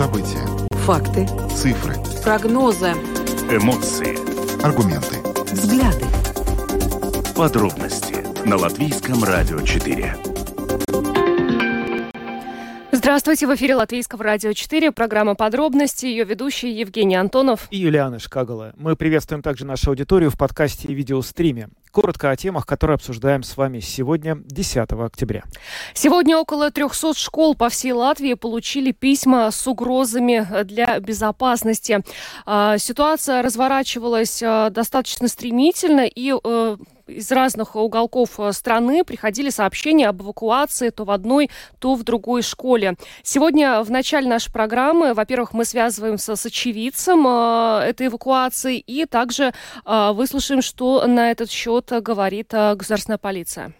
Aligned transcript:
События. 0.00 0.40
Факты. 0.86 1.28
Цифры. 1.54 1.94
Прогнозы. 2.24 2.92
Эмоции. 3.50 4.16
Аргументы. 4.64 5.18
Взгляды. 5.52 6.06
Подробности 7.36 8.14
на 8.48 8.56
Латвийском 8.56 9.22
радио 9.22 9.60
4. 9.60 10.16
Здравствуйте, 12.92 13.46
в 13.46 13.54
эфире 13.54 13.74
Латвийского 13.74 14.24
радио 14.24 14.54
4, 14.54 14.90
программа 14.92 15.34
«Подробности», 15.34 16.06
ее 16.06 16.24
ведущий 16.24 16.70
Евгений 16.70 17.16
Антонов 17.16 17.66
и 17.70 17.76
Юлиана 17.76 18.18
Шкагала. 18.18 18.72
Мы 18.78 18.96
приветствуем 18.96 19.42
также 19.42 19.66
нашу 19.66 19.90
аудиторию 19.90 20.30
в 20.30 20.38
подкасте 20.38 20.88
и 20.88 20.94
видеостриме. 20.94 21.68
Коротко 21.92 22.30
о 22.30 22.36
темах, 22.36 22.66
которые 22.66 22.94
обсуждаем 22.94 23.42
с 23.42 23.56
вами 23.56 23.80
сегодня, 23.80 24.38
10 24.44 24.92
октября. 24.92 25.42
Сегодня 25.92 26.38
около 26.38 26.70
300 26.70 27.14
школ 27.14 27.56
по 27.56 27.68
всей 27.68 27.92
Латвии 27.92 28.34
получили 28.34 28.92
письма 28.92 29.50
с 29.50 29.66
угрозами 29.66 30.46
для 30.62 31.00
безопасности. 31.00 32.04
А, 32.46 32.78
ситуация 32.78 33.42
разворачивалась 33.42 34.40
а, 34.40 34.70
достаточно 34.70 35.26
стремительно, 35.26 36.06
и 36.06 36.32
э, 36.32 36.76
из 37.10 37.30
разных 37.32 37.76
уголков 37.76 38.38
э, 38.38 38.52
страны 38.52 39.04
приходили 39.04 39.50
сообщения 39.50 40.08
об 40.08 40.22
эвакуации 40.22 40.90
то 40.90 41.04
в 41.04 41.10
одной, 41.10 41.50
то 41.78 41.94
в 41.94 42.04
другой 42.04 42.42
школе. 42.42 42.94
Сегодня 43.22 43.82
в 43.82 43.90
начале 43.90 44.28
нашей 44.28 44.52
программы, 44.52 45.14
во-первых, 45.14 45.52
мы 45.52 45.64
связываемся 45.64 46.36
с 46.36 46.46
очевидцем 46.46 47.26
э, 47.26 47.84
этой 47.88 48.06
эвакуации 48.06 48.78
и 48.78 49.06
также 49.06 49.52
выслушаем, 49.84 50.62
что 50.62 51.06
на 51.06 51.30
этот 51.30 51.50
счет 51.50 51.79
говорит 51.88 52.52
э, 52.52 52.74
государственная 52.74 53.18
полиция. 53.18 53.72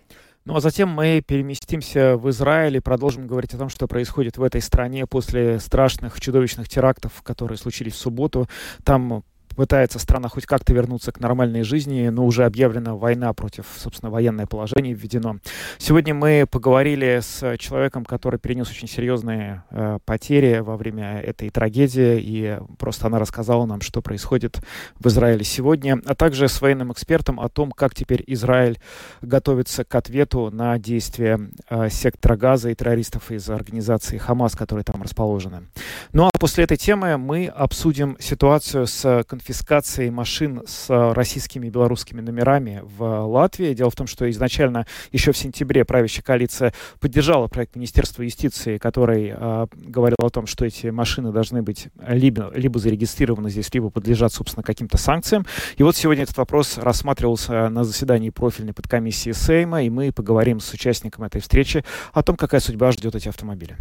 Ну 0.45 0.57
а 0.57 0.61
затем 0.61 0.89
мы 0.89 1.23
переместимся 1.27 2.17
в 2.17 2.31
Израиль 2.31 2.77
и 2.77 2.81
продолжим 2.81 3.27
говорить 3.27 3.55
о 3.55 3.59
том, 3.59 3.69
что 3.69 3.87
происходит 3.87 4.39
в 4.39 4.43
этой 4.43 4.63
стране 4.63 5.07
после 5.07 5.61
страшных, 5.61 6.19
чудовищных 6.21 6.69
терактов, 6.69 7.23
которые 7.23 7.59
случились 7.59 7.93
в 7.93 7.99
субботу. 7.99 8.49
Там 8.83 9.23
пытается 9.61 9.99
страна 9.99 10.31
хоть 10.31 10.47
как-то 10.47 10.73
вернуться 10.73 11.13
к 11.13 11.21
нормальной 11.21 11.65
жизни, 11.65 12.09
но 12.09 12.25
уже 12.25 12.47
объявлена 12.47 12.95
война 12.95 13.35
против, 13.35 13.67
собственно, 13.77 14.11
военное 14.11 14.47
положение 14.47 14.95
введено. 14.95 15.37
Сегодня 15.77 16.15
мы 16.15 16.47
поговорили 16.51 17.21
с 17.21 17.59
человеком, 17.59 18.07
который 18.07 18.41
перенес 18.41 18.71
очень 18.71 18.89
серьезные 18.89 19.65
э, 19.71 19.99
потери 20.07 20.61
во 20.61 20.79
время 20.79 21.21
этой 21.21 21.51
трагедии, 21.51 22.19
и 22.23 22.59
просто 22.79 23.09
она 23.09 23.19
рассказала 23.19 23.67
нам, 23.67 23.83
что 23.83 24.01
происходит 24.01 24.63
в 24.99 25.07
Израиле 25.09 25.45
сегодня, 25.45 26.01
а 26.07 26.15
также 26.15 26.49
с 26.49 26.63
военным 26.63 26.91
экспертом 26.93 27.39
о 27.39 27.51
том, 27.51 27.71
как 27.71 27.95
теперь 27.95 28.25
Израиль 28.29 28.81
готовится 29.21 29.85
к 29.85 29.95
ответу 29.95 30.51
на 30.51 30.79
действия 30.79 31.39
э, 31.69 31.91
сектора 31.91 32.39
Газа 32.39 32.71
и 32.71 32.75
террористов 32.75 33.31
из 33.31 33.51
организации 33.51 34.17
Хамас, 34.17 34.57
которые 34.57 34.85
там 34.85 35.03
расположены. 35.03 35.65
Ну 36.13 36.25
а 36.27 36.31
после 36.41 36.65
этой 36.65 36.77
темы 36.77 37.17
мы 37.19 37.47
обсудим 37.47 38.17
ситуацию 38.19 38.89
с 38.89 39.25
конфискацией 39.29 40.11
машин 40.11 40.63
с 40.67 40.91
э, 40.91 41.13
российскими 41.13 41.69
и 41.69 41.71
белорусскими 41.71 42.21
номерами 42.21 42.83
в 42.83 43.27
Латвии. 43.27 43.75
Дело 43.75 43.91
в 43.91 43.95
том, 43.95 44.09
что 44.09 44.29
изначально 44.29 44.87
еще 45.13 45.31
в 45.31 45.39
сентябре 45.39 45.85
правящая 45.85 46.25
коалиция 46.25 46.75
поддержала 46.99 47.47
проект 47.47 47.77
Министерства 47.77 48.23
юстиции, 48.23 48.79
который 48.79 49.33
э, 49.37 49.67
говорил 49.73 50.17
о 50.21 50.31
том, 50.31 50.49
что 50.49 50.65
эти 50.65 50.89
машины 50.89 51.31
должны 51.31 51.63
быть 51.63 51.87
либо, 52.05 52.51
либо 52.57 52.81
зарегистрированы 52.81 53.49
здесь, 53.49 53.73
либо 53.73 53.89
подлежат, 53.91 54.33
собственно, 54.33 54.65
каким-то 54.65 54.99
санкциям. 54.99 55.47
И 55.77 55.85
вот 55.85 55.95
сегодня 55.95 56.25
этот 56.25 56.39
вопрос 56.39 56.77
рассматривался 56.79 57.69
на 57.69 57.85
заседании 57.85 58.31
профильной 58.31 58.73
подкомиссии 58.73 59.31
Сейма, 59.31 59.85
и 59.85 59.91
мы 59.91 60.11
поговорим 60.11 60.59
с 60.59 60.73
участником 60.73 61.23
этой 61.23 61.41
встречи 61.41 61.85
о 62.13 62.25
том, 62.25 62.35
какая 62.35 62.61
судьба 62.61 62.91
ждет 62.91 63.15
эти 63.15 63.29
автомобили. 63.29 63.77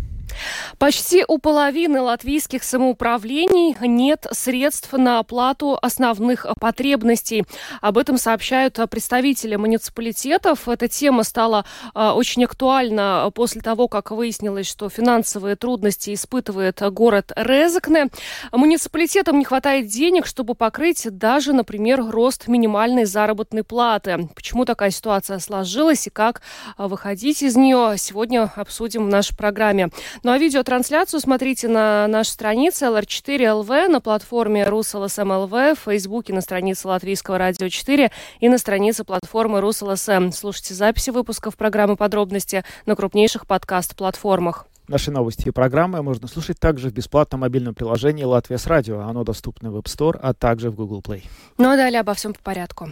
Почти 0.78 1.26
у 1.28 1.40
половины 1.40 2.00
латвийских 2.02 2.19
самоуправлений 2.62 3.76
нет 3.82 4.28
средств 4.32 4.92
на 4.94 5.20
оплату 5.20 5.78
основных 5.82 6.46
потребностей. 6.60 7.46
Об 7.82 7.98
этом 7.98 8.18
сообщают 8.18 8.80
представители 8.90 9.56
муниципалитетов. 9.56 10.68
Эта 10.68 10.88
тема 10.88 11.24
стала 11.24 11.66
а, 11.94 12.14
очень 12.14 12.44
актуальна 12.44 13.32
после 13.34 13.62
того, 13.62 13.88
как 13.88 14.12
выяснилось, 14.12 14.68
что 14.68 14.90
финансовые 14.90 15.56
трудности 15.56 16.14
испытывает 16.14 16.82
город 16.92 17.32
Резекне. 17.36 18.08
Муниципалитетам 18.52 19.40
не 19.40 19.46
хватает 19.46 19.88
денег, 19.88 20.26
чтобы 20.26 20.56
покрыть 20.56 21.08
даже, 21.10 21.54
например, 21.54 22.04
рост 22.06 22.48
минимальной 22.48 23.06
заработной 23.06 23.64
платы. 23.64 24.30
Почему 24.36 24.66
такая 24.66 24.92
ситуация 24.92 25.40
сложилась 25.40 26.08
и 26.08 26.10
как 26.10 26.42
а, 26.76 26.88
выходить 26.88 27.42
из 27.44 27.56
нее, 27.56 27.96
сегодня 27.98 28.52
обсудим 28.56 29.06
в 29.06 29.10
нашей 29.10 29.38
программе. 29.38 29.90
Ну 30.24 30.32
а 30.32 30.38
видеотрансляцию 30.38 31.20
смотрите 31.20 31.68
на 31.68 32.09
нашей 32.10 32.32
странице 32.32 32.86
LR4LV 32.86 33.88
на 33.88 34.02
платформе 34.02 34.64
RusLSM 34.64 35.44
ЛВ, 35.44 35.78
в 35.78 35.84
Фейсбуке 35.86 36.34
на 36.34 36.42
странице 36.42 36.88
Латвийского 36.88 37.38
радио 37.38 37.70
4 37.70 38.12
и 38.40 38.50
на 38.50 38.58
странице 38.58 39.04
платформы 39.04 39.62
РусЛСМ. 39.62 40.32
Слушайте 40.32 40.74
записи 40.74 41.12
выпусков 41.12 41.56
программы 41.56 41.96
«Подробности» 41.96 42.64
на 42.86 42.96
крупнейших 42.96 43.48
подкаст-платформах. 43.48 44.68
Наши 44.88 45.12
новости 45.12 45.48
и 45.48 45.52
программы 45.52 46.02
можно 46.02 46.28
слушать 46.28 46.60
также 46.60 46.90
в 46.90 46.94
бесплатном 46.94 47.42
мобильном 47.42 47.76
приложении 47.76 48.24
«Латвия 48.24 48.58
с 48.58 48.66
радио». 48.66 49.02
Оно 49.02 49.24
доступно 49.24 49.72
в 49.72 49.78
App 49.78 49.86
Store, 49.86 50.20
а 50.20 50.34
также 50.34 50.72
в 50.72 50.76
Google 50.76 51.02
Play. 51.02 51.24
Ну 51.60 51.70
а 51.70 51.78
далее 51.78 52.00
обо 52.00 52.16
всем 52.16 52.34
по 52.34 52.42
порядку. 52.42 52.92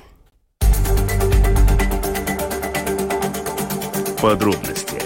Подробности 4.22 5.02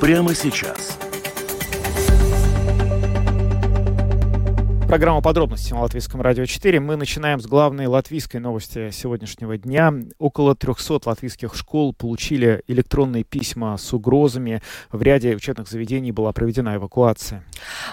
прямо 0.00 0.34
сейчас– 0.34 0.98
Программа 4.90 5.22
подробности 5.22 5.72
на 5.72 5.82
Латвийском 5.82 6.20
радио 6.20 6.46
4. 6.46 6.80
Мы 6.80 6.96
начинаем 6.96 7.38
с 7.38 7.46
главной 7.46 7.86
латвийской 7.86 8.38
новости 8.38 8.90
сегодняшнего 8.90 9.56
дня. 9.56 9.94
Около 10.18 10.56
300 10.56 11.08
латвийских 11.08 11.54
школ 11.54 11.94
получили 11.94 12.64
электронные 12.66 13.22
письма 13.22 13.76
с 13.76 13.92
угрозами. 13.92 14.62
В 14.90 15.00
ряде 15.00 15.36
учебных 15.36 15.68
заведений 15.68 16.10
была 16.10 16.32
проведена 16.32 16.74
эвакуация. 16.74 17.44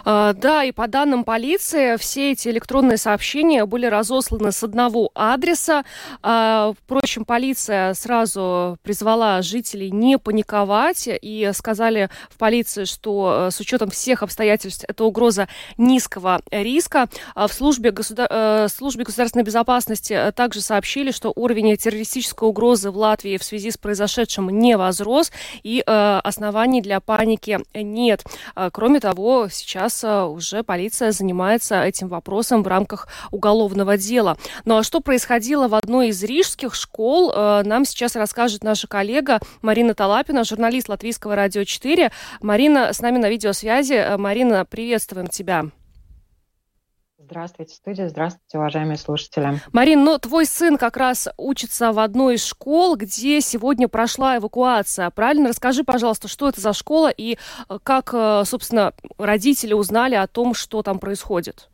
А, 0.06 0.34
да, 0.34 0.63
и 0.63 0.72
по 0.72 0.88
данным 0.88 1.24
полиции, 1.24 1.97
все 1.97 2.31
эти 2.31 2.47
электронные 2.47 2.97
сообщения 2.97 3.68
были 3.68 3.86
разосланы 3.86 4.52
с 4.52 4.63
одного 4.63 5.12
адреса. 5.13 5.84
А, 6.24 6.74
впрочем, 6.84 7.25
полиция 7.25 7.94
сразу 7.94 8.80
призвала 8.81 9.44
жителей 9.44 9.91
не 9.91 10.18
паниковать 10.18 11.07
и 11.07 11.52
сказали 11.53 12.09
в 12.31 12.38
полиции, 12.38 12.86
что 12.86 13.50
э, 13.50 13.52
с 13.52 13.59
учетом 13.59 13.91
всех 13.91 14.24
обстоятельств 14.24 14.84
это 14.88 15.03
угроза 15.03 15.47
низкого 15.78 16.41
риска 16.50 16.87
риска. 16.88 17.08
А 17.36 17.48
в 17.48 17.53
службе, 17.53 17.92
государ... 17.92 18.28
Э, 18.30 18.68
службе 18.70 19.03
государственной 19.03 19.44
безопасности 19.44 20.14
э, 20.14 20.31
также 20.31 20.62
сообщили, 20.62 21.12
что 21.12 21.31
уровень 21.36 21.75
террористической 21.78 22.48
угрозы 22.48 22.92
в 22.92 22.98
Латвии 22.98 23.38
в 23.38 23.44
связи 23.44 23.72
с 23.72 23.78
произошедшим 23.78 24.50
не 24.50 24.78
возрос 24.78 25.31
и 25.64 25.84
э, 25.86 26.20
оснований 26.24 26.81
для 26.81 27.00
паники 27.00 27.59
нет. 27.74 28.24
А, 28.56 28.70
кроме 28.70 29.00
того, 29.00 29.48
сейчас 29.50 30.03
уже 30.03 30.64
полиция 30.64 31.12
занимается 31.12 31.84
этим 31.84 32.08
вопросом 32.08 32.64
в 32.64 32.68
рамках 32.68 33.08
уголовного 33.31 33.98
дела. 33.98 34.38
Ну 34.66 34.78
а 34.78 34.84
что 34.84 35.02
происходило 35.02 35.68
в 35.68 35.75
одной 35.75 36.09
из 36.09 36.24
рижских 36.24 36.75
школ, 36.75 37.34
нам 37.34 37.86
сейчас 37.86 38.16
расскажет 38.16 38.64
наша 38.64 38.88
коллега 38.88 39.40
Марина 39.62 39.94
Талапина, 39.94 40.44
журналист 40.44 40.90
Латвийского 40.90 41.36
радио 41.36 41.64
4. 41.64 42.12
Марина 42.42 42.94
с 42.94 43.02
нами 43.02 43.18
на 43.18 43.30
видеосвязи. 43.30 44.18
Марина, 44.18 44.66
приветствуем 44.66 45.28
тебя. 45.28 45.66
Здравствуйте, 47.30 47.76
студия. 47.76 48.08
Здравствуйте, 48.08 48.58
уважаемые 48.58 48.96
слушатели. 48.96 49.60
Марин, 49.74 50.06
ну 50.06 50.18
твой 50.18 50.46
сын 50.46 50.78
как 50.78 50.96
раз 50.96 51.28
учится 51.38 51.92
в 51.92 52.00
одной 52.00 52.36
из 52.36 52.46
школ, 52.46 52.96
где 52.96 53.42
сегодня 53.42 53.90
прошла 53.90 54.38
эвакуация. 54.38 55.10
Правильно? 55.10 55.50
Расскажи, 55.50 55.84
пожалуйста, 55.84 56.30
что 56.30 56.48
это 56.48 56.62
за 56.62 56.72
школа 56.72 57.10
и 57.10 57.34
э, 57.34 57.80
как, 57.84 58.13
э, 58.13 58.44
собственно, 58.46 58.94
родители 59.18 59.74
узнали 59.74 60.16
о 60.16 60.25
том, 60.25 60.54
что 60.54 60.84
там 60.84 61.00
происходит? 61.00 61.69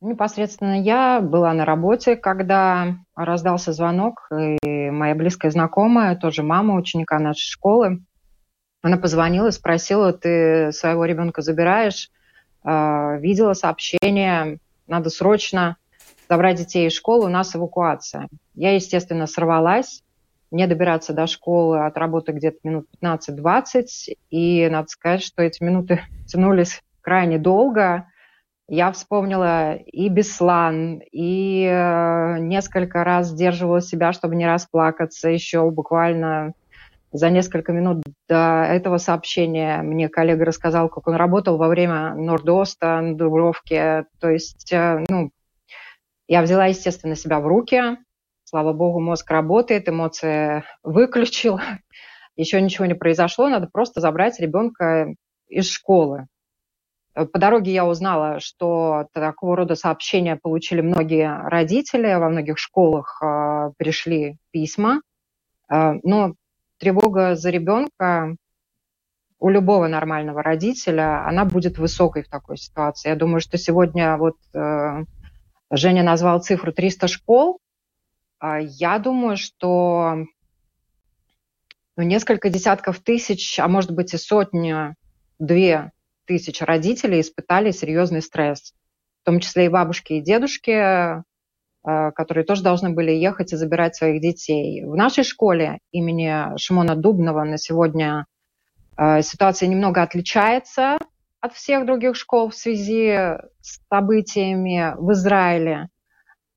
Непосредственно 0.00 0.82
я 0.82 1.20
была 1.20 1.52
на 1.52 1.64
работе, 1.64 2.16
когда 2.16 2.96
раздался 3.14 3.72
звонок, 3.72 4.28
и 4.32 4.90
моя 4.90 5.14
близкая 5.14 5.52
знакомая, 5.52 6.16
тоже 6.16 6.42
мама 6.42 6.74
ученика 6.74 7.20
нашей 7.20 7.48
школы, 7.48 8.00
она 8.82 8.96
позвонила 8.96 9.46
и 9.48 9.52
спросила, 9.52 10.12
ты 10.12 10.72
своего 10.72 11.04
ребенка 11.04 11.42
забираешь? 11.42 12.10
А, 12.62 13.16
видела 13.16 13.54
сообщение, 13.54 14.58
надо 14.86 15.10
срочно 15.10 15.76
забрать 16.28 16.56
детей 16.56 16.86
из 16.86 16.92
школы, 16.92 17.26
у 17.26 17.30
нас 17.30 17.54
эвакуация. 17.54 18.28
Я, 18.54 18.74
естественно, 18.74 19.26
сорвалась, 19.26 20.02
мне 20.50 20.66
добираться 20.66 21.12
до 21.12 21.26
школы 21.26 21.84
от 21.84 21.96
работы 21.96 22.32
где-то 22.32 22.58
минут 22.64 22.86
15-20, 23.02 23.84
и 24.30 24.68
надо 24.70 24.88
сказать, 24.88 25.22
что 25.22 25.42
эти 25.42 25.62
минуты 25.62 26.02
тянулись 26.26 26.82
крайне 27.00 27.38
долго. 27.38 28.06
Я 28.70 28.92
вспомнила 28.92 29.76
и 29.76 30.10
Беслан, 30.10 31.00
и 31.10 31.64
э, 31.64 32.38
несколько 32.38 33.02
раз 33.02 33.28
сдерживала 33.28 33.80
себя, 33.80 34.12
чтобы 34.12 34.36
не 34.36 34.46
расплакаться, 34.46 35.30
еще 35.30 35.70
буквально 35.70 36.52
За 37.10 37.30
несколько 37.30 37.72
минут 37.72 38.02
до 38.28 38.64
этого 38.68 38.98
сообщения 38.98 39.80
мне 39.80 40.10
коллега 40.10 40.44
рассказал, 40.44 40.90
как 40.90 41.08
он 41.08 41.14
работал 41.14 41.56
во 41.56 41.68
время 41.68 42.14
Нордоста 42.14 43.00
на 43.00 43.16
Дубровке. 43.16 44.04
То 44.20 44.28
есть, 44.28 44.70
э, 44.72 45.04
ну, 45.08 45.30
я 46.26 46.42
взяла, 46.42 46.66
естественно, 46.66 47.16
себя 47.16 47.40
в 47.40 47.46
руки. 47.46 47.96
Слава 48.44 48.74
богу, 48.74 49.00
мозг 49.00 49.30
работает, 49.30 49.88
эмоции 49.88 50.64
выключил. 50.82 51.58
Еще 52.36 52.60
ничего 52.60 52.84
не 52.84 52.94
произошло, 52.94 53.48
надо 53.48 53.68
просто 53.72 54.00
забрать 54.00 54.38
ребенка 54.38 55.14
из 55.48 55.70
школы. 55.70 56.26
По 57.14 57.38
дороге 57.38 57.72
я 57.72 57.84
узнала, 57.84 58.38
что 58.38 59.08
такого 59.12 59.56
рода 59.56 59.74
сообщения 59.74 60.36
получили 60.36 60.82
многие 60.82 61.48
родители, 61.48 62.14
во 62.14 62.28
многих 62.28 62.58
школах 62.58 63.20
э, 63.22 63.72
пришли 63.76 64.36
письма. 64.52 65.00
Э, 65.72 65.94
но 66.04 66.34
тревога 66.78 67.34
за 67.34 67.50
ребенка 67.50 68.36
у 69.40 69.48
любого 69.50 69.86
нормального 69.86 70.42
родителя, 70.42 71.26
она 71.26 71.44
будет 71.44 71.78
высокой 71.78 72.22
в 72.24 72.28
такой 72.28 72.56
ситуации. 72.56 73.08
Я 73.08 73.16
думаю, 73.16 73.40
что 73.40 73.56
сегодня 73.56 74.16
вот 74.16 74.36
э, 74.52 75.04
Женя 75.70 76.02
назвал 76.02 76.40
цифру 76.40 76.72
300 76.72 77.06
школ. 77.08 77.60
Э, 78.42 78.58
я 78.62 78.98
думаю, 78.98 79.36
что 79.36 80.24
ну, 81.96 82.02
несколько 82.02 82.50
десятков 82.50 82.98
тысяч, 83.00 83.58
а 83.60 83.68
может 83.68 83.92
быть 83.92 84.12
и 84.14 84.18
сотни, 84.18 84.94
две 85.38 85.92
тысяч 86.24 86.60
родителей 86.60 87.20
испытали 87.20 87.70
серьезный 87.70 88.22
стресс, 88.22 88.74
в 89.22 89.24
том 89.24 89.40
числе 89.40 89.66
и 89.66 89.68
бабушки 89.68 90.14
и 90.14 90.20
дедушки, 90.20 91.22
которые 91.84 92.44
тоже 92.44 92.62
должны 92.62 92.90
были 92.90 93.12
ехать 93.12 93.52
и 93.52 93.56
забирать 93.56 93.96
своих 93.96 94.20
детей. 94.20 94.84
В 94.84 94.94
нашей 94.96 95.24
школе 95.24 95.78
имени 95.92 96.56
Шимона 96.58 96.96
Дубнова 96.96 97.44
на 97.44 97.56
сегодня 97.56 98.26
э, 98.96 99.22
ситуация 99.22 99.68
немного 99.68 100.02
отличается 100.02 100.98
от 101.40 101.54
всех 101.54 101.86
других 101.86 102.16
школ 102.16 102.50
в 102.50 102.54
связи 102.54 103.12
с 103.60 103.80
событиями 103.88 104.94
в 104.98 105.12
Израиле 105.12 105.88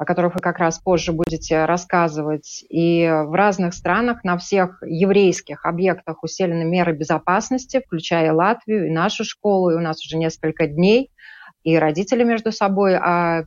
о 0.01 0.03
которых 0.05 0.33
вы 0.33 0.39
как 0.39 0.57
раз 0.57 0.79
позже 0.79 1.11
будете 1.11 1.65
рассказывать. 1.65 2.65
И 2.69 3.05
в 3.05 3.35
разных 3.35 3.75
странах 3.75 4.23
на 4.23 4.39
всех 4.39 4.81
еврейских 4.83 5.63
объектах 5.63 6.23
усилены 6.23 6.63
меры 6.63 6.93
безопасности, 6.93 7.83
включая 7.85 8.33
Латвию 8.33 8.87
и 8.87 8.89
нашу 8.89 9.23
школу. 9.23 9.69
И 9.69 9.75
у 9.75 9.79
нас 9.79 10.03
уже 10.03 10.17
несколько 10.17 10.65
дней 10.65 11.11
и 11.63 11.77
родители 11.77 12.23
между 12.23 12.51
собой 12.51 12.95
а, 12.95 13.43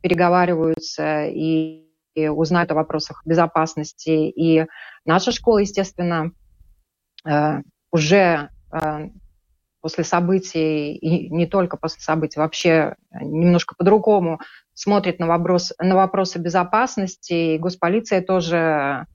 переговариваются 0.00 1.26
и, 1.26 1.86
и 2.14 2.28
узнают 2.28 2.70
о 2.70 2.74
вопросах 2.74 3.22
безопасности. 3.24 4.10
И 4.10 4.66
наша 5.04 5.32
школа, 5.32 5.58
естественно, 5.58 6.32
э, 7.28 7.62
уже 7.90 8.50
э, 8.72 9.08
после 9.80 10.04
событий, 10.04 10.94
и 10.94 11.30
не 11.30 11.46
только 11.46 11.76
после 11.76 12.00
событий, 12.00 12.38
вообще 12.38 12.96
немножко 13.12 13.74
по-другому 13.76 14.40
смотрит 14.74 15.18
на, 15.18 15.26
вопрос, 15.26 15.72
на 15.78 15.96
вопросы 15.96 16.38
безопасности, 16.38 17.54
и 17.54 17.58
госполиция 17.58 18.22
тоже 18.22 19.06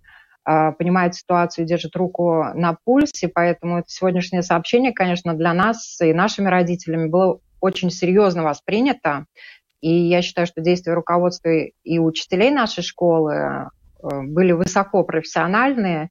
э, 0.45 0.71
понимает 0.74 1.15
ситуацию, 1.15 1.65
держит 1.65 1.95
руку 1.95 2.45
на 2.54 2.77
пульсе, 2.83 3.27
поэтому 3.27 3.80
это 3.80 3.89
сегодняшнее 3.89 4.42
сообщение, 4.42 4.94
конечно, 4.94 5.33
для 5.33 5.54
нас 5.54 6.00
и 6.01 6.13
нашими 6.13 6.50
родителями 6.50 7.07
было 7.07 7.39
очень 7.60 7.92
серьезно 7.92 8.44
воспринято, 8.44 9.25
и 9.84 10.08
я 10.08 10.22
считаю, 10.22 10.48
что 10.48 10.62
действия 10.62 10.94
руководства 10.94 11.50
и 11.50 12.00
учителей 12.00 12.52
нашей 12.52 12.84
школы 12.84 13.34
э, 13.34 13.68
были 14.24 14.54
высоко 14.54 15.04
профессиональные, 15.04 16.10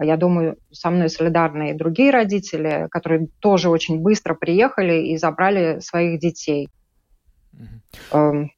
я 0.00 0.16
думаю, 0.16 0.56
со 0.72 0.90
мной 0.90 1.08
солидарны 1.08 1.70
и 1.70 1.74
другие 1.74 2.10
родители, 2.10 2.88
которые 2.90 3.28
тоже 3.38 3.68
очень 3.68 4.00
быстро 4.00 4.34
приехали 4.34 5.06
и 5.06 5.16
забрали 5.18 5.78
своих 5.78 6.18
детей. 6.18 6.68
Mm-hmm. 7.54 8.48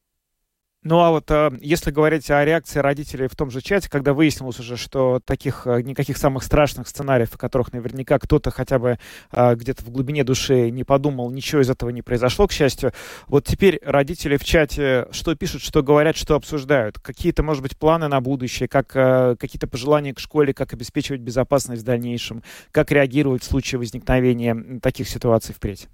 Ну 0.84 1.00
а 1.00 1.10
вот 1.10 1.30
э, 1.30 1.50
если 1.62 1.90
говорить 1.90 2.30
о 2.30 2.44
реакции 2.44 2.78
родителей 2.78 3.26
в 3.26 3.34
том 3.34 3.50
же 3.50 3.62
чате, 3.62 3.88
когда 3.88 4.12
выяснилось 4.12 4.60
уже, 4.60 4.76
что 4.76 5.18
таких 5.24 5.66
э, 5.66 5.80
никаких 5.80 6.18
самых 6.18 6.42
страшных 6.42 6.88
сценариев, 6.88 7.34
о 7.34 7.38
которых 7.38 7.72
наверняка 7.72 8.18
кто-то 8.18 8.50
хотя 8.50 8.78
бы 8.78 8.98
э, 9.32 9.54
где-то 9.54 9.82
в 9.82 9.88
глубине 9.88 10.24
души 10.24 10.70
не 10.70 10.84
подумал, 10.84 11.30
ничего 11.30 11.62
из 11.62 11.70
этого 11.70 11.88
не 11.88 12.02
произошло, 12.02 12.46
к 12.46 12.52
счастью. 12.52 12.92
Вот 13.28 13.46
теперь 13.46 13.80
родители 13.82 14.36
в 14.36 14.44
чате 14.44 15.08
что 15.10 15.34
пишут, 15.34 15.62
что 15.62 15.82
говорят, 15.82 16.16
что 16.16 16.34
обсуждают? 16.34 16.98
Какие-то, 16.98 17.42
может 17.42 17.62
быть, 17.62 17.78
планы 17.78 18.08
на 18.08 18.20
будущее, 18.20 18.68
как 18.68 18.88
какие-то 18.88 19.66
пожелания 19.66 20.12
к 20.12 20.20
школе, 20.20 20.52
как 20.52 20.74
обеспечивать 20.74 21.22
безопасность 21.22 21.80
в 21.80 21.86
дальнейшем, 21.86 22.42
как 22.72 22.92
реагировать 22.92 23.42
в 23.42 23.46
случае 23.46 23.78
возникновения 23.78 24.78
таких 24.82 25.08
ситуаций 25.08 25.54
впредь? 25.54 25.88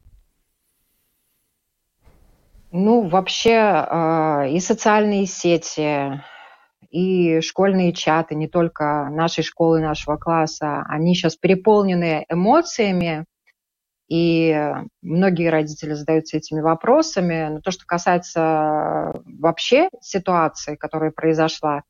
Ну, 2.73 3.09
вообще 3.09 3.51
э, 3.51 4.51
и 4.51 4.61
социальные 4.61 5.27
сети, 5.27 6.23
и 6.91 7.41
школьные 7.41 7.93
чаты, 7.93 8.37
не 8.37 8.47
только 8.49 9.09
нашей 9.11 9.43
школы, 9.43 9.81
нашего 9.81 10.17
класса, 10.17 10.85
они 10.89 11.15
сейчас 11.15 11.37
переполнены 11.37 12.25
эмоциями, 12.29 13.27
и 14.09 14.73
многие 15.03 15.51
родители 15.51 15.95
задаются 15.95 16.37
этими 16.37 16.61
вопросами. 16.61 17.49
Но 17.51 17.61
то, 17.61 17.71
что 17.71 17.87
касается 17.87 19.13
вообще 19.25 19.89
ситуации, 20.01 20.77
которая 20.77 21.13
произошла, 21.13 21.83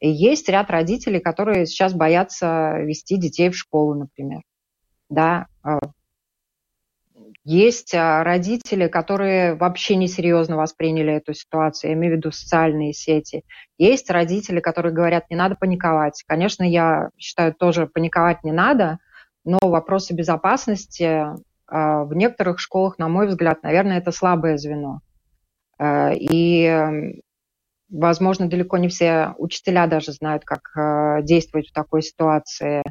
есть 0.00 0.48
ряд 0.48 0.70
родителей, 0.70 1.20
которые 1.20 1.66
сейчас 1.66 1.94
боятся 1.94 2.78
вести 2.78 3.16
детей 3.16 3.50
в 3.50 3.56
школу, 3.56 3.94
например. 3.94 4.42
Да, 5.08 5.46
э, 5.64 5.78
есть 7.44 7.94
а, 7.94 8.24
родители, 8.24 8.88
которые 8.88 9.54
вообще 9.54 9.96
несерьезно 9.96 10.56
восприняли 10.56 11.14
эту 11.14 11.34
ситуацию, 11.34 11.90
я 11.90 11.96
имею 11.96 12.14
в 12.14 12.16
виду 12.18 12.30
социальные 12.30 12.92
сети. 12.92 13.44
Есть 13.78 14.10
родители, 14.10 14.60
которые 14.60 14.92
говорят, 14.92 15.30
не 15.30 15.36
надо 15.36 15.54
паниковать. 15.56 16.22
Конечно, 16.26 16.62
я 16.62 17.10
считаю, 17.18 17.54
тоже 17.54 17.86
паниковать 17.86 18.44
не 18.44 18.52
надо, 18.52 18.98
но 19.44 19.58
вопросы 19.62 20.14
безопасности 20.14 21.24
а, 21.66 22.04
в 22.04 22.14
некоторых 22.14 22.58
школах, 22.58 22.98
на 22.98 23.08
мой 23.08 23.26
взгляд, 23.26 23.62
наверное, 23.62 23.98
это 23.98 24.12
слабое 24.12 24.56
звено. 24.56 25.00
А, 25.78 26.12
и, 26.12 27.20
возможно, 27.90 28.48
далеко 28.48 28.78
не 28.78 28.88
все 28.88 29.34
учителя 29.38 29.86
даже 29.86 30.12
знают, 30.12 30.44
как 30.44 31.24
действовать 31.24 31.68
в 31.68 31.72
такой 31.72 32.02
ситуации. 32.02 32.82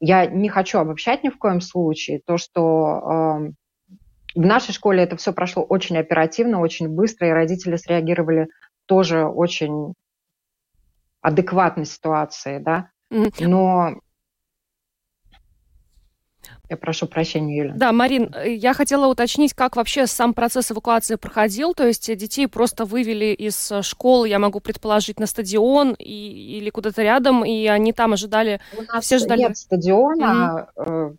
Я 0.00 0.26
не 0.26 0.48
хочу 0.48 0.78
обобщать 0.78 1.24
ни 1.24 1.28
в 1.28 1.38
коем 1.38 1.60
случае. 1.60 2.20
То, 2.24 2.36
что 2.38 3.52
в 4.34 4.40
нашей 4.40 4.72
школе 4.72 5.02
это 5.02 5.16
все 5.16 5.32
прошло 5.32 5.62
очень 5.62 5.98
оперативно, 5.98 6.60
очень 6.60 6.88
быстро, 6.88 7.28
и 7.28 7.32
родители 7.32 7.76
среагировали 7.76 8.48
тоже 8.86 9.26
очень 9.26 9.94
адекватной 11.20 11.84
ситуации, 11.84 12.58
да. 12.58 12.90
Но 13.10 14.00
я 16.70 16.76
прошу 16.76 17.06
прощения, 17.06 17.56
Юля. 17.56 17.72
Да, 17.74 17.92
Марин, 17.92 18.34
э, 18.34 18.52
я 18.52 18.74
хотела 18.74 19.06
уточнить, 19.06 19.54
как 19.54 19.76
вообще 19.76 20.06
сам 20.06 20.34
процесс 20.34 20.70
эвакуации 20.70 21.14
проходил. 21.16 21.72
То 21.72 21.86
есть 21.86 22.14
детей 22.16 22.46
просто 22.46 22.84
вывели 22.84 23.26
из 23.26 23.72
э, 23.72 23.82
школы, 23.82 24.28
я 24.28 24.38
могу 24.38 24.60
предположить, 24.60 25.18
на 25.18 25.26
стадион 25.26 25.94
и, 25.98 26.58
или 26.58 26.68
куда-то 26.68 27.02
рядом, 27.02 27.44
и 27.44 27.66
они 27.66 27.92
там 27.92 28.12
ожидали... 28.12 28.60
У 28.76 28.82
нас 28.82 29.04
все 29.04 29.18
ждали... 29.18 29.40
нет 29.40 29.56
стадиона. 29.56 30.68
Mm-hmm. 30.76 31.16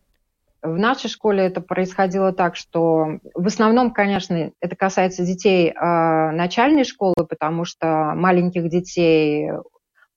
В 0.62 0.78
нашей 0.78 1.10
школе 1.10 1.46
это 1.46 1.62
происходило 1.62 2.34
так, 2.34 2.58
что 2.58 3.20
в 3.34 3.48
основном, 3.48 3.92
конечно, 3.92 4.52
это 4.60 4.76
касается 4.76 5.24
детей 5.24 5.74
начальной 5.74 6.84
школы, 6.84 7.16
потому 7.30 7.64
что 7.64 8.12
маленьких 8.14 8.68
детей 8.70 9.52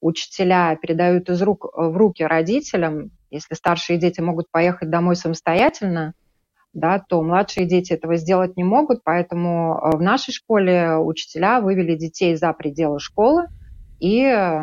учителя 0.01 0.77
передают 0.83 1.31
из 1.31 1.41
рук 1.43 1.67
в 1.73 1.97
руки 1.97 2.25
родителям. 2.25 3.13
Если 3.33 3.55
старшие 3.55 3.99
дети 3.99 4.21
могут 4.21 4.51
поехать 4.51 4.91
домой 4.91 5.17
самостоятельно, 5.17 6.15
да, 6.73 6.99
то 6.99 7.23
младшие 7.23 7.67
дети 7.67 7.93
этого 7.93 8.17
сделать 8.17 8.57
не 8.57 8.65
могут, 8.65 9.03
поэтому 9.05 9.79
в 9.93 10.01
нашей 10.01 10.33
школе 10.33 10.97
учителя 10.97 11.61
вывели 11.61 11.97
детей 11.97 12.35
за 12.37 12.53
пределы 12.53 12.99
школы 12.99 13.49
и 14.01 14.63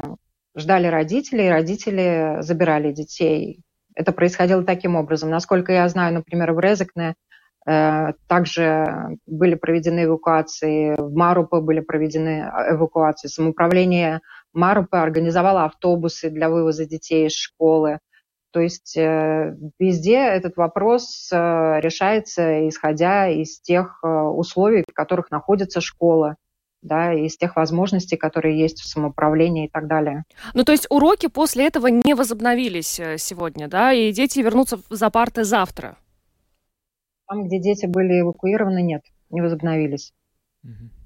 ждали 0.56 0.88
родителей, 0.88 1.52
родители 1.52 2.38
забирали 2.42 2.92
детей 2.92 3.64
это 4.00 4.14
происходило 4.14 4.64
таким 4.64 4.96
образом. 4.96 5.30
Насколько 5.30 5.74
я 5.74 5.90
знаю, 5.90 6.14
например, 6.14 6.54
в 6.54 6.60
Резекне 6.60 7.16
э, 7.68 8.14
также 8.28 9.18
были 9.26 9.56
проведены 9.56 10.06
эвакуации, 10.06 10.96
в 10.98 11.14
Марупе 11.14 11.60
были 11.60 11.82
проведены 11.82 12.50
э, 12.50 12.76
эвакуации. 12.76 13.28
Самоуправление 13.28 14.22
Марупе 14.54 14.98
организовало 14.98 15.66
автобусы 15.66 16.30
для 16.30 16.50
вывоза 16.50 16.86
детей 16.86 17.28
из 17.28 17.34
школы. 17.34 18.00
То 18.52 18.60
есть 18.60 18.98
э, 18.98 19.56
везде 19.80 20.18
этот 20.18 20.58
вопрос 20.58 21.30
решается, 21.32 22.68
исходя 22.68 23.28
из 23.30 23.60
тех 23.62 24.04
условий, 24.04 24.84
в 24.90 24.94
которых 24.94 25.32
находится 25.32 25.82
школа. 25.82 26.36
да, 26.82 27.14
из 27.14 27.38
тех 27.38 27.56
возможностей, 27.56 28.16
которые 28.18 28.60
есть 28.60 28.80
в 28.82 28.88
самоуправлении 28.88 29.66
и 29.66 29.70
так 29.70 29.88
далее. 29.88 30.24
Ну, 30.54 30.64
то 30.64 30.72
есть 30.72 30.88
уроки 30.90 31.28
после 31.28 31.68
этого 31.68 31.88
не 31.88 32.14
возобновились 32.14 33.00
э, 33.00 33.18
сегодня, 33.18 33.68
да, 33.68 33.92
и 33.94 34.12
дети 34.12 34.40
вернутся 34.40 34.80
за 34.90 35.10
парты 35.10 35.44
завтра? 35.44 35.98
Там, 37.28 37.46
где 37.46 37.60
дети 37.60 37.86
были 37.86 38.22
эвакуированы, 38.22 38.82
нет, 38.82 39.04
не 39.30 39.42
возобновились. 39.42 40.14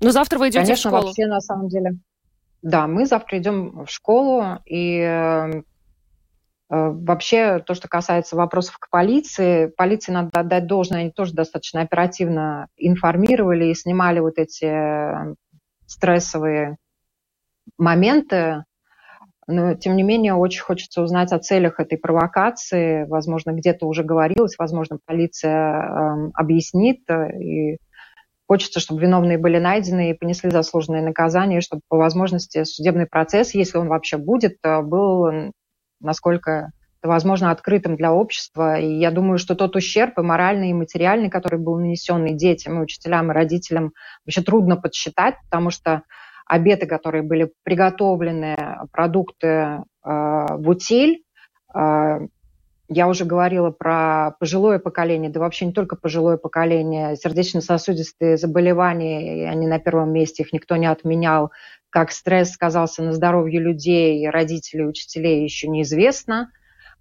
Но 0.02 0.12
завтра 0.12 0.40
вы 0.40 0.48
идете 0.48 0.62
Конечно, 0.62 0.90
в 0.90 0.94
школу? 0.94 1.08
вообще, 1.08 1.26
на 1.28 1.42
самом 1.42 1.68
деле. 1.68 1.98
Да, 2.62 2.88
мы 2.88 3.06
завтра 3.06 3.40
идем 3.40 3.86
в 3.86 3.90
школу, 3.90 4.60
и 4.66 5.00
э, 5.00 5.64
вообще 6.76 7.60
то, 7.60 7.74
что 7.74 7.88
касается 7.88 8.36
вопросов 8.36 8.78
к 8.80 8.90
полиции, 8.90 9.68
полиции 9.68 10.12
надо 10.12 10.40
отдать 10.40 10.66
должное, 10.66 11.02
они 11.02 11.12
тоже 11.12 11.34
достаточно 11.34 11.82
оперативно 11.82 12.68
информировали 12.78 13.66
и 13.66 13.76
снимали 13.76 14.20
вот 14.20 14.38
эти 14.38 14.66
э, 14.66 15.36
стрессовые 15.86 16.78
моменты. 17.78 18.64
Но, 19.46 19.76
тем 19.76 19.96
не 19.98 20.04
менее, 20.04 20.34
очень 20.34 20.62
хочется 20.62 21.02
узнать 21.02 21.32
о 21.34 21.40
целях 21.40 21.80
этой 21.80 21.98
провокации. 21.98 23.06
Возможно, 23.06 23.52
где-то 23.52 23.86
уже 23.86 24.04
говорилось, 24.04 24.58
возможно, 24.58 24.98
полиция 25.06 25.52
э, 25.52 26.32
объяснит. 26.34 27.02
И 27.10 27.78
хочется, 28.48 28.80
чтобы 28.80 29.02
виновные 29.02 29.38
были 29.38 29.60
найдены 29.60 30.12
и 30.12 30.14
понесли 30.14 30.50
заслуженные 30.50 31.04
наказания, 31.04 31.62
чтобы 31.62 31.82
по 31.90 31.98
возможности 31.98 32.64
судебный 32.64 33.06
процесс, 33.06 33.54
если 33.54 33.78
он 33.78 33.90
вообще 33.90 34.18
будет, 34.18 34.58
э, 34.64 34.82
был, 34.82 35.52
насколько 36.04 36.72
это 37.04 37.10
возможно, 37.10 37.52
открытым 37.52 37.98
для 37.98 38.14
общества. 38.14 38.80
И 38.80 38.88
я 38.98 39.12
думаю, 39.12 39.38
что 39.38 39.56
тот 39.56 39.76
ущерб 39.76 40.18
и 40.18 40.22
моральный, 40.22 40.70
и 40.70 40.74
материальный, 40.74 41.30
который 41.30 41.60
был 41.60 41.78
нанесен 41.78 42.26
и 42.26 42.34
детям, 42.34 42.80
и 42.80 42.84
учителям, 42.84 43.30
и 43.30 43.34
родителям, 43.34 43.92
вообще 44.26 44.42
трудно 44.42 44.78
подсчитать, 44.78 45.36
потому 45.50 45.70
что 45.70 46.04
обеды, 46.46 46.86
которые 46.86 47.24
были 47.24 47.52
приготовлены, 47.64 48.56
продукты 48.94 49.48
э, 49.48 49.80
в 50.04 50.70
утиль, 50.70 51.24
э, 51.76 52.20
я 52.90 53.08
уже 53.08 53.26
говорила 53.26 53.72
про 53.72 54.36
пожилое 54.40 54.78
поколение, 54.80 55.30
да 55.30 55.40
вообще 55.40 55.66
не 55.66 55.74
только 55.74 55.96
пожилое 55.96 56.38
поколение, 56.38 57.16
сердечно-сосудистые 57.16 58.38
заболевания, 58.38 59.50
они 59.50 59.68
на 59.68 59.80
первом 59.80 60.12
месте, 60.12 60.44
их 60.44 60.54
никто 60.54 60.76
не 60.76 60.88
отменял. 60.88 61.52
Как 61.90 62.12
стресс 62.12 62.52
сказался 62.52 63.04
на 63.04 63.14
здоровье 63.14 63.60
людей, 63.60 64.28
родителей, 64.30 64.86
учителей, 64.86 65.44
еще 65.44 65.68
неизвестно. 65.68 66.52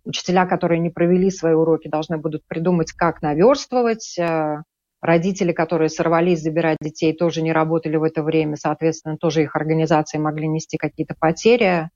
Учителя, 0.04 0.46
которые 0.46 0.80
не 0.80 0.90
провели 0.90 1.30
свои 1.30 1.54
уроки, 1.54 1.88
должны 1.88 2.18
будут 2.18 2.46
придумать, 2.46 2.92
как 2.92 3.22
наверстывать. 3.22 4.16
Э, 4.18 4.62
родители, 5.00 5.52
которые 5.52 5.88
сорвались 5.88 6.42
забирать 6.42 6.78
детей, 6.80 7.12
тоже 7.12 7.42
не 7.42 7.52
работали 7.52 7.96
в 7.96 8.02
это 8.02 8.22
время, 8.22 8.56
соответственно, 8.56 9.16
тоже 9.16 9.42
их 9.42 9.56
организации 9.56 10.18
могли 10.18 10.46
нести 10.46 10.76
какие-то 10.76 11.14
потери. 11.18 11.90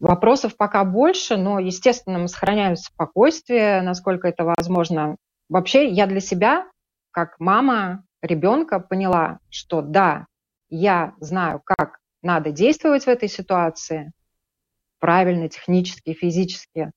Вопросов 0.00 0.56
пока 0.56 0.82
больше, 0.84 1.36
но, 1.36 1.58
естественно, 1.58 2.18
мы 2.18 2.28
сохраняем 2.28 2.74
спокойствие, 2.74 3.82
насколько 3.82 4.28
это 4.28 4.44
возможно. 4.44 5.16
Вообще, 5.50 5.88
я 5.88 6.06
для 6.06 6.20
себя, 6.20 6.66
как 7.10 7.38
мама 7.38 8.02
ребенка, 8.22 8.80
поняла, 8.80 9.40
что 9.50 9.82
да, 9.82 10.26
я 10.70 11.14
знаю, 11.20 11.60
как 11.62 11.98
надо 12.22 12.50
действовать 12.50 13.04
в 13.04 13.08
этой 13.08 13.28
ситуации, 13.28 14.12
правильно, 15.00 15.50
технически, 15.50 16.14
физически, 16.14 16.92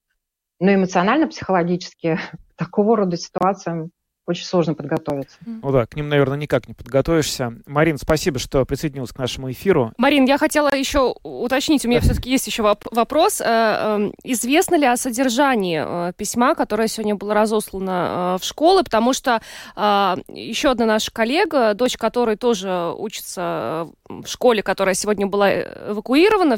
но 0.60 0.74
эмоционально, 0.74 1.28
психологически 1.28 2.18
такого 2.56 2.96
рода 2.96 3.18
ситуациям 3.18 3.92
очень 4.26 4.46
сложно 4.46 4.74
подготовиться. 4.74 5.38
Ну 5.46 5.72
да, 5.72 5.86
к 5.86 5.96
ним, 5.96 6.10
наверное, 6.10 6.38
никак 6.38 6.68
не 6.68 6.74
подготовишься. 6.74 7.54
Марин, 7.66 7.98
спасибо, 7.98 8.40
что 8.40 8.66
присоединилась 8.66 9.12
к 9.12 9.18
нашему 9.18 9.52
эфиру. 9.52 9.94
Марин, 9.98 10.26
я 10.26 10.38
хотела 10.38 10.74
еще 10.74 11.16
уточнить, 11.24 11.86
у 11.86 11.90
меня 11.90 12.00
все-таки 12.00 12.30
есть 12.30 12.48
еще 12.48 12.64
вопрос. 12.64 13.42
Э, 13.42 13.46
эм, 13.46 14.14
известно 14.24 14.76
ли 14.76 14.86
о 14.86 14.96
содержании 14.96 15.84
э, 15.86 16.14
письма, 16.14 16.56
которое 16.56 16.88
сегодня 16.88 17.16
было 17.16 17.34
разослано 17.34 18.36
э, 18.36 18.42
в 18.42 18.46
школы? 18.46 18.84
Потому 18.84 19.14
что 19.14 19.42
еще 19.76 20.72
одна 20.72 20.86
наша 20.86 21.12
коллега, 21.12 21.74
дочь 21.74 21.98
которой 21.98 22.36
тоже 22.36 22.94
учится 22.98 23.88
в 24.22 24.28
школе, 24.28 24.62
которая 24.62 24.96
сегодня 24.96 25.28
была 25.28 25.52
эвакуирована, 25.62 26.58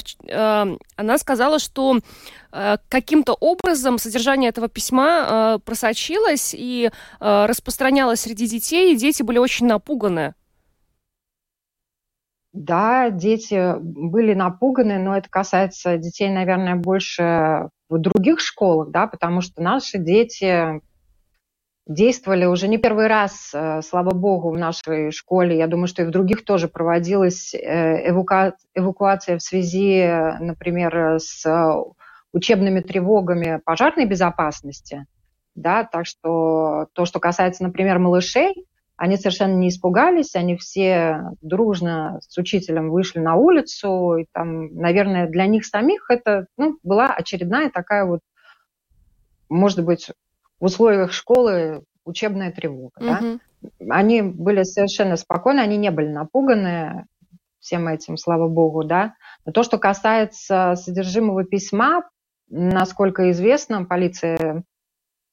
она 0.98 1.18
сказала, 1.18 1.60
что 1.60 2.00
Э, 2.56 2.78
каким-то 2.88 3.34
образом 3.34 3.98
содержание 3.98 4.50
этого 4.50 4.70
письма 4.70 5.58
э, 5.58 5.60
просочилось 5.66 6.56
и 6.58 6.90
э, 7.20 7.46
распространялось 7.46 8.22
среди 8.22 8.48
детей, 8.48 8.94
и 8.94 8.98
дети 8.98 9.24
были 9.24 9.40
очень 9.40 9.68
напуганы. 9.68 10.36
Да, 12.54 13.10
дети 13.10 13.76
были 13.82 14.34
напуганы, 14.34 15.00
но 15.00 15.18
это 15.18 15.30
касается 15.30 15.98
детей, 15.98 16.30
наверное, 16.30 16.76
больше 16.76 17.68
в 17.90 17.98
других 17.98 18.40
школах, 18.40 18.90
да, 18.92 19.08
потому 19.08 19.42
что 19.42 19.62
наши 19.62 19.98
дети 19.98 20.80
действовали 21.88 22.46
уже 22.46 22.68
не 22.68 22.78
первый 22.78 23.08
раз, 23.08 23.54
слава 23.88 24.14
богу, 24.14 24.52
в 24.52 24.58
нашей 24.58 25.12
школе. 25.12 25.58
Я 25.58 25.68
думаю, 25.68 25.88
что 25.88 26.02
и 26.02 26.06
в 26.06 26.12
других 26.12 26.44
тоже 26.44 26.68
проводилась 26.68 27.54
эваку... 27.54 28.56
эвакуация 28.74 29.38
в 29.38 29.42
связи, 29.42 30.06
например, 30.40 31.20
с 31.20 31.46
учебными 32.34 32.82
тревогами 32.82 33.62
пожарной 33.64 34.06
безопасности, 34.06 35.06
да, 35.56 35.84
так 35.86 36.06
что 36.06 36.88
то, 36.94 37.06
что 37.06 37.20
касается, 37.20 37.64
например, 37.64 37.98
малышей, 37.98 38.66
они 38.98 39.18
совершенно 39.18 39.56
не 39.56 39.70
испугались, 39.70 40.36
они 40.36 40.58
все 40.58 41.22
дружно 41.42 42.20
с 42.22 42.38
учителем 42.38 42.90
вышли 42.90 43.20
на 43.20 43.36
улицу, 43.36 44.18
и 44.18 44.26
там, 44.32 44.74
наверное, 44.76 45.28
для 45.28 45.46
них 45.48 45.66
самих 45.66 46.10
это 46.10 46.48
ну, 46.58 46.78
была 46.84 47.08
очередная 47.08 47.70
такая 47.70 48.06
вот, 48.06 48.20
может 49.50 49.84
быть, 49.84 50.12
в 50.60 50.66
условиях 50.66 51.12
школы 51.12 51.84
учебная 52.06 52.52
тревога. 52.52 53.00
Mm-hmm. 53.00 53.40
Да? 53.80 53.96
Они 53.96 54.22
были 54.22 54.64
совершенно 54.64 55.16
спокойны, 55.16 55.60
они 55.60 55.78
не 55.78 55.92
были 55.92 56.08
напуганы 56.08 57.06
всем 57.60 57.88
этим, 57.88 58.18
слава 58.18 58.48
богу, 58.48 58.84
да. 58.84 59.16
Но 59.46 59.52
то, 59.52 59.64
что 59.64 59.80
касается 59.80 60.76
содержимого 60.76 61.44
письма, 61.44 62.04
Насколько 62.50 63.32
известно, 63.32 63.86
полиция 63.86 64.64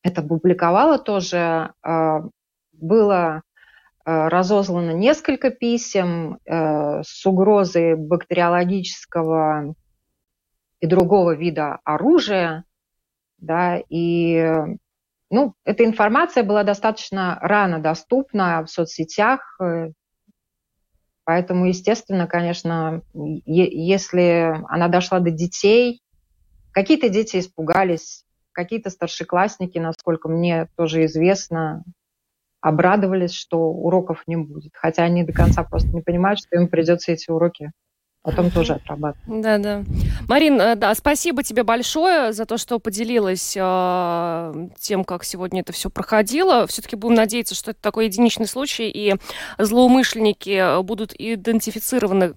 это 0.03 0.23
публиковала 0.23 0.99
тоже. 0.99 1.73
А, 1.83 2.23
было 2.73 3.43
а, 4.05 4.29
разослано 4.29 4.93
несколько 4.93 5.51
писем 5.51 6.39
э, 6.45 7.03
с 7.05 7.25
угрозой 7.25 7.95
бактериологического 7.95 9.75
и 10.81 10.87
другого 10.87 11.37
вида 11.37 11.79
оружия, 11.85 12.65
да, 13.39 13.79
и 13.89 14.77
ну, 15.33 15.55
эта 15.65 15.85
информация 15.85 16.45
была 16.45 16.63
достаточно 16.63 17.39
рано 17.41 17.81
доступна 17.81 18.63
в 18.63 18.71
соцсетях, 18.71 19.57
э, 19.61 19.91
поэтому, 21.25 21.67
естественно, 21.67 22.29
конечно, 22.29 23.03
если 23.15 24.57
она 24.69 24.87
дошла 24.89 25.19
до 25.19 25.31
детей, 25.31 26.03
Какие-то 26.73 27.11
дети 27.11 27.39
испугались, 27.39 28.25
какие-то 28.53 28.89
старшеклассники, 28.89 29.79
насколько 29.79 30.29
мне 30.29 30.69
тоже 30.77 31.05
известно, 31.05 31.85
обрадовались, 32.61 33.35
что 33.35 33.59
уроков 33.59 34.23
не 34.27 34.37
будет. 34.37 34.73
Хотя 34.75 35.03
они 35.05 35.23
до 35.23 35.33
конца 35.33 35.65
просто 35.65 35.89
не 35.91 36.01
понимают, 36.01 36.39
что 36.39 36.57
им 36.57 36.69
придется 36.69 37.13
эти 37.13 37.31
уроки 37.31 37.73
потом 38.23 38.51
тоже 38.51 38.75
отрабатывать. 38.75 39.43
Да, 39.43 39.59
да. 39.59 39.85
Марин, 40.29 40.61
э, 40.61 40.77
да, 40.77 40.95
спасибо 40.95 41.43
тебе 41.43 41.65
большое 41.65 42.33
за 42.33 42.47
то, 42.47 42.57
что 42.57 42.79
поделилась 42.79 43.57
э, 43.57 44.69
тем, 44.79 45.05
как 45.05 45.25
сегодня 45.25 45.61
это 45.61 45.73
все 45.73 45.91
проходило. 45.91 46.67
Все-таки 46.67 46.97
будем 46.97 47.17
надеяться, 47.17 47.55
что 47.55 47.73
это 47.73 47.81
такой 47.81 48.07
единичный 48.07 48.47
случай, 48.47 48.89
и 48.89 49.15
злоумышленники 49.59 50.83
будут 50.83 51.13
идентифицированы 51.19 52.35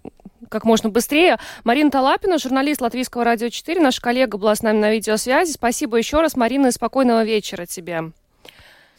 как 0.49 0.63
можно 0.63 0.89
быстрее. 0.89 1.37
Марина 1.63 1.91
Талапина, 1.91 2.37
журналист 2.37 2.81
Латвийского 2.81 3.23
радио 3.23 3.49
4, 3.49 3.81
наш 3.81 3.99
коллега 3.99 4.37
была 4.37 4.55
с 4.55 4.61
нами 4.61 4.77
на 4.77 4.91
видеосвязи. 4.91 5.51
Спасибо 5.51 5.97
еще 5.97 6.21
раз, 6.21 6.35
Марина, 6.35 6.67
и 6.67 6.71
спокойного 6.71 7.23
вечера 7.23 7.65
тебе. 7.65 8.11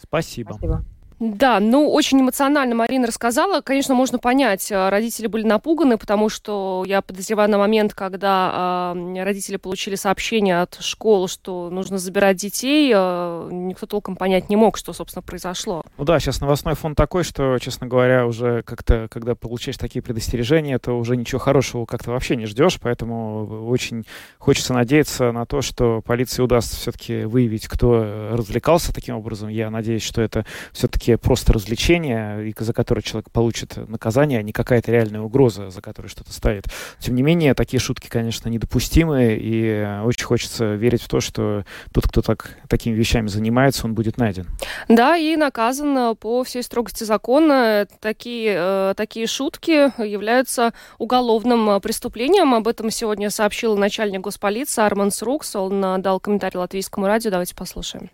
Спасибо. 0.01 0.53
Спасибо. 0.53 0.85
Да, 1.19 1.61
ну 1.61 1.91
очень 1.91 2.21
эмоционально 2.21 2.75
Марина 2.75 3.07
рассказала. 3.07 3.63
Конечно, 3.63 3.95
можно 3.95 4.19
понять, 4.19 4.71
э, 4.71 4.89
родители 4.91 5.29
были 5.29 5.47
напуганы, 5.47 5.97
потому 5.97 6.29
что 6.29 6.85
я 6.87 7.01
подозреваю 7.01 7.51
на 7.51 7.57
момент, 7.57 7.95
когда 7.95 8.93
э, 8.95 9.25
родители 9.25 9.57
получили 9.57 9.95
сообщение 9.95 10.61
от 10.61 10.77
школы, 10.81 11.29
что 11.29 11.71
нужно 11.71 11.97
забирать 11.97 12.37
детей, 12.37 12.93
э, 12.95 13.49
никто 13.51 13.87
толком 13.87 14.17
понять 14.17 14.51
не 14.51 14.57
мог, 14.57 14.77
что, 14.77 14.93
собственно, 14.93 15.23
произошло. 15.23 15.83
Ну 15.97 16.05
да, 16.05 16.21
сейчас 16.21 16.43
новостной 16.43 16.75
фон 16.75 16.95
такой, 16.95 17.25
что, 17.25 17.59
честно 17.59 17.87
говоря, 17.87 18.27
уже 18.27 18.63
как-то, 18.63 19.09
когда 19.11 19.35
получаешь 19.35 19.79
такие 19.79 20.03
предостережения, 20.03 20.79
то 20.79 20.99
уже 20.99 21.17
ничего 21.17 21.39
хорошего 21.39 21.87
как-то 21.87 22.11
вообще 22.11 22.37
не 22.37 22.45
ждешь, 22.45 22.79
поэтому 22.79 23.67
очень 23.69 24.05
хочется 24.39 24.75
надеяться 24.75 25.33
на 25.33 25.47
то, 25.47 25.63
что 25.63 26.03
полиции 26.03 26.43
удастся 26.43 26.77
все-таки 26.77 27.25
выявить, 27.25 27.69
кто 27.69 28.33
развлекался 28.33 28.93
таким 28.93 29.17
образом. 29.17 29.49
Я 29.49 29.71
надеюсь, 29.71 30.03
что 30.03 30.21
это 30.21 30.45
все-таки 30.73 31.06
все-таки 31.07 31.17
просто 31.17 31.53
развлечение, 31.53 32.53
за 32.59 32.73
которое 32.73 33.03
человек 33.03 33.31
получит 33.31 33.77
наказание, 33.89 34.41
а 34.41 34.43
не 34.43 34.53
какая-то 34.53 34.91
реальная 34.91 35.21
угроза, 35.21 35.71
за 35.71 35.81
которой 35.81 36.09
что-то 36.09 36.33
стоит. 36.33 36.65
Тем 36.99 37.15
не 37.15 37.23
менее, 37.23 37.55
такие 37.55 37.81
шутки, 37.81 38.09
конечно, 38.09 38.49
недопустимы, 38.49 39.37
и 39.41 40.01
очень 40.05 40.25
хочется 40.25 40.75
верить 40.75 41.03
в 41.03 41.09
то, 41.09 41.21
что 41.21 41.65
тот, 41.93 42.09
кто 42.09 42.23
так, 42.23 42.57
такими 42.69 42.95
вещами 42.95 43.29
занимается, 43.29 43.87
он 43.87 43.95
будет 43.95 44.19
найден. 44.19 44.47
Да, 44.89 45.17
и 45.17 45.37
наказан 45.37 46.17
по 46.17 46.43
всей 46.43 46.63
строгости 46.63 47.05
закона. 47.05 47.87
Такие, 48.01 48.55
э, 48.57 48.95
такие 48.97 49.27
шутки 49.27 49.93
являются 50.03 50.73
уголовным 50.99 51.81
преступлением. 51.81 52.55
Об 52.55 52.67
этом 52.69 52.91
сегодня 52.91 53.31
сообщил 53.31 53.77
начальник 53.77 54.23
госполиции 54.23 54.83
Арман 54.83 55.11
Срукс. 55.11 55.55
Он 55.57 55.85
э, 55.85 55.99
дал 55.99 56.21
комментарий 56.21 56.59
латвийскому 56.59 57.07
радио. 57.07 57.31
Давайте 57.31 57.55
послушаем. 57.55 58.11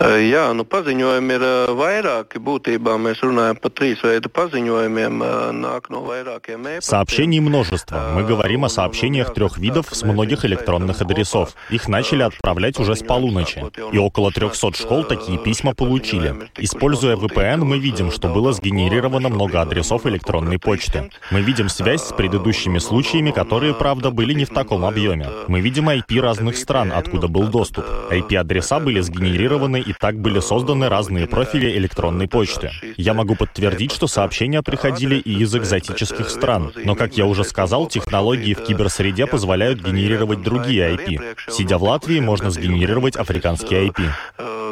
Jā, 0.00 0.46
nu 0.56 0.64
paziņojumi 0.64 1.34
ir 1.36 1.42
vairāki. 1.76 2.40
Būtībā 2.40 2.94
mēs 2.96 3.20
runājam 3.20 3.58
par 3.60 3.72
trīs 3.76 4.00
veidu 4.00 4.30
paziņojumiem. 4.32 5.20
Nāk 5.60 5.90
no 5.92 6.00
vairākiem 6.06 6.80
Сообщений 6.80 7.40
множество. 7.40 8.12
Мы 8.14 8.24
говорим 8.24 8.64
о 8.64 8.70
сообщениях 8.70 9.34
трех 9.34 9.58
видов 9.58 9.88
с 9.90 10.02
многих 10.02 10.46
электронных 10.46 11.02
адресов. 11.02 11.54
Их 11.68 11.86
начали 11.86 12.22
отправлять 12.22 12.78
уже 12.78 12.96
с 12.96 13.02
полуночи. 13.02 13.62
И 13.92 13.98
около 13.98 14.32
300 14.32 14.72
школ 14.72 15.04
такие 15.04 15.38
письма 15.38 15.74
получили. 15.74 16.34
Используя 16.56 17.16
VPN, 17.16 17.64
мы 17.64 17.78
видим, 17.78 18.10
что 18.10 18.28
было 18.28 18.52
сгенерировано 18.54 19.28
много 19.28 19.60
адресов 19.60 20.06
электронной 20.06 20.58
почты. 20.58 21.10
Мы 21.30 21.42
видим 21.42 21.68
связь 21.68 22.04
с 22.04 22.12
предыдущими 22.14 22.78
случаями, 22.78 23.32
которые, 23.32 23.74
правда, 23.74 24.10
были 24.10 24.32
не 24.32 24.46
в 24.46 24.50
таком 24.50 24.86
объеме. 24.86 25.28
Мы 25.46 25.60
видим 25.60 25.90
IP 25.90 26.20
разных 26.20 26.56
стран, 26.56 26.90
откуда 26.90 27.28
был 27.28 27.48
доступ. 27.48 27.84
IP-адреса 28.10 28.80
были 28.80 29.00
сгенерированы 29.00 29.69
сделаны 29.70 29.80
и 29.80 29.92
так 29.92 30.16
были 30.16 30.40
созданы 30.40 30.88
разные 30.88 31.26
профили 31.26 31.78
электронной 31.78 32.28
почты. 32.28 32.70
Я 32.96 33.14
могу 33.14 33.36
подтвердить, 33.36 33.92
что 33.92 34.06
сообщения 34.06 34.62
приходили 34.62 35.16
и 35.16 35.42
из 35.42 35.54
экзотических 35.54 36.28
стран. 36.28 36.72
Но, 36.84 36.94
как 36.94 37.16
я 37.16 37.26
уже 37.26 37.44
сказал, 37.44 37.86
технологии 37.86 38.54
в 38.54 38.62
киберсреде 38.62 39.26
позволяют 39.26 39.80
генерировать 39.80 40.42
другие 40.42 40.94
IP. 40.94 41.36
Сидя 41.48 41.78
в 41.78 41.82
Латвии, 41.84 42.20
можно 42.20 42.50
сгенерировать 42.50 43.16
африканский 43.16 43.88
IP. 43.88 44.10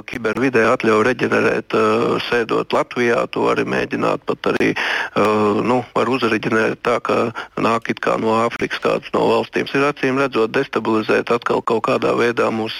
Kibervidē 0.08 0.62
atļauj 0.70 1.00
reģenerēt, 1.08 1.74
sēdot 2.28 2.70
Latvijā, 2.70 3.24
to 3.34 3.48
arī 3.50 3.64
mēģināt 3.66 4.22
pat 4.30 4.46
arī, 4.52 4.68
nu, 5.66 5.80
var 5.94 6.10
uzreģenerēt 6.14 6.78
tā, 6.86 7.00
ka 7.02 7.16
nāk 7.58 7.90
it 7.90 7.98
kā 7.98 8.14
no 8.22 8.36
Āfrikas 8.44 8.78
kāds 8.78 9.10
no 9.12 9.26
valstīm. 9.26 9.66
Ir 9.74 9.88
acīm 9.90 10.22
redzot 10.22 10.54
destabilizēt 10.54 11.34
atkal 11.34 11.64
kaut 11.66 11.82
kādā 11.90 12.14
veidā 12.14 12.46
mūsu. 12.54 12.78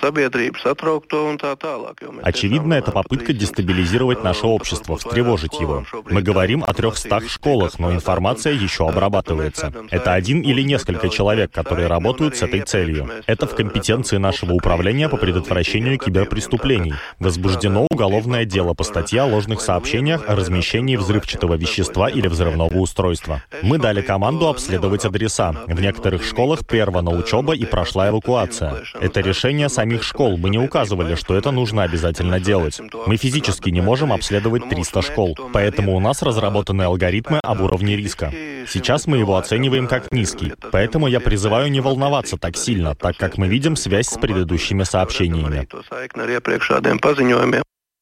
Очевидно, 2.23 2.75
это 2.75 2.93
попытка 2.93 3.33
дестабилизировать 3.33 4.25
наше 4.25 4.47
общество, 4.47 4.97
встревожить 4.97 5.61
его. 5.61 5.85
Мы 6.11 6.23
говорим 6.23 6.65
о 6.65 6.73
трехстах 6.73 7.29
школах, 7.29 7.79
но 7.79 7.93
информация 7.93 8.53
еще 8.55 8.89
обрабатывается. 8.89 9.73
Это 9.91 10.15
один 10.15 10.41
или 10.41 10.63
несколько 10.63 11.09
человек, 11.09 11.53
которые 11.53 11.89
работают 11.89 12.37
с 12.37 12.43
этой 12.43 12.61
целью. 12.63 13.11
Это 13.27 13.47
в 13.47 13.55
компетенции 13.55 14.17
нашего 14.17 14.53
управления 14.53 15.09
по 15.09 15.17
предотвращению 15.17 15.99
киберпреступлений. 15.99 16.95
Возбуждено 17.19 17.87
уголовное 17.91 18.45
дело 18.45 18.75
по 18.75 18.85
статье 18.85 19.23
о 19.23 19.27
ложных 19.27 19.61
сообщениях 19.61 20.29
о 20.29 20.35
размещении 20.35 20.97
взрывчатого 20.97 21.55
вещества 21.55 22.09
или 22.09 22.29
взрывного 22.29 22.75
устройства. 22.75 23.43
Мы 23.63 23.79
дали 23.79 24.01
команду 24.01 24.49
обследовать 24.49 25.05
адреса. 25.05 25.55
В 25.67 25.81
некоторых 25.81 26.25
школах 26.25 26.67
прервана 26.67 27.11
учеба 27.11 27.55
и 27.55 27.65
прошла 27.65 28.09
эвакуация. 28.09 28.83
Это 29.01 29.21
решение 29.21 29.69
самих 29.69 30.03
школ. 30.03 30.37
Мы 30.37 30.51
не 30.51 30.59
указывали, 30.59 31.15
что 31.15 31.37
это 31.37 31.51
нужно 31.51 31.83
обязательно 31.83 31.98
обязательно 31.99 32.41
делать. 32.41 32.81
Мы 33.07 33.17
физически 33.17 33.71
не 33.71 33.81
можем 33.81 34.13
обследовать 34.13 34.69
300 34.69 35.03
школ, 35.03 35.37
поэтому 35.53 35.97
у 35.97 36.01
нас 36.01 36.23
разработаны 36.23 36.83
алгоритмы 36.83 37.41
об 37.43 37.61
уровне 37.61 37.97
риска. 37.97 38.33
Сейчас 38.69 39.07
мы 39.07 39.19
его 39.19 39.37
оцениваем 39.37 39.89
как 39.89 40.13
низкий, 40.13 40.53
поэтому 40.71 41.09
я 41.09 41.21
призываю 41.21 41.71
не 41.71 41.81
волноваться 41.81 42.37
так 42.37 42.57
сильно, 42.57 42.95
так 42.95 43.17
как 43.17 43.37
мы 43.37 43.49
видим 43.49 43.77
связь 43.77 44.09
с 44.09 44.19
предыдущими 44.19 44.85
сообщениями. 44.85 45.69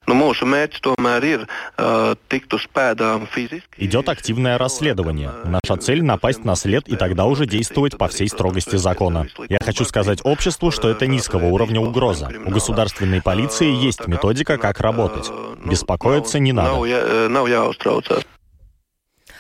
Но 0.07 0.15
mūsu 0.15 0.47
mērķis 0.47 0.83
tomēr 0.85 1.25
ir 1.27 1.45
uh, 1.47 2.15
tikt 2.31 2.55
uz 2.55 2.67
pēdām 2.73 3.27
fiziski. 3.27 3.67
Идет 3.79 4.09
активное 4.09 4.57
расследование. 4.59 5.33
Наша 5.45 5.77
цель— 5.81 6.03
напасть 6.05 6.45
на 6.45 6.55
след 6.55 6.89
и 6.89 6.97
тогда 6.97 7.25
уже 7.25 7.47
действовать 7.47 7.99
по 7.99 8.09
всей 8.09 8.29
строгости 8.29 8.77
закона. 8.77 9.27
Я 9.49 9.59
хочу 9.61 9.85
сказать 9.85 10.21
обществу, 10.23 10.71
что 10.71 10.89
это 10.89 11.07
низкого 11.07 11.47
уровня 11.47 11.81
угроза. 11.81 12.31
У 12.45 12.51
государственной 12.51 13.21
полиции 13.21 13.71
есть 13.71 14.07
методика, 14.07 14.59
как 14.59 14.81
работать. 14.81 15.31
Беспокоиться 15.65 16.39
не 16.39 16.53
надо. 16.53 16.77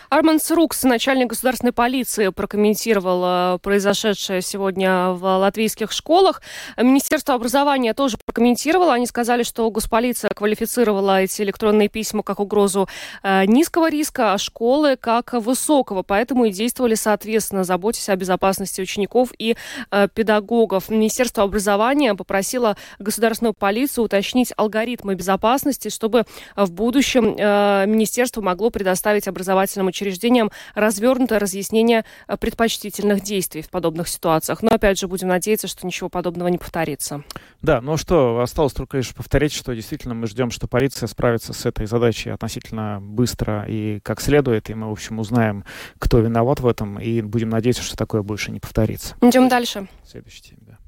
Арман 0.08 0.38
Срукс, 0.38 0.84
начальник 0.84 1.28
государственной 1.28 1.72
полиции, 1.72 2.28
прокомментировал 2.28 3.56
э, 3.56 3.58
произошедшее 3.58 4.40
сегодня 4.40 5.10
в 5.10 5.24
латвийских 5.24 5.90
школах. 5.90 6.42
Министерство 6.76 7.34
образования 7.34 7.92
тоже 7.92 8.16
прокомментировало. 8.24 8.94
Они 8.94 9.06
сказали, 9.06 9.42
что 9.42 9.68
госполиция 9.68 10.30
квалифицировала 10.32 11.22
эти 11.22 11.42
электронные 11.42 11.88
письма 11.88 12.22
как 12.22 12.38
угрозу 12.38 12.88
э, 13.24 13.46
низкого 13.46 13.90
риска, 13.90 14.34
а 14.34 14.38
школы 14.38 14.96
как 14.96 15.32
высокого. 15.32 16.04
Поэтому 16.04 16.44
и 16.44 16.50
действовали 16.50 16.94
соответственно, 16.94 17.64
заботясь 17.64 18.08
о 18.08 18.14
безопасности 18.14 18.80
учеников 18.80 19.30
и 19.38 19.56
э, 19.90 20.08
педагогов. 20.14 20.88
Министерство 20.88 21.42
образования 21.42 22.14
попросило 22.14 22.76
государственную 23.00 23.54
полицию 23.54 24.04
уточнить 24.04 24.52
алгоритмы 24.56 25.16
безопасности, 25.16 25.88
чтобы 25.88 26.26
в 26.54 26.70
будущем 26.70 27.26
министерство 27.26 28.40
могло 28.40 28.70
предоставить 28.70 29.26
образовательным 29.26 29.88
учреждениям 29.96 30.50
развернутое 30.74 31.38
разъяснение 31.38 32.04
э, 32.28 32.36
предпочтительных 32.36 33.22
действий 33.22 33.62
в 33.62 33.70
подобных 33.70 34.08
ситуациях. 34.08 34.62
Но 34.62 34.70
опять 34.70 34.98
же, 34.98 35.08
будем 35.08 35.28
надеяться, 35.28 35.68
что 35.68 35.86
ничего 35.86 36.08
подобного 36.08 36.48
не 36.48 36.58
повторится. 36.58 37.24
Да, 37.62 37.80
ну 37.80 37.96
что, 37.96 38.40
осталось 38.40 38.74
только 38.74 38.98
лишь 38.98 39.14
повторить, 39.14 39.52
что 39.52 39.72
действительно 39.74 40.14
мы 40.14 40.26
ждем, 40.26 40.50
что 40.50 40.68
полиция 40.68 41.06
справится 41.06 41.52
с 41.52 41.64
этой 41.64 41.86
задачей 41.86 42.30
относительно 42.30 42.98
быстро 43.00 43.64
и 43.66 44.00
как 44.00 44.20
следует, 44.20 44.68
и 44.70 44.74
мы, 44.74 44.88
в 44.88 44.92
общем, 44.92 45.18
узнаем, 45.18 45.64
кто 45.98 46.18
виноват 46.18 46.60
в 46.60 46.66
этом, 46.66 46.98
и 46.98 47.22
будем 47.22 47.48
надеяться, 47.48 47.82
что 47.82 47.96
такое 47.96 48.22
больше 48.22 48.50
не 48.50 48.60
повторится. 48.60 49.14
Идем 49.22 49.48
дальше. 49.48 49.88
Следующий 50.04 50.42
теме, 50.42 50.60
да. 50.66 50.78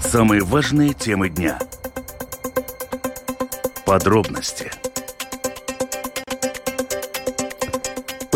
Самые 0.00 0.42
важные 0.42 0.92
темы 0.92 1.28
дня. 1.28 1.58
Подробности– 3.86 4.70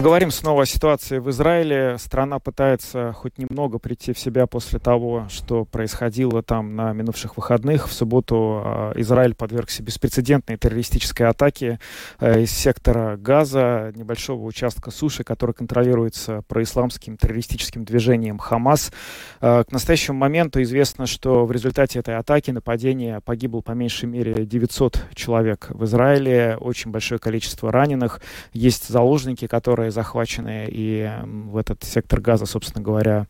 Поговорим 0.05 0.31
снова 0.31 0.64
о 0.64 0.67
ситуации 0.67 1.19
в 1.19 1.31
Израиле. 1.31 1.97
Страна 1.99 2.38
пытается 2.38 3.14
хоть 3.14 3.38
немного 3.38 3.79
прийти 3.79 4.12
в 4.12 4.19
себя 4.19 4.47
после 4.47 4.79
того, 4.79 5.27
что 5.31 5.64
происходило 5.64 6.43
там 6.43 6.77
на 6.77 6.93
минувших 6.93 7.38
выходных. 7.38 7.88
В 7.88 7.93
субботу 7.95 8.61
а, 8.62 8.93
Израиль 8.97 9.35
подвергся 9.35 9.83
беспрецедентной 9.83 10.59
террористической 10.59 11.27
атаке 11.27 11.81
э, 12.21 12.43
из 12.43 12.51
сектора 12.51 13.17
Газа, 13.17 13.95
небольшого 13.97 14.45
участка 14.45 14.90
суши, 14.90 15.25
который 15.25 15.55
контролируется 15.55 16.43
происламским 16.49 17.17
террористическим 17.17 17.87
движением 17.87 18.37
Хамас. 18.37 18.93
Э, 19.40 19.64
к 19.67 19.73
настоящему 19.73 20.19
моменту 20.19 20.61
известно, 20.61 21.07
что 21.07 21.47
в 21.47 21.53
результате 21.53 22.01
этой 22.01 22.19
атаки, 22.19 22.51
нападения, 22.51 23.23
погибло 23.23 23.62
по 23.62 23.73
меньшей 23.73 24.11
мере 24.11 24.45
900 24.45 25.01
человек 25.14 25.69
в 25.71 25.83
Израиле, 25.87 26.59
очень 26.61 26.90
большое 26.90 27.19
количество 27.19 27.73
раненых. 27.73 28.21
Есть 28.53 28.87
заложники, 28.87 29.47
которые 29.47 29.94
захвачены 29.95 30.67
и 30.69 31.11
в 31.25 31.57
этот 31.57 31.83
сектор 31.85 32.21
газа, 32.21 32.45
собственно 32.45 32.85
говоря, 32.85 33.27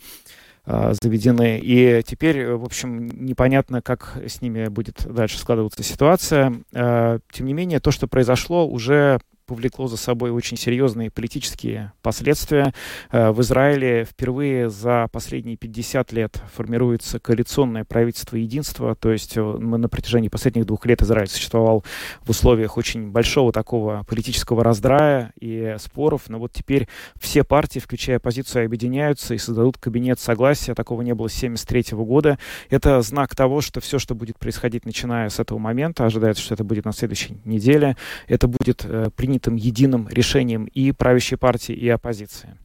а, 0.66 0.94
заведены. 0.94 1.61
И 1.62 2.03
теперь, 2.07 2.53
в 2.53 2.64
общем, 2.64 3.07
непонятно, 3.27 3.83
как 3.83 4.18
с 4.27 4.40
ними 4.40 4.68
будет 4.68 5.07
дальше 5.07 5.38
складываться 5.38 5.83
ситуация. 5.83 6.55
А, 6.74 7.18
тем 7.31 7.46
не 7.46 7.53
менее, 7.53 7.81
то, 7.81 7.90
что 7.90 8.09
произошло, 8.09 8.66
уже 8.66 9.20
повлекло 9.46 9.87
за 9.87 9.96
собой 9.96 10.30
очень 10.30 10.57
серьезные 10.57 11.11
политические 11.11 11.92
последствия. 12.02 12.72
Э, 13.11 13.30
в 13.30 13.40
Израиле 13.42 14.04
впервые 14.04 14.70
за 14.70 15.09
последние 15.12 15.57
50 15.57 16.12
лет 16.12 16.42
формируется 16.54 17.20
коалиционное 17.20 17.85
правительство 17.85 18.37
единства, 18.37 18.94
то 18.94 19.12
есть 19.12 19.37
э, 19.37 19.42
мы 19.42 19.78
на 19.78 19.88
протяжении 19.88 20.28
последних 20.28 20.66
двух 20.66 20.87
лет 20.87 21.02
Израиль 21.02 21.28
существовал 21.28 21.85
в 22.22 22.30
условиях 22.30 22.76
очень 22.76 23.11
большого 23.11 23.52
такого 23.52 24.04
политического 24.09 24.64
раздрая 24.64 25.33
и 25.40 25.76
споров, 25.78 26.22
но 26.28 26.38
вот 26.38 26.52
теперь 26.52 26.88
все 27.18 27.44
партии, 27.44 27.78
включая 27.78 28.16
оппозицию, 28.16 28.66
объединяются 28.66 29.35
и 29.35 29.38
создадут 29.38 29.78
кабинет 29.78 30.18
согласия, 30.18 30.74
такого 30.74 31.02
не 31.02 31.14
было 31.14 31.28
с 31.28 31.37
1973 31.37 31.98
года. 32.04 32.38
Это 32.70 33.00
знак 33.02 33.35
того, 33.37 33.61
что 33.61 33.80
все, 33.80 33.98
что 33.98 34.14
будет 34.14 34.38
происходить 34.38 34.85
начиная 34.85 35.28
с 35.28 35.38
этого 35.38 35.59
момента, 35.59 36.04
ожидается, 36.04 36.42
что 36.42 36.54
это 36.54 36.64
будет 36.64 36.85
на 36.85 36.92
следующей 36.92 37.38
неделе, 37.44 37.96
это 38.26 38.48
будет 38.48 38.85
э, 38.85 39.11
принято 39.14 39.33
принятым 39.34 39.56
единым 39.56 40.08
решением 40.08 40.66
и 40.66 40.92
правящей 40.92 41.36
партии, 41.36 41.74
и 41.74 41.88
оппозиции. 41.88 42.56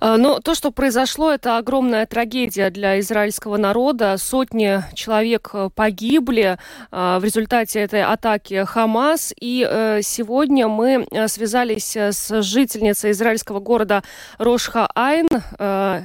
А, 0.00 0.16
Но 0.16 0.34
ну, 0.34 0.40
то, 0.40 0.54
что 0.54 0.70
произошло, 0.70 1.32
это 1.32 1.58
огромная 1.58 2.06
трагедия 2.06 2.70
для 2.70 2.98
израильского 3.00 3.56
народа. 3.56 4.16
Сотни 4.18 4.82
человек 4.94 5.50
э, 5.52 5.70
погибли 5.74 6.58
а, 6.90 7.18
в 7.18 7.24
результате 7.24 7.80
этой 7.80 8.02
атаки 8.02 8.64
Хамас. 8.64 9.32
И 9.40 9.66
э, 9.68 10.00
сегодня 10.02 10.68
мы 10.68 11.06
э, 11.10 11.28
связались 11.28 11.96
с 11.96 12.42
жительницей 12.42 13.10
израильского 13.12 13.60
города 13.60 14.02
Рошха-Айн 14.38 15.28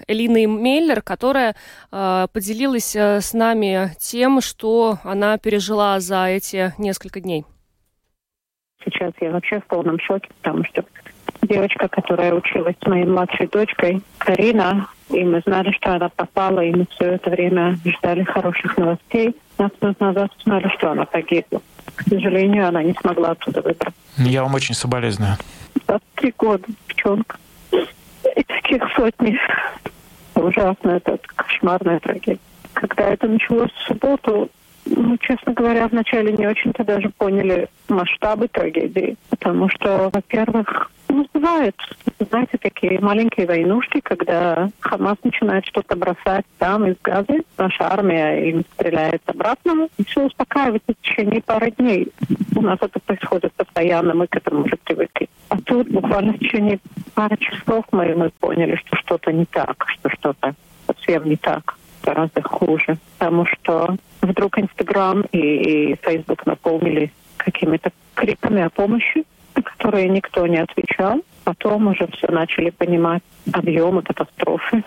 Элиной 0.08 0.46
Меллер, 0.46 1.02
которая 1.02 1.56
поделилась 1.90 2.96
с 2.96 3.34
нами 3.34 3.96
тем, 4.00 4.42
что 4.42 5.00
она 5.04 5.38
пережила 5.38 6.00
за 6.00 6.26
эти 6.26 6.74
несколько 6.78 7.20
дней. 7.20 7.46
Сейчас 8.86 9.14
я 9.22 9.32
вообще 9.32 9.60
в 9.60 9.66
полном 9.66 10.00
шоке, 10.00 10.30
потому 10.42 10.64
что 10.66 10.84
девочка, 11.42 11.88
которая 11.88 12.34
училась 12.34 12.76
с 12.82 12.88
моей 12.88 13.06
младшей 13.06 13.48
дочкой, 13.48 14.02
Карина, 14.18 14.88
и 15.10 15.24
мы 15.24 15.42
знали, 15.46 15.72
что 15.72 15.94
она 15.94 16.10
попала, 16.10 16.62
и 16.62 16.74
мы 16.74 16.86
все 16.92 17.14
это 17.14 17.30
время 17.30 17.78
ждали 17.86 18.24
хороших 18.24 18.78
новостей. 18.78 19.36
Нас 19.58 19.72
назад 20.00 20.32
знали, 20.44 20.68
что 20.78 20.92
она 20.92 21.06
погибла. 21.06 21.62
К 21.96 22.04
сожалению, 22.04 22.68
она 22.68 22.82
не 22.84 22.94
смогла 22.94 23.32
оттуда 23.32 23.62
выбраться. 23.62 23.94
Я 24.18 24.44
вам 24.44 24.54
очень 24.56 24.76
соболезную. 24.76 25.38
23 25.88 26.34
года, 26.38 26.64
девчонка. 26.88 27.38
И 27.72 28.44
таких 28.44 28.84
сотни. 28.96 29.38
Ужасно, 30.36 30.92
это 30.92 31.20
кошмарная 31.36 32.00
трагедия. 32.00 32.40
Когда 32.74 33.10
это 33.10 33.28
началось 33.28 33.72
в 33.72 33.88
субботу, 33.88 34.50
мы, 34.86 35.18
честно 35.20 35.54
говоря, 35.54 35.88
вначале 35.88 36.34
не 36.34 36.48
очень-то 36.48 36.84
даже 36.84 37.10
поняли 37.10 37.68
масштабы 37.94 38.48
трагедии, 38.48 39.16
потому 39.30 39.70
что, 39.70 40.10
во-первых, 40.14 40.92
ну, 41.10 41.28
бывает, 41.34 41.76
знаете, 42.20 42.58
такие 42.60 43.00
маленькие 43.00 43.46
войнушки, 43.46 44.00
когда 44.02 44.70
Хамас 44.80 45.18
начинает 45.24 45.66
что-то 45.66 45.96
бросать 45.96 46.46
там 46.58 46.88
из 46.88 46.96
Газы, 47.04 47.44
наша 47.58 47.92
армия 47.92 48.50
им 48.50 48.64
стреляет 48.74 49.22
обратно, 49.28 49.88
и 49.98 50.04
все 50.06 50.26
успокаивается 50.26 50.94
в 50.94 51.06
течение 51.06 51.42
пары 51.42 51.72
дней. 51.72 52.08
У 52.56 52.62
нас 52.62 52.80
это 52.82 53.00
происходит 53.00 53.54
постоянно, 53.54 54.16
мы 54.16 54.28
к 54.28 54.36
этому 54.36 54.64
уже 54.64 54.76
привыкли. 54.84 55.30
А 55.50 55.62
тут 55.62 55.88
буквально 55.90 56.34
в 56.34 56.40
течение 56.40 56.80
пары 57.14 57.38
часов 57.38 57.86
мы, 57.92 58.16
мы 58.16 58.32
поняли, 58.40 58.76
что 58.78 58.96
что-то 58.98 59.32
не 59.32 59.46
так, 59.46 59.86
что 59.88 60.10
что-то 60.10 60.56
совсем 60.88 61.26
не 61.26 61.36
так 61.36 61.76
гораздо 62.04 62.42
хуже, 62.42 62.98
потому 63.18 63.46
что 63.46 63.96
вдруг 64.22 64.60
Инстаграм 64.60 65.22
и, 65.32 65.96
Фейсбук 66.02 66.46
наполнили 66.46 67.12
какими-то 67.44 67.92
криками 68.14 68.62
о 68.62 68.70
помощи, 68.70 69.24
на 69.56 69.62
которые 69.62 70.10
никто 70.10 70.48
не 70.48 70.58
отвечал. 70.58 71.22
Потом 71.44 71.88
уже 71.88 72.08
все 72.08 72.28
начали 72.28 72.70
понимать 72.70 73.24
объемы 73.52 74.02
катастрофы, 74.02 74.84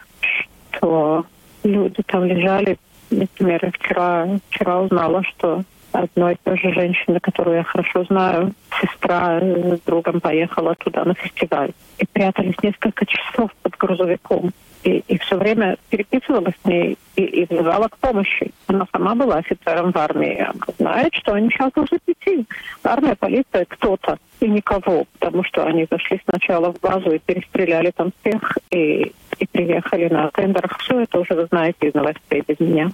что 0.70 1.26
люди 1.64 2.02
там 2.06 2.24
лежали. 2.24 2.78
Например, 3.10 3.70
вчера, 3.72 4.26
вчера 4.48 4.80
узнала, 4.80 5.22
что 5.22 5.62
одной 5.92 6.34
и 6.34 6.38
той 6.42 6.58
же 6.58 6.72
женщины, 6.72 7.20
которую 7.20 7.56
я 7.58 7.64
хорошо 7.64 8.04
знаю, 8.04 8.52
сестра 8.80 9.40
с 9.40 9.80
другом 9.86 10.20
поехала 10.20 10.74
туда 10.74 11.04
на 11.04 11.14
фестиваль 11.14 11.72
и 11.98 12.06
прятались 12.06 12.56
несколько 12.62 13.06
часов 13.06 13.50
под 13.62 13.76
грузовиком 13.76 14.52
и, 14.86 15.02
и 15.08 15.18
все 15.18 15.36
время 15.36 15.76
переписывалась 15.90 16.54
с 16.62 16.64
ней 16.64 16.96
и, 17.16 17.22
и 17.22 17.46
вызывала 17.46 17.88
к 17.88 17.98
помощи. 17.98 18.52
Она 18.68 18.86
сама 18.92 19.16
была 19.16 19.38
офицером 19.38 19.90
в 19.90 19.96
армии. 19.96 20.38
Она 20.38 20.60
знает, 20.78 21.12
что 21.14 21.32
они 21.32 21.50
сейчас 21.50 21.72
должны 21.72 21.98
идти. 22.06 22.46
Армия, 22.84 23.16
полиция, 23.16 23.64
кто-то 23.64 24.18
и 24.38 24.46
никого, 24.46 25.06
потому 25.18 25.42
что 25.42 25.66
они 25.66 25.88
зашли 25.90 26.20
сначала 26.28 26.72
в 26.72 26.80
базу 26.80 27.10
и 27.10 27.18
перестреляли 27.18 27.90
там 27.90 28.12
всех, 28.20 28.58
и, 28.70 29.12
и 29.38 29.46
приехали 29.50 30.08
на 30.08 30.30
тендерах. 30.30 30.78
Все 30.78 31.00
это 31.00 31.18
уже 31.18 31.34
вы 31.34 31.46
знаете 31.46 31.88
из 31.88 31.94
новостей 31.94 32.44
без 32.46 32.60
меня. 32.60 32.90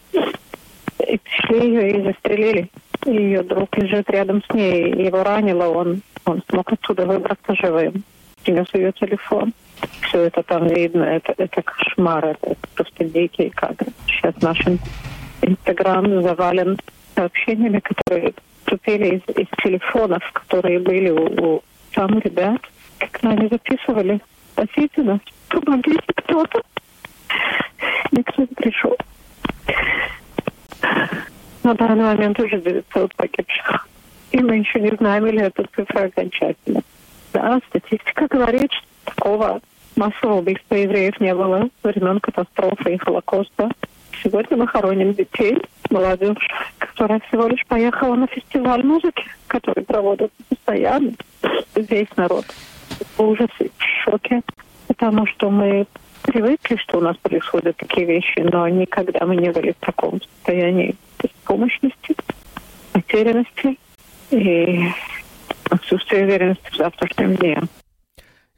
И 1.07 1.18
пришли 1.18 1.68
ее 1.68 1.90
и 1.90 2.02
застрелили. 2.05 2.68
Ее 3.05 3.42
друг 3.42 3.76
лежит 3.76 4.09
рядом 4.09 4.42
с 4.44 4.55
ней, 4.55 5.05
его 5.05 5.22
ранило, 5.24 5.66
он, 5.66 6.00
он 6.24 6.42
смог 6.48 6.72
оттуда 6.72 7.05
выбраться 7.05 7.55
живым. 7.55 8.02
Принес 8.44 8.72
ее 8.72 8.92
телефон 8.92 9.52
все 10.02 10.22
это 10.22 10.42
там 10.42 10.66
видно, 10.68 11.04
это, 11.04 11.34
это 11.36 11.62
кошмар, 11.62 12.26
это 12.26 12.56
просто 12.74 13.04
дикие 13.04 13.50
кадры. 13.50 13.88
Сейчас 14.06 14.34
наш 14.40 14.60
Инстаграм 15.42 16.22
завален 16.22 16.78
сообщениями, 17.14 17.80
которые 17.80 18.34
поступили 18.64 19.16
из, 19.16 19.36
из 19.36 19.46
телефонов, 19.62 20.22
которые 20.32 20.78
были 20.78 21.10
у, 21.10 21.56
у 21.56 21.62
там 21.92 22.18
ребят, 22.20 22.60
как 22.98 23.18
они 23.22 23.48
записывали. 23.48 24.20
Спасите 24.52 25.02
нас, 25.02 25.20
помогите 25.48 26.02
кто-то. 26.16 26.62
Никто 28.10 28.42
не 28.42 28.46
пришел. 28.46 28.96
На 31.62 31.74
данный 31.74 32.04
момент 32.04 32.38
уже 32.40 32.60
900 32.60 33.14
погибших. 33.14 33.88
И 34.32 34.38
мы 34.38 34.56
еще 34.56 34.80
не 34.80 34.90
знаем, 34.96 35.26
или 35.26 35.42
эта 35.42 35.64
цифра 35.74 36.04
окончательна. 36.04 36.82
Да, 37.32 37.60
статистика 37.68 38.26
говорит, 38.28 38.72
что 38.72 38.91
такого 39.04 39.60
массового 39.96 40.38
убийства 40.38 40.74
евреев 40.74 41.18
не 41.20 41.34
было 41.34 41.68
времен 41.82 42.20
катастрофы 42.20 42.94
и 42.94 42.98
Холокоста. 42.98 43.70
Сегодня 44.22 44.56
мы 44.56 44.66
хороним 44.68 45.14
детей, 45.14 45.58
молодежь, 45.90 46.48
которая 46.78 47.20
всего 47.28 47.48
лишь 47.48 47.64
поехала 47.66 48.14
на 48.14 48.26
фестиваль 48.26 48.84
музыки, 48.84 49.24
который 49.46 49.84
проводят 49.84 50.30
постоянно. 50.48 51.12
Весь 51.74 52.16
народ 52.16 52.44
в 53.16 53.22
ужасе, 53.22 53.70
в 53.76 54.04
шоке, 54.04 54.42
потому 54.86 55.26
что 55.26 55.50
мы 55.50 55.86
привыкли, 56.22 56.76
что 56.76 56.98
у 56.98 57.00
нас 57.00 57.16
происходят 57.16 57.76
такие 57.76 58.06
вещи, 58.06 58.40
но 58.40 58.68
никогда 58.68 59.26
мы 59.26 59.36
не 59.36 59.50
были 59.50 59.72
в 59.72 59.84
таком 59.84 60.20
состоянии 60.22 60.94
беспомощности, 61.22 62.14
потерянности 62.92 63.78
и 64.30 64.88
отсутствия 65.70 66.24
уверенности 66.24 66.70
в 66.70 66.76
завтрашнем 66.76 67.36
дне. 67.36 67.62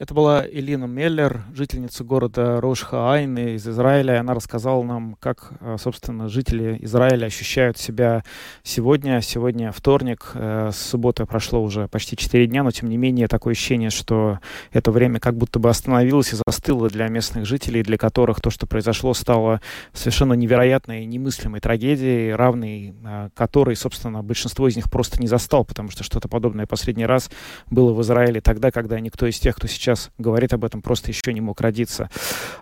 Это 0.05 0.13
была 0.13 0.47
Элина 0.47 0.85
Меллер, 0.85 1.45
жительница 1.55 2.05
города 2.05 2.61
Рошха-Айн 2.61 3.39
из 3.57 3.67
Израиля. 3.67 4.21
Она 4.21 4.35
рассказала 4.35 4.83
нам, 4.83 5.17
как, 5.19 5.53
э, 5.63 5.79
собственно, 5.81 6.29
жители 6.29 6.77
Израиля 6.83 7.25
ощущают 7.25 7.79
себя 7.79 8.23
сегодня. 8.63 9.23
Сегодня 9.23 9.73
вторник, 9.73 10.33
э, 10.35 10.73
с 10.75 10.77
субботы 10.77 11.25
прошло 11.25 11.63
уже 11.63 11.89
почти 11.89 12.19
4 12.19 12.47
дня, 12.47 12.63
но 12.63 12.71
тем 12.71 12.91
не 12.91 12.99
менее 12.99 13.29
такое 13.29 13.53
ощущение, 13.53 13.89
что 13.89 14.41
это 14.73 14.91
время 14.91 15.21
как 15.21 15.39
будто 15.39 15.59
бы 15.59 15.71
остановилось 15.71 16.35
и 16.35 16.37
застыло 16.47 16.91
для 16.91 17.09
местных 17.09 17.47
жителей, 17.47 17.83
для 17.83 17.97
которых 17.97 18.43
то, 18.43 18.51
что 18.51 18.67
произошло, 18.67 19.15
стало 19.15 19.63
совершенно 19.95 20.35
невероятной, 20.35 21.07
немыслимой 21.07 21.61
трагедией, 21.61 22.35
равной 22.35 22.95
э, 23.03 23.31
которой, 23.35 23.75
собственно, 23.75 24.23
большинство 24.23 24.69
из 24.69 24.77
них 24.77 24.91
просто 24.91 25.19
не 25.19 25.29
застал, 25.29 25.65
потому 25.65 25.91
что 25.91 26.05
что-то 26.05 26.29
подобное 26.29 26.67
последний 26.67 27.07
раз 27.07 27.31
было 27.71 27.95
в 27.95 28.03
Израиле 28.03 28.43
тогда, 28.43 28.71
когда 28.71 29.01
никто 29.01 29.25
из 29.27 29.39
тех, 29.39 29.57
кто 29.57 29.67
сейчас 29.67 29.94
сейчас 29.95 30.11
говорит 30.19 30.53
об 30.53 30.65
этом, 30.65 30.83
просто 30.83 31.11
еще 31.11 31.33
не 31.33 31.41
мог 31.41 31.61
родиться. 31.61 32.11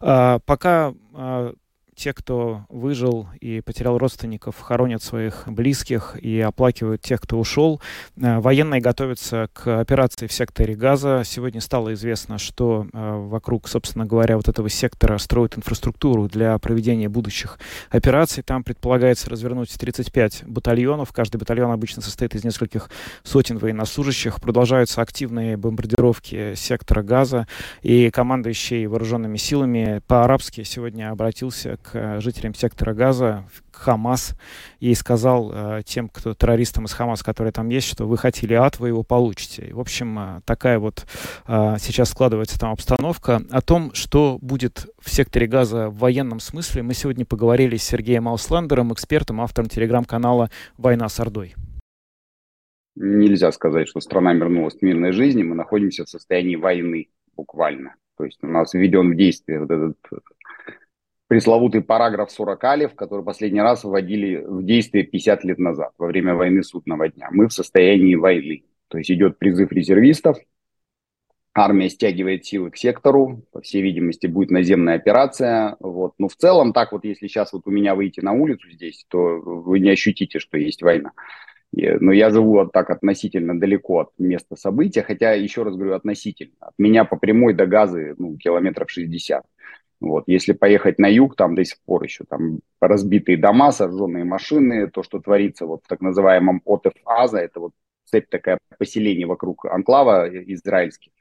А, 0.01 0.38
пока 0.40 0.95
а, 1.14 1.53
те, 2.03 2.12
кто 2.12 2.65
выжил 2.69 3.29
и 3.41 3.61
потерял 3.61 3.97
родственников, 3.97 4.59
хоронят 4.59 5.05
своих 5.05 5.45
близких 5.47 6.17
и 6.21 6.41
оплакивают 6.41 7.01
тех, 7.01 7.21
кто 7.21 7.38
ушел. 7.38 7.81
Э, 8.17 8.41
военные 8.41 8.81
готовятся 8.81 9.49
к 9.53 9.79
операции 9.79 10.27
в 10.27 10.33
секторе 10.33 10.75
Газа. 10.75 11.23
Сегодня 11.25 11.61
стало 11.61 11.95
известно, 11.95 12.38
что 12.38 12.88
э, 12.93 13.27
вокруг, 13.29 13.69
собственно 13.69 14.05
говоря, 14.05 14.37
вот 14.37 14.49
этого 14.49 14.69
сектора 14.69 15.17
строят 15.19 15.57
инфраструктуру 15.57 16.27
для 16.27 16.59
проведения 16.59 17.09
будущих 17.09 17.61
операций. 17.88 18.43
Там 18.43 18.65
предполагается 18.65 19.31
развернуть 19.31 19.73
35 19.73 20.43
батальонов. 20.49 21.12
Каждый 21.12 21.37
батальон 21.37 21.71
обычно 21.71 22.03
состоит 22.03 22.35
из 22.35 22.43
нескольких 22.43 22.91
сотен 23.23 23.59
военнослужащих. 23.59 24.41
Продолжаются 24.41 25.03
активные 25.03 25.57
бомбардировки 25.57 26.55
сектора 26.57 27.05
Газа. 27.05 27.47
И 27.83 28.11
командующий 28.11 28.87
вооруженными 28.87 29.37
силами 29.37 30.03
по-арабски 30.09 30.65
сегодня 30.65 31.12
обратился 31.12 31.77
к 31.77 31.92
э, 31.95 32.21
жителям 32.21 32.55
сектора 32.55 32.95
Газа, 32.95 33.45
Хамас, 33.73 34.35
и 34.81 34.95
сказал 34.95 35.53
э, 35.53 35.83
тем, 35.85 36.09
кто 36.09 36.35
террористам 36.35 36.85
из 36.85 36.93
Хамас, 36.93 37.23
которые 37.23 37.53
там 37.53 37.69
есть, 37.69 37.89
что 37.89 38.07
вы 38.07 38.19
хотели 38.19 38.55
ад, 38.55 38.79
вы 38.79 38.89
его 38.89 39.03
получите. 39.03 39.67
И, 39.67 39.73
в 39.73 39.81
общем, 39.81 40.19
э, 40.19 40.41
такая 40.45 40.79
вот 40.79 41.07
сейчас 41.47 42.11
складывается 42.11 42.59
там 42.59 42.73
обстановка. 42.73 43.43
О 43.51 43.61
том, 43.61 43.93
что 43.95 44.39
будет 44.41 44.87
в 45.01 45.11
секторе 45.11 45.47
Газа 45.47 45.89
в 45.89 45.99
военном 45.99 46.41
смысле, 46.41 46.83
мы 46.83 46.95
сегодня 46.95 47.25
поговорили 47.25 47.77
с 47.77 47.85
Сергеем 47.85 48.29
Аусландером, 48.29 48.93
экспертом, 48.93 49.41
автором 49.41 49.69
телеграм-канала 49.69 50.51
«Война 50.77 51.09
с 51.09 51.19
Ордой». 51.21 51.55
Нельзя 52.95 53.53
сказать, 53.53 53.89
что 53.89 54.01
страна 54.01 54.35
вернулась 54.35 54.77
к 54.77 54.83
мирной 54.83 55.13
жизни. 55.13 55.43
Мы 55.43 55.55
находимся 55.55 56.05
в 56.05 56.09
состоянии 56.09 56.57
войны 56.57 57.09
буквально. 57.37 57.95
То 58.19 58.25
есть 58.25 58.39
у 58.43 58.47
нас 58.47 58.75
введен 58.75 59.13
в 59.13 59.17
действие 59.17 59.61
вот 59.61 59.71
этот 59.71 59.97
пресловутый 61.33 61.81
параграф 61.81 62.31
40 62.31 62.64
алиф, 62.64 62.95
который 62.95 63.25
последний 63.25 63.62
раз 63.62 63.85
вводили 63.85 64.45
в 64.47 64.62
действие 64.66 65.05
50 65.05 65.45
лет 65.45 65.59
назад, 65.59 65.92
во 65.97 66.09
время 66.09 66.35
войны 66.35 66.62
судного 66.62 67.09
дня. 67.09 67.29
Мы 67.31 67.49
в 67.49 67.55
состоянии 67.55 68.16
войны. 68.16 68.64
То 68.88 68.99
есть 68.99 69.11
идет 69.11 69.38
призыв 69.38 69.73
резервистов, 69.73 70.37
армия 71.55 71.88
стягивает 71.88 72.45
силы 72.45 72.71
к 72.71 72.77
сектору, 72.77 73.47
по 73.51 73.62
всей 73.62 73.81
видимости, 73.81 74.27
будет 74.27 74.51
наземная 74.51 74.97
операция. 74.97 75.77
Вот. 75.81 76.12
Но 76.18 76.29
в 76.29 76.37
целом, 76.37 76.75
так 76.75 76.92
вот, 76.92 77.07
если 77.07 77.29
сейчас 77.29 77.55
вот 77.55 77.62
у 77.64 77.71
меня 77.71 77.95
выйти 77.95 78.21
на 78.21 78.33
улицу 78.33 78.71
здесь, 78.71 79.07
то 79.09 79.18
вы 79.18 79.81
не 79.81 79.88
ощутите, 79.88 80.38
что 80.38 80.59
есть 80.59 80.83
война. 80.83 81.12
Но 81.73 82.12
я 82.12 82.29
живу 82.29 82.57
вот 82.57 82.73
так 82.73 82.90
относительно 82.90 83.59
далеко 83.59 84.01
от 84.01 84.11
места 84.18 84.55
события, 84.57 85.03
хотя, 85.03 85.33
еще 85.33 85.62
раз 85.62 85.77
говорю, 85.77 85.95
относительно. 85.95 86.53
От 86.61 86.75
меня 86.77 87.07
по 87.07 87.16
прямой 87.16 87.55
до 87.55 87.64
газы 87.64 88.14
ну, 88.18 88.37
километров 88.37 88.90
60. 88.90 89.42
Вот. 90.03 90.25
Если 90.27 90.53
поехать 90.53 90.99
на 90.99 91.07
юг, 91.07 91.37
там 91.37 91.55
до 91.55 91.65
сих 91.65 91.79
пор 91.87 92.03
еще 92.03 92.25
там 92.25 92.61
разбитые 92.81 93.38
дома, 93.38 93.71
сожженные 93.71 94.25
машины, 94.25 94.91
то, 94.91 95.05
что 95.05 95.21
творится 95.21 95.65
вот 95.65 95.85
в 95.85 95.88
так 95.88 96.01
называемом 96.01 96.61
Отеф-Аза, 96.67 97.38
это 97.38 97.61
вот 97.61 97.73
цепь 98.05 98.29
такая 98.29 98.59
поселение 98.79 99.27
вокруг 99.29 99.65
анклава 99.67 100.29
израильских, 100.29 101.12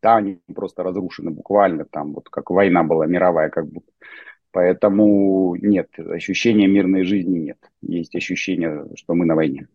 да, 0.00 0.16
они 0.16 0.38
просто 0.54 0.84
разрушены 0.84 1.32
буквально, 1.32 1.84
там 1.84 2.14
вот 2.14 2.28
как 2.28 2.50
война 2.50 2.84
была 2.84 3.06
мировая 3.06 3.50
как 3.50 3.66
будто. 3.66 3.90
Поэтому 4.52 5.56
нет, 5.56 5.88
ощущения 5.98 6.68
мирной 6.68 7.02
жизни 7.04 7.38
нет. 7.38 7.58
Есть 7.82 8.14
ощущение, 8.14 8.86
что 8.94 9.14
мы 9.14 9.26
на 9.26 9.34
войне. 9.34 9.66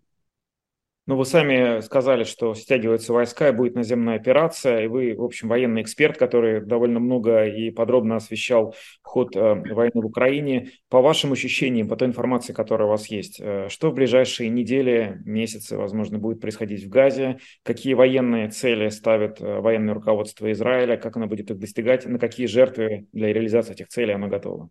Ну, 1.08 1.18
вы 1.18 1.26
сами 1.26 1.82
сказали, 1.82 2.24
что 2.24 2.56
стягиваются 2.56 3.14
войска 3.14 3.50
и 3.50 3.52
будет 3.52 3.76
наземная 3.76 4.16
операция, 4.16 4.86
и 4.86 4.88
вы, 4.88 5.14
в 5.16 5.24
общем, 5.24 5.50
военный 5.50 5.84
эксперт, 5.84 6.18
который 6.18 6.66
довольно 6.66 7.00
много 7.00 7.46
и 7.46 7.70
подробно 7.70 8.16
освещал 8.16 8.74
ход 9.04 9.36
э, 9.36 9.54
войны 9.72 10.02
в 10.02 10.06
Украине. 10.08 10.72
По 10.90 11.02
вашим 11.02 11.32
ощущениям, 11.32 11.88
по 11.88 11.96
той 11.96 12.08
информации, 12.08 12.54
которая 12.54 12.88
у 12.88 12.92
вас 12.92 13.06
есть, 13.06 13.40
э, 13.40 13.68
что 13.70 13.92
в 13.92 13.94
ближайшие 13.94 14.50
недели, 14.50 15.22
месяцы, 15.26 15.78
возможно, 15.78 16.18
будет 16.18 16.42
происходить 16.42 16.84
в 16.84 16.90
Газе? 16.90 17.38
Какие 17.62 17.94
военные 17.94 18.50
цели 18.50 18.90
ставит 18.90 19.40
э, 19.40 19.60
военное 19.60 19.94
руководство 19.94 20.52
Израиля? 20.52 20.98
Как 20.98 21.18
оно 21.18 21.28
будет 21.28 21.52
их 21.52 21.60
достигать? 21.60 22.08
На 22.08 22.18
какие 22.18 22.48
жертвы 22.48 23.06
для 23.14 23.32
реализации 23.32 23.74
этих 23.74 23.90
целей 23.90 24.14
оно 24.14 24.28
готово? 24.28 24.70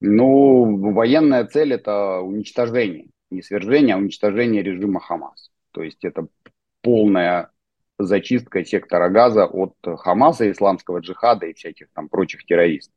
Ну, 0.00 0.92
военная 0.92 1.46
цель– 1.46 1.72
это 1.74 2.18
уничтожение 2.18 3.10
не 3.36 3.42
свержение, 3.42 3.94
а 3.94 3.98
уничтожение 3.98 4.62
режима 4.62 5.00
Хамас. 5.00 5.50
То 5.72 5.82
есть 5.82 6.04
это 6.04 6.26
полная 6.82 7.50
зачистка 7.98 8.64
сектора 8.64 9.08
газа 9.08 9.46
от 9.46 9.74
Хамаса, 9.84 10.50
исламского 10.50 10.98
джихада 10.98 11.46
и 11.46 11.54
всяких 11.54 11.88
там 11.94 12.08
прочих 12.08 12.44
террористов. 12.44 12.94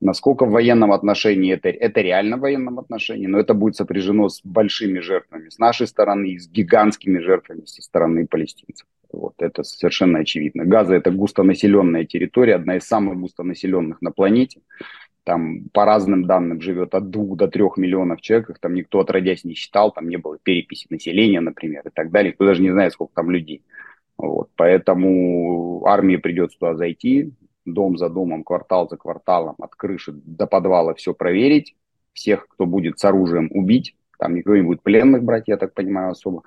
Насколько 0.00 0.44
в 0.46 0.50
военном 0.50 0.92
отношении 0.92 1.52
это, 1.52 1.70
это 1.70 2.00
реально 2.00 2.36
в 2.36 2.40
военном 2.40 2.78
отношении, 2.78 3.26
но 3.26 3.40
это 3.40 3.52
будет 3.52 3.74
сопряжено 3.74 4.28
с 4.28 4.40
большими 4.44 5.00
жертвами 5.00 5.48
с 5.48 5.58
нашей 5.58 5.88
стороны 5.88 6.30
и 6.30 6.38
с 6.38 6.48
гигантскими 6.48 7.18
жертвами 7.18 7.64
со 7.64 7.82
стороны 7.82 8.26
палестинцев. 8.26 8.86
Вот 9.12 9.34
это 9.38 9.64
совершенно 9.64 10.20
очевидно. 10.20 10.64
Газа 10.64 10.94
это 10.94 11.10
густонаселенная 11.10 12.04
территория, 12.04 12.56
одна 12.56 12.76
из 12.76 12.84
самых 12.84 13.18
густонаселенных 13.18 14.00
на 14.00 14.12
планете 14.12 14.60
там 15.28 15.68
по 15.74 15.84
разным 15.84 16.24
данным 16.24 16.62
живет 16.62 16.94
от 16.94 17.10
2 17.10 17.36
до 17.36 17.48
3 17.48 17.62
миллионов 17.76 18.22
человек, 18.22 18.48
их 18.48 18.58
там 18.60 18.72
никто 18.72 19.00
отродясь 19.00 19.44
не 19.44 19.52
считал, 19.52 19.92
там 19.92 20.08
не 20.08 20.16
было 20.16 20.38
переписи 20.42 20.86
населения, 20.88 21.40
например, 21.42 21.82
и 21.86 21.90
так 21.90 22.10
далее, 22.10 22.32
кто 22.32 22.46
даже 22.46 22.62
не 22.62 22.70
знает, 22.70 22.94
сколько 22.94 23.12
там 23.14 23.30
людей. 23.30 23.62
Вот, 24.16 24.48
поэтому 24.56 25.84
армии 25.84 26.16
придется 26.16 26.58
туда 26.58 26.76
зайти, 26.76 27.34
дом 27.66 27.98
за 27.98 28.08
домом, 28.08 28.42
квартал 28.42 28.88
за 28.88 28.96
кварталом, 28.96 29.56
от 29.58 29.74
крыши 29.74 30.12
до 30.14 30.46
подвала 30.46 30.94
все 30.94 31.12
проверить, 31.12 31.76
всех, 32.14 32.48
кто 32.48 32.64
будет 32.64 32.98
с 32.98 33.04
оружием, 33.04 33.50
убить, 33.50 33.96
там 34.18 34.34
никто 34.34 34.56
не 34.56 34.62
будет 34.62 34.82
пленных 34.82 35.24
брать, 35.24 35.44
я 35.46 35.58
так 35.58 35.74
понимаю, 35.74 36.12
особо, 36.12 36.42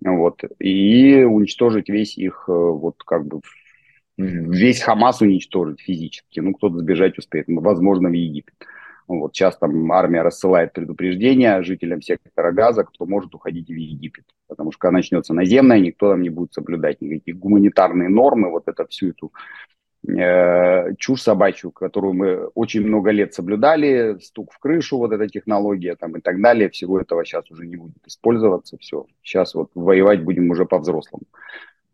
вот, 0.00 0.42
и 0.58 1.22
уничтожить 1.22 1.88
весь 1.88 2.18
их, 2.18 2.46
э, 2.48 2.52
вот, 2.52 2.96
как 3.04 3.24
бы, 3.24 3.42
весь 4.18 4.82
Хамас 4.82 5.20
уничтожить 5.20 5.80
физически. 5.80 6.40
Ну, 6.40 6.52
кто-то 6.52 6.78
сбежать 6.78 7.18
успеет, 7.18 7.46
возможно, 7.48 8.08
в 8.08 8.12
Египет. 8.12 8.54
Вот 9.06 9.34
сейчас 9.34 9.56
там 9.56 9.90
армия 9.90 10.20
рассылает 10.20 10.74
предупреждения 10.74 11.62
жителям 11.62 12.02
сектора 12.02 12.52
Газа, 12.52 12.84
кто 12.84 13.06
может 13.06 13.34
уходить 13.34 13.68
в 13.68 13.74
Египет. 13.74 14.24
Потому 14.48 14.70
что 14.70 14.80
когда 14.80 14.98
начнется 14.98 15.32
наземная, 15.32 15.80
никто 15.80 16.10
там 16.10 16.20
не 16.20 16.28
будет 16.28 16.52
соблюдать 16.52 17.00
никакие 17.00 17.34
гуманитарные 17.34 18.10
нормы, 18.10 18.50
вот 18.50 18.64
это 18.66 18.86
всю 18.86 19.10
эту 19.10 19.32
э, 20.06 20.94
чушь 20.96 21.22
собачью, 21.22 21.70
которую 21.70 22.12
мы 22.12 22.46
очень 22.48 22.86
много 22.86 23.10
лет 23.10 23.32
соблюдали, 23.32 24.18
стук 24.20 24.52
в 24.52 24.58
крышу, 24.58 24.98
вот 24.98 25.12
эта 25.12 25.26
технология 25.26 25.96
там 25.96 26.16
и 26.16 26.20
так 26.20 26.38
далее, 26.42 26.68
всего 26.68 27.00
этого 27.00 27.24
сейчас 27.24 27.50
уже 27.50 27.66
не 27.66 27.76
будет 27.76 28.06
использоваться, 28.06 28.76
все. 28.78 29.06
Сейчас 29.22 29.54
вот 29.54 29.70
воевать 29.74 30.22
будем 30.22 30.50
уже 30.50 30.66
по-взрослому. 30.66 31.24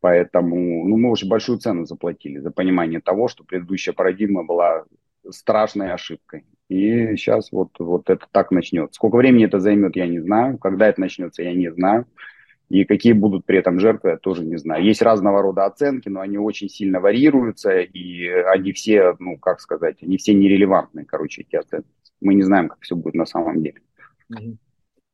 Поэтому 0.05 0.87
ну, 0.87 0.99
мы 0.99 1.11
очень 1.11 1.31
большую 1.31 1.59
цену 1.59 1.87
заплатили 1.87 2.39
за 2.39 2.51
понимание 2.51 3.01
того, 3.01 3.27
что 3.27 3.43
предыдущая 3.43 3.95
парадигма 3.95 4.45
была 4.45 4.85
страшной 5.31 5.95
ошибкой. 5.95 6.45
И 6.69 7.17
сейчас 7.17 7.51
вот, 7.53 7.71
вот 7.79 8.11
это 8.11 8.27
так 8.31 8.51
начнется. 8.51 8.97
Сколько 8.97 9.17
времени 9.17 9.47
это 9.47 9.61
займет, 9.61 9.97
я 9.97 10.07
не 10.07 10.21
знаю. 10.21 10.59
Когда 10.59 10.89
это 10.89 11.01
начнется, 11.01 11.43
я 11.43 11.55
не 11.55 11.73
знаю. 11.73 12.05
И 12.69 12.85
какие 12.85 13.15
будут 13.15 13.47
при 13.47 13.57
этом 13.57 13.81
жертвы, 13.81 14.11
я 14.11 14.17
тоже 14.19 14.45
не 14.45 14.59
знаю. 14.59 14.85
Есть 14.85 15.01
разного 15.01 15.41
рода 15.41 15.65
оценки, 15.65 16.11
но 16.11 16.21
они 16.21 16.37
очень 16.37 16.69
сильно 16.69 17.01
варьируются, 17.01 17.81
и 17.81 18.29
они 18.29 18.73
все, 18.73 19.17
ну, 19.19 19.39
как 19.39 19.59
сказать, 19.59 20.03
они 20.03 20.19
все 20.19 20.35
нерелевантные, 20.35 21.07
короче, 21.07 21.47
эти 21.49 21.57
оценки. 21.57 21.89
Мы 22.21 22.35
не 22.35 22.43
знаем, 22.43 22.69
как 22.69 22.83
все 22.83 22.95
будет 22.95 23.15
на 23.15 23.25
самом 23.25 23.63
деле. 23.63 23.81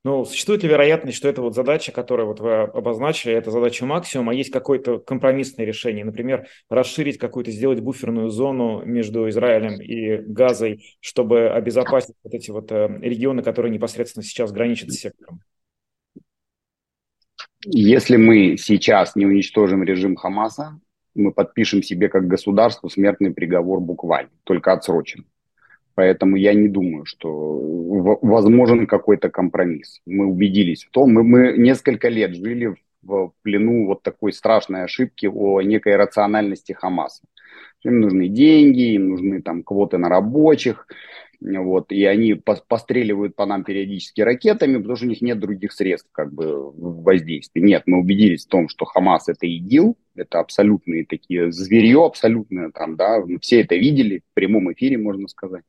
Ну, 0.02 0.24
существует 0.24 0.62
ли 0.62 0.68
вероятность, 0.70 1.18
что 1.18 1.28
это 1.28 1.42
вот 1.42 1.54
задача, 1.54 1.92
которую 1.92 2.28
вот 2.28 2.40
вы 2.40 2.62
обозначили, 2.62 3.34
это 3.34 3.50
задача 3.50 3.84
максимум, 3.84 4.30
а 4.30 4.34
есть 4.34 4.50
какое-то 4.50 4.98
компромиссное 4.98 5.66
решение, 5.66 6.06
например, 6.06 6.46
расширить 6.70 7.18
какую-то, 7.18 7.50
сделать 7.50 7.80
буферную 7.80 8.30
зону 8.30 8.82
между 8.86 9.28
Израилем 9.28 9.78
и 9.78 10.16
Газой, 10.22 10.96
чтобы 11.00 11.50
обезопасить 11.50 12.14
вот 12.24 12.32
эти 12.32 12.50
вот 12.50 12.72
э, 12.72 12.88
регионы, 13.02 13.42
которые 13.42 13.70
непосредственно 13.70 14.22
сейчас 14.22 14.52
граничат 14.52 14.90
с 14.90 15.00
сектором? 15.00 15.40
Если 17.66 18.16
мы 18.16 18.56
сейчас 18.56 19.14
не 19.16 19.26
уничтожим 19.26 19.82
режим 19.84 20.16
Хамаса, 20.16 20.80
мы 21.14 21.30
подпишем 21.30 21.82
себе 21.82 22.08
как 22.08 22.26
государство 22.26 22.88
смертный 22.88 23.34
приговор 23.34 23.80
буквально, 23.80 24.30
только 24.44 24.72
отсрочен. 24.72 25.26
Поэтому 26.00 26.36
я 26.36 26.54
не 26.54 26.66
думаю, 26.66 27.04
что 27.04 27.28
возможен 28.22 28.86
какой-то 28.86 29.28
компромисс. 29.28 30.00
Мы 30.06 30.24
убедились 30.24 30.84
в 30.84 30.90
том, 30.90 31.12
мы, 31.12 31.22
мы 31.22 31.58
несколько 31.58 32.08
лет 32.08 32.34
жили 32.34 32.74
в 33.02 33.32
плену 33.42 33.84
вот 33.84 34.02
такой 34.02 34.32
страшной 34.32 34.84
ошибки 34.84 35.26
о 35.26 35.60
некой 35.60 35.96
рациональности 35.96 36.72
Хамаса. 36.72 37.24
Им 37.84 38.00
нужны 38.00 38.28
деньги, 38.28 38.94
им 38.94 39.10
нужны 39.10 39.42
там 39.42 39.62
квоты 39.62 39.98
на 39.98 40.08
рабочих, 40.08 40.86
вот, 41.40 41.90
и 41.90 42.04
они 42.04 42.34
постреливают 42.34 43.34
по 43.34 43.46
нам 43.46 43.64
периодически 43.64 44.20
ракетами, 44.20 44.76
потому 44.76 44.96
что 44.96 45.06
у 45.06 45.08
них 45.08 45.22
нет 45.22 45.38
других 45.38 45.72
средств 45.72 46.08
как 46.12 46.32
бы 46.32 46.70
воздействия. 46.72 47.62
Нет, 47.62 47.84
мы 47.86 47.98
убедились 48.00 48.44
в 48.44 48.48
том, 48.48 48.68
что 48.68 48.84
Хамас 48.84 49.28
это 49.28 49.46
ИГИЛ, 49.46 49.96
это 50.16 50.40
абсолютные 50.40 51.06
такие 51.06 51.50
зверье, 51.50 52.04
абсолютное 52.04 52.70
там, 52.70 52.96
да, 52.96 53.24
мы 53.24 53.38
все 53.40 53.62
это 53.62 53.76
видели 53.76 54.18
в 54.18 54.34
прямом 54.34 54.72
эфире, 54.72 54.98
можно 54.98 55.28
сказать. 55.28 55.64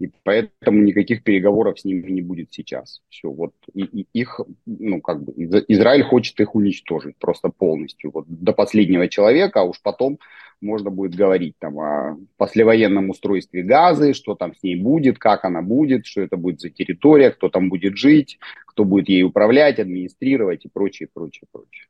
И 0.00 0.10
поэтому 0.24 0.82
никаких 0.82 1.22
переговоров 1.22 1.78
с 1.78 1.84
ними 1.84 2.10
не 2.10 2.22
будет 2.22 2.52
сейчас. 2.52 3.02
Все, 3.10 3.30
вот 3.30 3.52
и, 3.74 3.82
и 3.82 4.06
их, 4.14 4.40
ну, 4.64 5.02
как 5.02 5.22
бы, 5.22 5.34
Израиль 5.68 6.02
хочет 6.02 6.40
их 6.40 6.54
уничтожить 6.54 7.16
просто 7.18 7.50
полностью, 7.50 8.10
вот 8.10 8.24
до 8.26 8.54
последнего 8.54 9.08
человека, 9.08 9.60
а 9.60 9.64
уж 9.64 9.80
потом 9.82 10.18
можно 10.62 10.90
будет 10.90 11.14
говорить 11.14 11.54
там 11.58 11.78
о 11.80 12.16
послевоенном 12.38 13.10
устройстве 13.10 13.62
газы, 13.62 14.14
что 14.14 14.34
там 14.34 14.54
с 14.54 14.62
ней 14.62 14.76
будет, 14.76 15.18
как 15.18 15.44
она 15.44 15.60
будет, 15.60 16.06
что 16.06 16.22
это 16.22 16.38
будет 16.38 16.60
за 16.60 16.70
территория, 16.70 17.30
кто 17.30 17.50
там 17.50 17.68
будет 17.68 17.98
жить, 17.98 18.38
кто 18.66 18.86
будет 18.86 19.10
ей 19.10 19.22
управлять, 19.22 19.78
администрировать 19.78 20.64
и 20.64 20.68
прочее, 20.68 21.10
прочее, 21.12 21.46
прочее. 21.52 21.89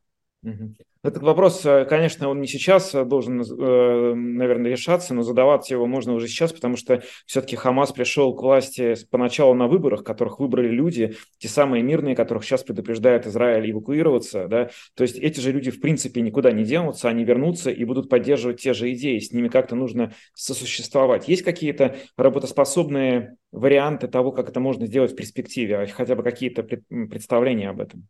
Этот 1.03 1.23
вопрос, 1.23 1.65
э, 1.65 1.87
конечно, 1.87 2.29
он 2.29 2.41
не 2.41 2.47
сейчас 2.47 2.95
э, 2.95 3.05
должен, 3.05 3.41
э, 3.41 4.15
наверное, 4.15 4.71
решаться, 4.71 5.15
но 5.15 5.23
задавать 5.23 5.71
его 5.71 5.87
можно 5.87 6.13
уже 6.13 6.29
сейчас, 6.29 6.53
потому 6.53 6.77
что 6.77 7.03
все-таки 7.25 7.57
Хамас 7.57 7.93
пришел 7.93 8.35
к 8.35 8.43
власти 8.43 8.95
поначалу 9.11 9.55
на 9.55 9.67
выборах, 9.67 10.05
которых 10.05 10.41
выбрали 10.41 10.69
люди, 10.69 11.15
те 11.39 11.49
самые 11.49 11.83
мирные, 11.83 12.15
которых 12.15 12.45
сейчас 12.45 12.65
предупреждает 12.65 13.27
Израиль 13.27 13.71
эвакуироваться. 13.71 14.47
Да? 14.47 14.71
То 14.95 15.03
есть 15.03 15.17
эти 15.19 15.41
же 15.41 15.53
люди, 15.53 15.71
в 15.71 15.81
принципе, 15.81 16.21
никуда 16.21 16.53
не 16.53 16.65
денутся, 16.65 17.09
они 17.09 17.25
вернутся 17.25 17.71
и 17.71 17.85
будут 17.85 18.11
поддерживать 18.11 18.61
те 18.61 18.75
же 18.75 18.93
идеи, 18.93 19.19
с 19.19 19.33
ними 19.33 19.49
как-то 19.49 19.77
нужно 19.77 20.13
сосуществовать. 20.35 21.29
Есть 21.29 21.43
какие-то 21.43 21.97
работоспособные 22.19 23.37
варианты 23.53 24.07
того, 24.07 24.33
как 24.33 24.51
это 24.51 24.61
можно 24.61 24.87
сделать 24.87 25.13
в 25.13 25.17
перспективе, 25.17 25.79
а 25.79 25.87
хотя 25.87 26.15
бы 26.15 26.23
какие-то 26.23 26.63
представления 26.63 27.71
об 27.71 27.81
этом? 27.81 28.07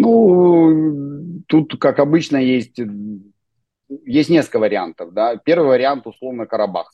Ну, 0.00 1.42
тут, 1.48 1.78
как 1.78 1.98
обычно, 1.98 2.36
есть, 2.36 2.80
есть 4.04 4.30
несколько 4.30 4.58
вариантов. 4.58 5.12
Да. 5.12 5.36
Первый 5.36 5.68
вариант, 5.68 6.06
условно, 6.06 6.46
Карабах. 6.46 6.92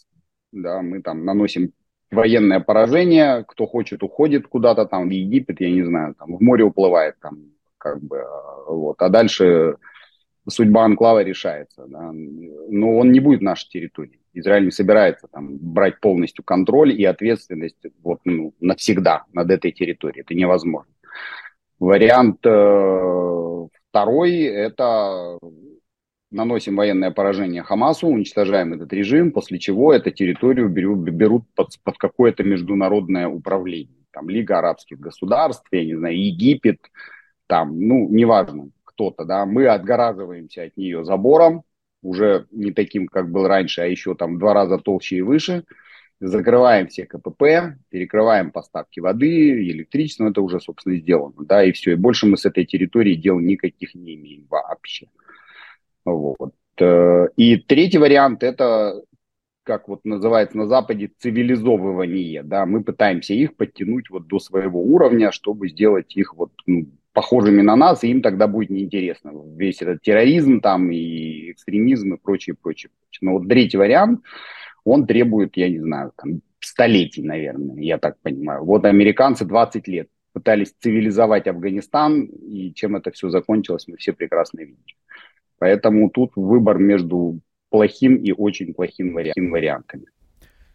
Да, 0.52 0.82
мы 0.82 1.02
там 1.02 1.24
наносим 1.24 1.72
военное 2.10 2.60
поражение, 2.60 3.44
кто 3.46 3.66
хочет, 3.66 4.02
уходит 4.02 4.46
куда-то 4.46 4.86
там 4.86 5.08
в 5.08 5.12
Египет, 5.12 5.60
я 5.60 5.70
не 5.70 5.82
знаю, 5.82 6.14
там 6.18 6.36
в 6.36 6.40
море 6.40 6.64
уплывает, 6.64 7.16
там 7.20 7.52
как 7.76 8.02
бы, 8.02 8.24
вот, 8.66 9.00
а 9.02 9.08
дальше 9.08 9.76
судьба 10.48 10.84
анклава 10.84 11.22
решается, 11.22 11.84
да. 11.86 12.10
но 12.12 12.96
он 12.96 13.12
не 13.12 13.20
будет 13.20 13.42
нашей 13.42 13.68
территории. 13.68 14.20
Израиль 14.32 14.66
не 14.66 14.70
собирается 14.70 15.26
там 15.26 15.58
брать 15.58 16.00
полностью 16.00 16.44
контроль 16.44 16.92
и 16.92 17.04
ответственность 17.04 17.78
вот, 18.02 18.20
ну, 18.24 18.54
навсегда 18.60 19.24
над 19.32 19.50
этой 19.50 19.72
территорией. 19.72 20.22
Это 20.22 20.34
невозможно. 20.34 20.92
Вариант 21.78 22.44
э, 22.44 23.66
второй– 23.90 24.42
это 24.42 25.38
наносим 26.30 26.76
военное 26.76 27.10
поражение 27.10 27.62
Хамасу, 27.62 28.08
уничтожаем 28.08 28.74
этот 28.74 28.92
режим, 28.92 29.32
после 29.32 29.58
чего 29.58 29.92
эту 29.92 30.10
территорию 30.10 30.68
берут, 30.68 30.98
берут 30.98 31.44
под, 31.54 31.68
под 31.82 31.96
какое-то 31.96 32.42
международное 32.44 33.28
управление. 33.28 34.04
Там 34.10 34.28
Лига 34.28 34.58
арабских 34.58 34.98
государств, 34.98 35.66
я 35.70 35.84
не 35.84 35.94
знаю, 35.94 36.18
Египет, 36.18 36.80
там, 37.46 37.78
ну, 37.80 38.08
неважно, 38.10 38.70
кто-то, 38.84 39.24
да, 39.24 39.46
мы 39.46 39.68
отгораживаемся 39.68 40.64
от 40.64 40.76
нее 40.76 41.04
забором, 41.04 41.62
уже 42.02 42.46
не 42.50 42.72
таким, 42.72 43.06
как 43.06 43.30
был 43.30 43.46
раньше, 43.46 43.82
а 43.82 43.86
еще 43.86 44.14
там 44.14 44.38
два 44.38 44.54
раза 44.54 44.78
толще 44.78 45.16
и 45.16 45.22
выше, 45.22 45.64
закрываем 46.20 46.88
все 46.88 47.06
КПП, 47.06 47.78
перекрываем 47.90 48.50
поставки 48.50 49.00
воды, 49.00 49.62
электричества, 49.70 50.24
ну, 50.24 50.30
это 50.30 50.42
уже, 50.42 50.60
собственно, 50.60 50.96
сделано, 50.96 51.44
да, 51.44 51.64
и 51.64 51.72
все, 51.72 51.92
и 51.92 51.96
больше 51.96 52.26
мы 52.26 52.36
с 52.36 52.44
этой 52.44 52.64
территории 52.64 53.14
дел 53.14 53.38
никаких 53.38 53.94
не 53.94 54.14
имеем 54.14 54.46
вообще. 54.48 55.08
Вот. 56.04 56.54
Э, 56.80 57.26
и 57.36 57.56
третий 57.56 57.98
вариант– 57.98 58.42
это, 58.44 59.02
как 59.62 59.88
вот 59.88 60.04
называется 60.04 60.56
на 60.56 60.66
Западе, 60.66 61.10
цивилизовывание, 61.18 62.42
да, 62.42 62.66
мы 62.66 62.82
пытаемся 62.82 63.34
их 63.34 63.56
подтянуть 63.56 64.10
вот 64.10 64.26
до 64.26 64.38
своего 64.38 64.82
уровня, 64.82 65.30
чтобы 65.30 65.68
сделать 65.68 66.16
их 66.16 66.34
вот 66.34 66.50
ну, 66.66 66.88
похожими 67.12 67.62
на 67.62 67.76
нас, 67.76 68.04
и 68.04 68.10
им 68.10 68.22
тогда 68.22 68.46
будет 68.46 68.70
неинтересно. 68.70 69.32
Весь 69.56 69.82
этот 69.82 70.02
терроризм 70.02 70.60
там 70.60 70.90
и 70.90 71.52
экстремизм 71.52 72.14
и 72.14 72.16
прочее, 72.16 72.56
прочее. 72.60 72.90
прочее. 73.00 73.20
Но 73.22 73.38
вот 73.38 73.48
третий 73.48 73.76
вариант, 73.76 74.20
он 74.88 75.06
требует, 75.06 75.56
я 75.56 75.68
не 75.68 75.78
знаю, 75.80 76.12
там, 76.16 76.40
столетий, 76.60 77.22
наверное, 77.22 77.80
я 77.82 77.98
так 77.98 78.18
понимаю. 78.20 78.64
Вот 78.64 78.84
американцы 78.84 79.44
20 79.44 79.88
лет 79.88 80.08
пытались 80.32 80.74
цивилизовать 80.80 81.46
Афганистан, 81.46 82.24
и 82.24 82.72
чем 82.74 82.96
это 82.96 83.10
все 83.10 83.28
закончилось, 83.28 83.86
мы 83.88 83.96
все 83.96 84.12
прекрасно 84.12 84.60
видим. 84.60 84.84
Поэтому 85.58 86.10
тут 86.10 86.32
выбор 86.36 86.78
между 86.78 87.40
плохим 87.70 88.16
и 88.16 88.32
очень 88.32 88.74
плохим 88.74 89.14
вариантами. 89.14 90.06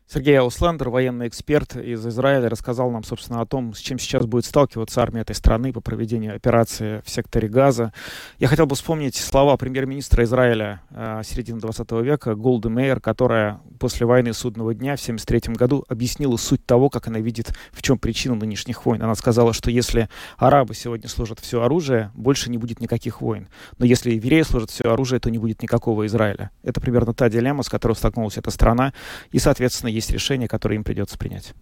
Сергей 0.05 0.37
Аусландер, 0.37 0.89
военный 0.89 1.27
эксперт 1.27 1.75
из 1.75 2.05
Израиля, 2.05 2.49
рассказал 2.49 2.91
нам, 2.91 3.03
собственно, 3.03 3.41
о 3.41 3.45
том, 3.45 3.73
с 3.73 3.79
чем 3.79 3.97
сейчас 3.97 4.25
будет 4.25 4.45
сталкиваться 4.45 5.01
армия 5.01 5.21
этой 5.21 5.35
страны 5.35 5.71
по 5.71 5.81
проведению 5.81 6.35
операции 6.35 7.01
в 7.05 7.09
секторе 7.09 7.47
Газа. 7.47 7.93
Я 8.37 8.47
хотел 8.47 8.65
бы 8.65 8.75
вспомнить 8.75 9.15
слова 9.15 9.55
премьер-министра 9.57 10.23
Израиля 10.25 10.81
э, 10.89 11.21
середины 11.25 11.59
20 11.59 11.91
века 12.03 12.35
Голды 12.35 12.69
Мейер, 12.69 12.99
которая 12.99 13.61
после 13.79 14.05
войны 14.05 14.33
Судного 14.33 14.73
дня 14.73 14.95
в 14.97 15.01
1973 15.01 15.55
году 15.55 15.85
объяснила 15.87 16.37
суть 16.37 16.65
того, 16.65 16.89
как 16.89 17.07
она 17.07 17.19
видит, 17.19 17.53
в 17.71 17.81
чем 17.81 17.97
причина 17.97 18.35
нынешних 18.35 18.85
войн. 18.85 19.01
Она 19.01 19.15
сказала, 19.15 19.53
что 19.53 19.71
если 19.71 20.09
арабы 20.37 20.75
сегодня 20.75 21.07
сложат 21.07 21.39
все 21.39 21.61
оружие, 21.61 22.11
больше 22.13 22.49
не 22.49 22.57
будет 22.57 22.81
никаких 22.81 23.21
войн. 23.21 23.47
Но 23.77 23.85
если 23.85 24.11
евреи 24.11 24.41
сложат 24.41 24.69
все 24.69 24.91
оружие, 24.91 25.19
то 25.19 25.31
не 25.31 25.37
будет 25.37 25.61
никакого 25.61 26.05
Израиля. 26.05 26.51
Это 26.61 26.81
примерно 26.81 27.13
та 27.13 27.29
дилемма, 27.29 27.63
с 27.63 27.69
которой 27.69 27.93
столкнулась 27.93 28.37
эта 28.37 28.51
страна. 28.51 28.93
И, 29.31 29.39
соответственно, 29.39 29.92
есть 29.93 30.11
решения, 30.11 30.47
которые 30.47 30.77
им 30.77 30.83
придется 30.83 31.17
принять. 31.17 31.53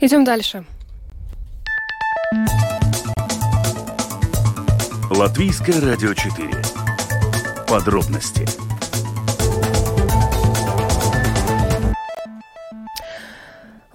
Идем 0.00 0.24
дальше. 0.24 0.64
Латвийское 5.10 5.80
радио 5.80 6.12
4. 6.14 6.50
Подробности 7.68 8.46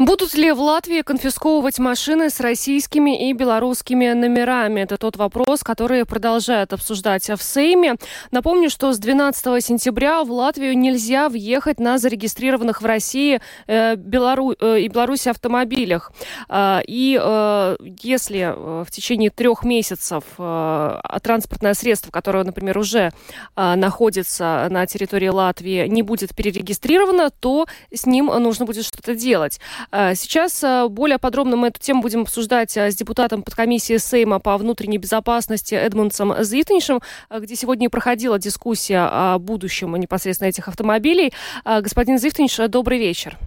Будут 0.04 0.34
ли 0.34 0.52
в 0.52 0.60
Латвии 0.60 1.04
конфисковывать 1.04 1.78
машины 1.78 2.32
с 2.32 2.40
российскими 2.40 3.30
и 3.30 3.34
белорусскими 3.34 4.14
номерами? 4.14 4.80
Это 4.80 4.98
тот 4.98 5.16
вопрос, 5.16 5.62
который 5.62 6.06
продолжают 6.06 6.74
обсуждать 6.74 7.30
в 7.30 7.38
Сейме. 7.44 7.98
Напомню, 8.32 8.72
что 8.72 8.94
с 8.94 8.98
12 8.98 9.64
сентября 9.64 10.24
в 10.24 10.32
Латвию 10.32 10.76
нельзя 10.76 11.30
въехать 11.30 11.80
на 11.80 12.00
зарегистрированных 12.00 12.82
в 12.82 12.86
России 12.86 13.42
э, 13.68 13.96
Белору... 13.96 14.56
э, 14.60 14.80
и 14.80 14.88
Беларуси 14.88 15.30
автомобилях. 15.30 16.12
Э, 16.50 16.80
и 16.88 17.20
э, 17.22 17.78
если 18.02 18.40
э, 18.40 18.84
в 18.84 18.90
течение 18.90 19.30
трех 19.30 19.64
месяцев 19.64 20.24
э, 20.40 21.00
транспортное 21.22 21.76
средство, 21.76 22.10
которое, 22.10 22.44
например, 22.44 22.80
уже 22.80 23.12
э, 23.56 23.76
находится 23.76 24.66
на 24.72 24.88
территории 24.88 25.28
Латвии, 25.28 25.86
не 25.88 26.02
будет 26.02 26.36
перерегистрировано, 26.36 27.30
то 27.30 27.68
с 27.94 28.08
ним 28.08 28.26
нужно 28.26 28.66
будет 28.66 28.84
что-то 28.84 29.14
делать. 29.14 29.60
А, 29.92 30.16
сейчас 30.16 30.64
а, 30.64 30.88
более 30.88 31.20
подробно 31.20 31.58
мы 31.58 31.68
эту 31.68 31.80
тему 31.80 32.02
будем 32.02 32.22
обсуждать 32.22 32.78
а, 32.78 32.90
с 32.90 32.96
депутатом 32.96 33.44
подкомиссии 33.44 33.98
Сейма 33.98 34.40
по 34.40 34.58
внутренней 34.58 34.98
безопасности 34.98 35.76
Эдмундсом 35.76 36.42
Зитнишем, 36.44 37.02
где 37.30 37.56
сегодня 37.56 37.88
и 37.88 37.90
проходила 37.90 38.40
дискуссия 38.40 39.10
о 39.12 39.38
будущем 39.38 39.94
непосредственно 39.98 40.48
этих 40.48 40.70
автомобилей. 40.70 41.34
Господин 41.66 42.18
Зифтинш, 42.18 42.58
добрый 42.70 43.00
вечер. 43.00 43.38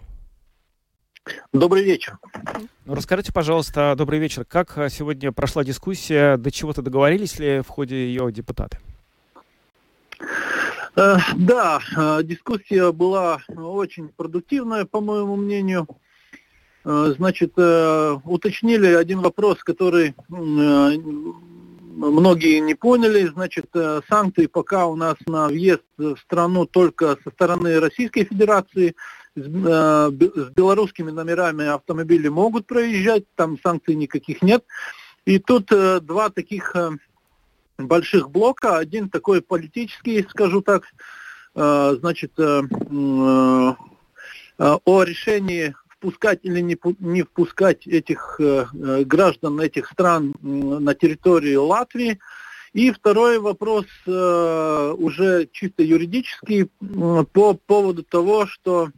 Добрый 1.54 1.82
вечер. 1.82 2.18
Ну, 2.84 2.94
расскажите, 2.94 3.32
пожалуйста, 3.32 3.94
добрый 3.96 4.18
вечер. 4.18 4.44
Как 4.44 4.72
сегодня 4.90 5.32
прошла 5.32 5.64
дискуссия? 5.64 6.36
До 6.36 6.50
чего-то 6.50 6.82
договорились 6.82 7.38
ли 7.38 7.60
в 7.60 7.68
ходе 7.68 7.96
ее 7.96 8.30
депутаты? 8.30 8.78
Э, 10.96 11.16
да, 11.36 11.80
э, 11.96 12.22
дискуссия 12.22 12.92
была 12.92 13.40
очень 13.48 14.08
продуктивная, 14.08 14.84
по 14.84 15.00
моему 15.00 15.36
мнению. 15.36 15.88
Э, 16.84 17.14
значит, 17.16 17.52
э, 17.56 18.18
уточнили 18.24 18.88
один 18.88 19.20
вопрос, 19.20 19.64
который 19.64 20.08
э, 20.08 20.12
многие 20.28 22.60
не 22.60 22.74
поняли. 22.74 23.26
Значит, 23.26 23.70
санкции 24.08 24.46
пока 24.46 24.86
у 24.86 24.96
нас 24.96 25.16
на 25.26 25.48
въезд 25.48 25.82
в 25.96 26.16
страну 26.18 26.66
только 26.66 27.16
со 27.24 27.30
стороны 27.30 27.80
Российской 27.80 28.24
Федерации. 28.24 28.94
С 29.36 29.48
белорусскими 29.48 31.10
номерами 31.10 31.66
автомобили 31.66 32.28
могут 32.28 32.68
проезжать, 32.68 33.24
там 33.34 33.58
санкций 33.60 33.96
никаких 33.96 34.42
нет. 34.42 34.62
И 35.24 35.40
тут 35.40 35.70
два 35.70 36.30
таких 36.30 36.76
больших 37.76 38.30
блока. 38.30 38.78
Один 38.78 39.08
такой 39.08 39.42
политический, 39.42 40.24
скажу 40.30 40.62
так, 40.62 40.84
значит, 41.52 42.38
о 42.38 43.74
решении 45.02 45.74
впускать 46.04 46.40
или 46.42 46.60
не, 46.60 46.76
не 46.98 47.22
впускать 47.22 47.86
этих 47.86 48.36
э, 48.38 48.66
э, 48.72 49.04
граждан 49.04 49.60
этих 49.60 49.88
стран 49.88 50.34
на 50.42 50.94
территорию 50.94 51.64
Латвии. 51.64 52.18
И 52.74 52.90
второй 52.90 53.38
вопрос 53.38 53.86
э, 54.06 54.94
уже 54.98 55.48
чисто 55.50 55.82
юридический 55.82 56.64
э, 56.64 57.24
по 57.32 57.54
поводу 57.54 58.02
того, 58.02 58.46
что 58.46 58.90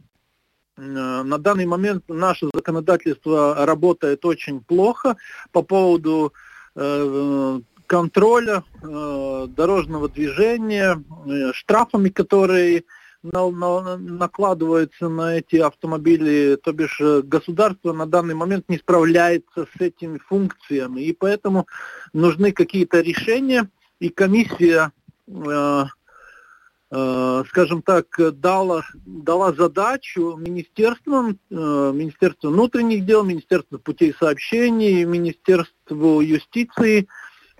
э, 0.75 0.81
на 0.81 1.37
данный 1.37 1.65
момент 1.65 2.03
наше 2.09 2.49
законодательство 2.53 3.65
работает 3.65 4.25
очень 4.25 4.59
плохо 4.59 5.15
по 5.51 5.61
поводу 5.61 6.33
э, 6.75 7.61
контроля 7.85 8.63
э, 8.83 9.47
дорожного 9.49 10.09
движения, 10.09 11.01
э, 11.25 11.53
штрафами, 11.53 12.09
которые 12.09 12.83
на, 13.33 13.49
на, 13.49 13.97
накладываются 13.97 15.09
на 15.09 15.35
эти 15.35 15.57
автомобили, 15.57 16.57
то 16.61 16.71
бишь 16.71 16.99
э, 17.01 17.21
государство 17.23 17.93
на 17.93 18.05
данный 18.05 18.35
момент 18.35 18.65
не 18.69 18.77
справляется 18.77 19.67
с 19.77 19.81
этими 19.81 20.17
функциями, 20.17 21.01
и 21.01 21.13
поэтому 21.13 21.67
нужны 22.13 22.51
какие-то 22.51 23.01
решения, 23.01 23.69
и 23.99 24.09
комиссия, 24.09 24.91
э, 25.27 25.83
э, 26.91 27.43
скажем 27.49 27.81
так, 27.81 28.07
дала, 28.39 28.83
дала 29.05 29.53
задачу 29.53 30.35
министерствам, 30.37 31.39
э, 31.49 31.55
Министерству 31.93 32.49
внутренних 32.49 33.05
дел, 33.05 33.23
Министерству 33.23 33.79
путей 33.79 34.15
сообщений, 34.19 35.03
Министерству 35.03 36.21
юстиции, 36.21 37.07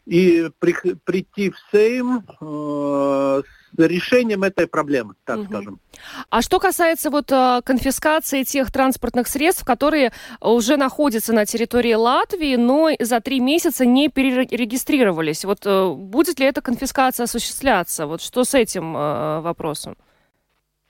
и 0.08 0.50
при, 0.60 0.74
прийти 1.04 1.52
в 1.52 1.58
Сейм 1.70 2.24
э, 2.40 3.42
с 3.44 3.67
решением 3.86 4.44
этой 4.44 4.68
проблемы, 4.68 5.16
так 5.24 5.40
угу. 5.40 5.46
скажем. 5.46 5.80
А 6.30 6.42
что 6.42 6.60
касается 6.60 7.10
вот 7.10 7.32
э, 7.32 7.62
конфискации 7.64 8.44
тех 8.44 8.72
транспортных 8.72 9.28
средств, 9.28 9.64
которые 9.66 10.12
уже 10.42 10.78
находятся 10.78 11.34
на 11.34 11.46
территории 11.46 11.94
Латвии, 11.94 12.56
но 12.56 12.90
за 13.00 13.20
три 13.22 13.40
месяца 13.40 13.86
не 13.86 14.10
перерегистрировались, 14.10 15.46
вот 15.46 15.66
э, 15.66 15.94
будет 15.94 16.40
ли 16.40 16.46
эта 16.46 16.62
конфискация 16.62 17.26
осуществляться? 17.26 18.08
Вот 18.08 18.22
что 18.22 18.44
с 18.44 18.54
этим 18.54 18.96
э, 18.96 19.42
вопросом? 19.42 19.96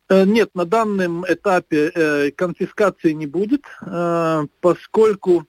Э, 0.10 0.24
нет, 0.26 0.52
на 0.54 0.66
данном 0.66 1.26
этапе 1.28 2.32
конфискации 2.36 3.12
не 3.12 3.28
будет, 3.28 3.64
поскольку 4.62 5.46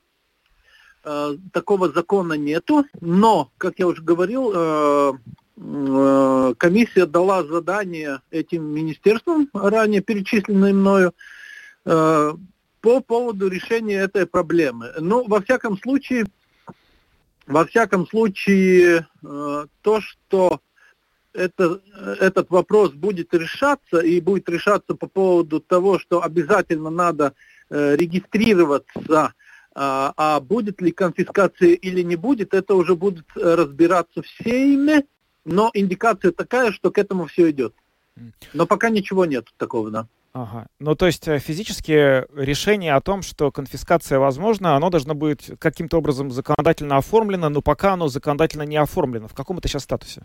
такого 1.52 1.90
закона 1.90 2.34
нету, 2.34 2.84
но, 3.00 3.50
как 3.56 3.78
я 3.78 3.86
уже 3.86 4.02
говорил, 4.02 4.52
комиссия 5.58 7.06
дала 7.06 7.42
задание 7.42 8.20
этим 8.30 8.64
министерствам, 8.64 9.48
ранее 9.52 10.00
перечисленные 10.00 10.72
мною, 10.72 11.14
э, 11.84 12.32
по 12.80 13.00
поводу 13.00 13.48
решения 13.48 13.96
этой 13.96 14.26
проблемы. 14.26 14.92
Ну, 15.00 15.26
во 15.26 15.40
всяком 15.40 15.76
случае, 15.78 16.26
во 17.46 17.64
всяком 17.64 18.06
случае, 18.06 19.06
э, 19.22 19.66
то, 19.82 20.00
что 20.00 20.60
это, 21.32 21.80
этот 22.20 22.50
вопрос 22.50 22.92
будет 22.92 23.34
решаться 23.34 23.98
и 23.98 24.20
будет 24.20 24.48
решаться 24.48 24.94
по 24.94 25.08
поводу 25.08 25.60
того, 25.60 25.98
что 25.98 26.22
обязательно 26.22 26.90
надо 26.90 27.34
э, 27.68 27.96
регистрироваться, 27.96 29.34
а, 29.74 30.12
а 30.16 30.40
будет 30.40 30.80
ли 30.80 30.90
конфискация 30.92 31.70
или 31.70 32.02
не 32.02 32.16
будет, 32.16 32.54
это 32.54 32.74
уже 32.74 32.96
будут 32.96 33.26
разбираться 33.34 34.22
все 34.22 34.74
ими, 34.74 35.04
но 35.48 35.70
индикация 35.74 36.32
такая, 36.32 36.72
что 36.72 36.90
к 36.90 36.98
этому 36.98 37.26
все 37.26 37.50
идет. 37.50 37.74
Но 38.52 38.66
пока 38.66 38.90
ничего 38.90 39.24
нет 39.24 39.46
такого, 39.56 39.90
да. 39.90 40.06
Ага. 40.34 40.66
Ну, 40.78 40.94
то 40.94 41.06
есть 41.06 41.26
э, 41.26 41.38
физически 41.38 42.26
решение 42.38 42.94
о 42.94 43.00
том, 43.00 43.22
что 43.22 43.50
конфискация 43.50 44.18
возможна, 44.18 44.76
оно 44.76 44.90
должно 44.90 45.14
быть 45.14 45.50
каким-то 45.58 45.98
образом 45.98 46.30
законодательно 46.30 46.98
оформлено, 46.98 47.48
но 47.48 47.62
пока 47.62 47.94
оно 47.94 48.08
законодательно 48.08 48.62
не 48.62 48.76
оформлено. 48.76 49.26
В 49.26 49.34
каком 49.34 49.58
это 49.58 49.68
сейчас 49.68 49.84
статусе? 49.84 50.22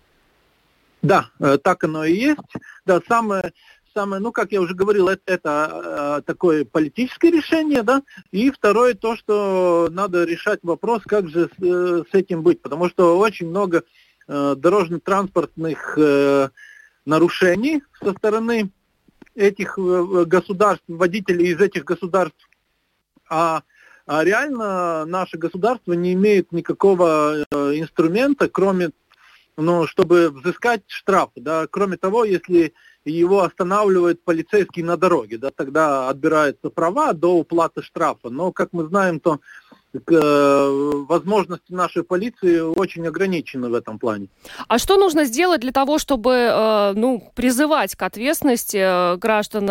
Да, 1.02 1.30
э, 1.40 1.58
так 1.58 1.84
оно 1.86 2.04
и 2.04 2.14
есть. 2.14 2.40
Да, 2.86 3.00
самое, 3.08 3.54
самое, 3.94 4.22
ну, 4.22 4.32
как 4.32 4.52
я 4.52 4.62
уже 4.62 4.76
говорил, 4.76 5.08
это, 5.08 5.22
это 5.26 6.20
э, 6.20 6.22
такое 6.26 6.66
политическое 6.66 7.32
решение, 7.32 7.82
да, 7.82 8.04
и 8.32 8.52
второе 8.52 8.96
то, 8.96 9.16
что 9.16 9.88
надо 9.90 10.26
решать 10.26 10.60
вопрос, 10.64 11.02
как 11.06 11.30
же 11.30 11.50
с, 11.58 12.06
с 12.12 12.14
этим 12.14 12.44
быть, 12.44 12.62
потому 12.62 12.90
что 12.90 13.18
очень 13.18 13.48
много 13.48 13.80
э, 13.80 13.82
дорожно-транспортных 14.28 15.98
э, 15.98 16.50
нарушений 17.06 17.84
со 18.02 18.14
стороны 18.14 18.70
этих 19.36 19.78
э, 19.78 20.26
государств, 20.26 20.84
водителей 20.88 21.48
из 21.52 21.60
этих 21.60 21.84
государств, 21.86 22.50
а, 23.30 23.64
а 24.06 24.24
реально 24.24 25.06
наше 25.06 25.38
государство 25.38 25.94
не 25.94 26.14
имеет 26.14 26.52
никакого 26.52 27.36
э, 27.38 27.44
инструмента, 27.76 28.48
кроме, 28.48 28.92
ну, 29.58 29.88
чтобы 29.88 30.30
взыскать 30.30 30.84
штраф, 30.88 31.32
да, 31.36 31.68
кроме 31.70 31.98
того, 31.98 32.24
если 32.24 32.74
его 33.06 33.42
останавливает 33.42 34.24
полицейский 34.24 34.84
на 34.84 34.96
дороге, 34.96 35.38
да, 35.38 35.52
тогда 35.52 36.08
отбираются 36.10 36.70
права 36.70 37.14
до 37.14 37.36
уплаты 37.36 37.82
штрафа. 37.82 38.30
Но, 38.30 38.54
как 38.54 38.70
мы 38.72 38.86
знаем, 38.88 39.20
то 39.20 39.40
Э, 39.40 39.63
возможности 39.94 41.72
нашей 41.72 42.04
полиции 42.04 42.60
очень 42.60 43.06
ограничены 43.08 43.70
в 43.70 43.74
этом 43.74 44.00
плане. 44.00 44.28
А 44.68 44.78
что 44.80 44.98
нужно 44.98 45.26
сделать 45.26 45.62
для 45.62 45.72
того, 45.72 46.00
чтобы 46.00 46.32
э, 46.32 46.94
ну, 46.96 47.32
призывать 47.36 47.96
к 47.96 48.02
ответственности 48.02 48.78
э, 48.78 49.18
граждан 49.18 49.70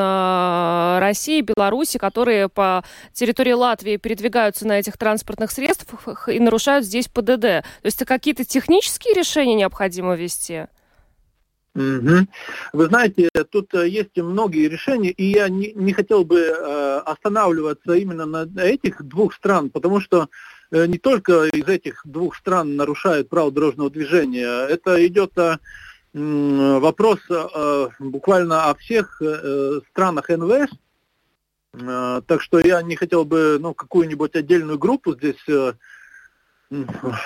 России, 1.01 1.41
Беларуси, 1.41 1.99
которые 1.99 2.49
по 2.49 2.85
территории 3.13 3.53
Латвии 3.53 3.97
передвигаются 3.97 4.67
на 4.67 4.79
этих 4.79 4.97
транспортных 4.97 5.51
средствах 5.51 6.29
и 6.29 6.39
нарушают 6.39 6.85
здесь 6.85 7.09
ПДД? 7.09 7.41
То 7.41 7.65
есть 7.85 8.05
какие-то 8.05 8.45
технические 8.45 9.15
решения 9.15 9.55
необходимо 9.55 10.15
ввести? 10.15 10.67
Угу. 11.75 12.27
Вы 12.75 12.87
знаете, 12.87 13.31
тут 13.51 13.73
э, 13.75 13.89
есть 13.89 14.17
многие 14.19 14.69
решения, 14.69 15.11
и 15.11 15.25
я 15.25 15.49
не, 15.49 15.73
не 15.73 15.95
хотел 15.95 16.23
бы 16.23 16.39
э, 16.39 16.99
останавливаться 17.07 17.95
именно 17.95 18.27
на 18.27 18.61
этих 18.61 19.03
двух 19.03 19.33
стран, 19.33 19.71
потому 19.71 19.99
что 20.01 20.29
э, 20.71 20.85
не 20.87 20.99
только 20.99 21.45
из 21.45 21.67
этих 21.67 22.03
двух 22.05 22.37
стран 22.37 22.77
нарушают 22.77 23.31
право 23.31 23.51
дорожного 23.51 23.91
движения. 23.91 24.67
Это 24.67 25.07
идет 25.07 25.39
о, 25.39 25.61
э, 26.13 26.79
вопрос 26.79 27.21
буквально 27.99 28.69
о 28.69 28.75
всех 28.75 29.23
странах 29.91 30.29
НВС. 30.29 30.69
Так 32.27 32.43
что 32.43 32.59
я 32.59 32.83
не 32.83 32.97
хотел 32.97 33.25
бы 33.25 33.57
ну, 33.59 33.73
какую-нибудь 33.73 34.37
отдельную 34.37 34.79
группу 34.79 35.15
здесь 35.15 35.43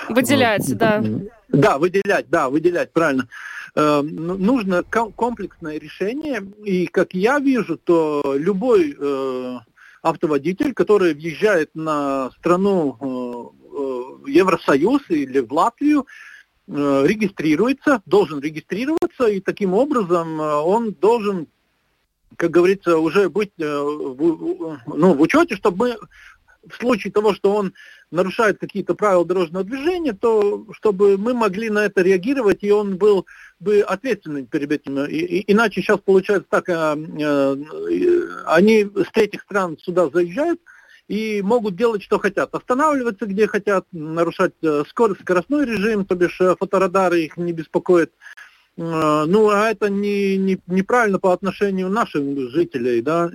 Выделять, 0.08 0.76
да. 0.76 1.02
Да, 1.48 1.78
выделять, 1.78 2.28
да, 2.28 2.48
выделять, 2.48 2.92
правильно. 2.92 3.26
Э, 3.78 4.00
нужно 4.00 4.82
комплексное 4.82 5.78
решение, 5.78 6.42
и 6.64 6.86
как 6.86 7.12
я 7.12 7.38
вижу, 7.38 7.76
то 7.76 8.22
любой 8.34 8.96
э, 8.98 9.58
автоводитель, 10.00 10.72
который 10.72 11.12
въезжает 11.12 11.74
на 11.74 12.30
страну 12.38 13.52
э, 14.24 14.30
Евросоюз 14.30 15.02
или 15.10 15.40
в 15.40 15.52
Латвию, 15.52 16.06
регистрируется, 16.68 18.02
должен 18.06 18.40
регистрироваться, 18.40 19.26
и 19.26 19.38
таким 19.38 19.72
образом 19.72 20.40
он 20.40 20.94
должен, 20.94 21.46
как 22.34 22.50
говорится, 22.50 22.98
уже 22.98 23.28
быть 23.28 23.52
в, 23.56 24.80
ну, 24.86 25.14
в 25.14 25.20
учете, 25.20 25.54
чтобы 25.54 25.76
мы 25.78 25.96
в 26.68 26.76
случае 26.76 27.12
того, 27.12 27.34
что 27.34 27.54
он 27.54 27.72
нарушает 28.10 28.58
какие-то 28.58 28.94
правила 28.94 29.24
дорожного 29.24 29.64
движения, 29.64 30.12
то 30.12 30.66
чтобы 30.72 31.18
мы 31.18 31.34
могли 31.34 31.70
на 31.70 31.84
это 31.84 32.02
реагировать, 32.02 32.62
и 32.62 32.70
он 32.70 32.96
был 32.96 33.26
бы 33.58 33.80
ответственным 33.80 34.46
перед 34.46 34.70
этим. 34.70 35.04
И, 35.04 35.16
и, 35.16 35.52
иначе 35.52 35.82
сейчас 35.82 35.98
получается 35.98 36.46
так, 36.48 36.68
э, 36.68 36.72
э, 36.72 37.56
они 38.46 38.84
с 38.84 39.10
третьих 39.12 39.42
стран 39.42 39.76
сюда 39.78 40.08
заезжают 40.08 40.60
и 41.08 41.40
могут 41.42 41.76
делать, 41.76 42.02
что 42.02 42.18
хотят. 42.18 42.54
Останавливаться, 42.54 43.26
где 43.26 43.46
хотят, 43.46 43.86
нарушать 43.92 44.54
э, 44.62 44.84
скорость, 44.88 45.20
скоростной 45.22 45.64
режим, 45.64 46.04
то 46.04 46.14
бишь 46.14 46.40
э, 46.40 46.54
фоторадары 46.58 47.22
их 47.22 47.36
не 47.36 47.52
беспокоят. 47.52 48.10
Э, 48.76 49.24
ну, 49.26 49.48
а 49.50 49.70
это 49.70 49.88
не, 49.88 50.36
не, 50.36 50.58
неправильно 50.66 51.18
по 51.18 51.32
отношению 51.32 51.90
наших 51.90 52.22
жителей, 52.50 53.02
да, 53.02 53.30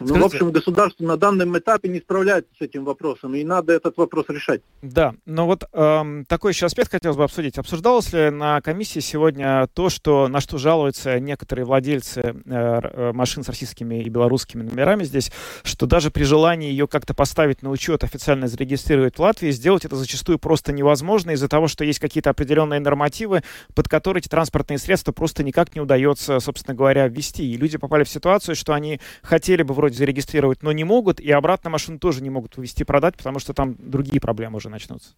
ну, 0.00 0.20
в 0.20 0.24
общем, 0.24 0.52
государство 0.52 1.02
на 1.04 1.16
данном 1.16 1.56
этапе 1.56 1.88
не 1.88 2.00
справляется 2.00 2.50
с 2.58 2.60
этим 2.60 2.84
вопросом, 2.84 3.34
и 3.34 3.42
надо 3.42 3.72
этот 3.72 3.96
вопрос 3.96 4.26
решать. 4.28 4.60
Да, 4.82 5.14
но 5.24 5.46
вот 5.46 5.64
эм, 5.72 6.26
такой 6.26 6.52
еще 6.52 6.66
аспект 6.66 6.90
хотелось 6.90 7.16
бы 7.16 7.24
обсудить. 7.24 7.56
Обсуждалось 7.56 8.12
ли 8.12 8.28
на 8.28 8.60
комиссии 8.60 9.00
сегодня 9.00 9.66
то, 9.72 9.88
что 9.88 10.28
на 10.28 10.40
что 10.40 10.58
жалуются 10.58 11.18
некоторые 11.20 11.64
владельцы 11.64 12.20
э, 12.20 12.32
э, 12.44 13.12
машин 13.12 13.42
с 13.42 13.48
российскими 13.48 14.02
и 14.02 14.08
белорусскими 14.10 14.62
номерами 14.62 15.04
здесь, 15.04 15.32
что 15.62 15.86
даже 15.86 16.10
при 16.10 16.24
желании 16.24 16.70
ее 16.70 16.86
как-то 16.86 17.14
поставить 17.14 17.62
на 17.62 17.70
учет, 17.70 18.04
официально 18.04 18.46
зарегистрировать 18.46 19.16
в 19.16 19.20
Латвии, 19.20 19.50
сделать 19.50 19.86
это 19.86 19.96
зачастую 19.96 20.38
просто 20.38 20.72
невозможно 20.72 21.30
из-за 21.30 21.48
того, 21.48 21.66
что 21.66 21.84
есть 21.84 21.98
какие-то 21.98 22.30
определенные 22.30 22.80
нормативы, 22.80 23.42
под 23.74 23.88
которые 23.88 24.20
эти 24.20 24.28
транспортные 24.28 24.78
средства 24.78 25.12
просто 25.12 25.42
никак 25.42 25.74
не 25.74 25.80
удается, 25.80 26.40
собственно 26.40 26.74
говоря, 26.74 27.08
ввести. 27.08 27.50
И 27.50 27.56
люди 27.56 27.78
попали 27.78 28.04
в 28.04 28.08
ситуацию, 28.08 28.54
что 28.54 28.74
они 28.74 29.00
хотели 29.30 29.62
бы 29.62 29.74
вроде 29.74 29.96
зарегистрировать, 29.96 30.62
но 30.62 30.72
не 30.72 30.82
могут, 30.82 31.20
и 31.20 31.30
обратно 31.30 31.70
машину 31.70 32.00
тоже 32.00 32.20
не 32.20 32.30
могут 32.30 32.56
вывести 32.56 32.82
продать, 32.82 33.16
потому 33.16 33.38
что 33.38 33.54
там 33.54 33.76
другие 33.78 34.20
проблемы 34.20 34.56
уже 34.56 34.68
начнутся. 34.68 35.10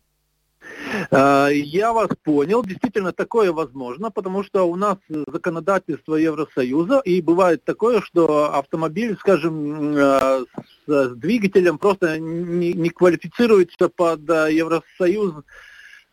А, 1.10 1.48
я 1.48 1.94
вас 1.94 2.10
понял. 2.22 2.62
Действительно, 2.62 3.12
такое 3.12 3.52
возможно, 3.52 4.10
потому 4.10 4.44
что 4.44 4.64
у 4.64 4.76
нас 4.76 4.98
законодательство 5.08 6.16
Евросоюза, 6.16 7.00
и 7.06 7.22
бывает 7.22 7.64
такое, 7.64 8.02
что 8.02 8.54
автомобиль, 8.54 9.16
скажем, 9.18 9.94
а, 9.96 10.42
с 10.86 11.14
двигателем 11.14 11.78
просто 11.78 12.18
не, 12.18 12.90
квалифицируется 12.90 13.88
под 13.88 14.28
а, 14.28 14.50
Евросоюз 14.50 15.36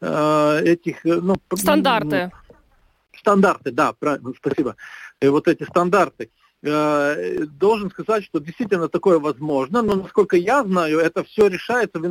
этих... 0.02 1.04
Ну, 1.04 1.36
стандарты. 1.54 2.32
Стандарты, 3.18 3.72
да, 3.72 3.92
правильно, 3.92 4.32
спасибо. 4.38 4.78
И 5.22 5.28
вот 5.28 5.50
эти 5.50 5.64
стандарты. 5.64 6.30
Э, 6.62 7.46
должен 7.46 7.90
сказать, 7.92 8.26
что 8.26 8.40
действительно 8.40 8.90
такое 8.90 9.20
возможно, 9.20 9.82
но 9.82 9.96
насколько 9.96 10.36
я 10.36 10.64
знаю, 10.64 11.00
это 11.00 11.24
все 11.24 11.48
решается 11.48 12.00
в 12.00 12.06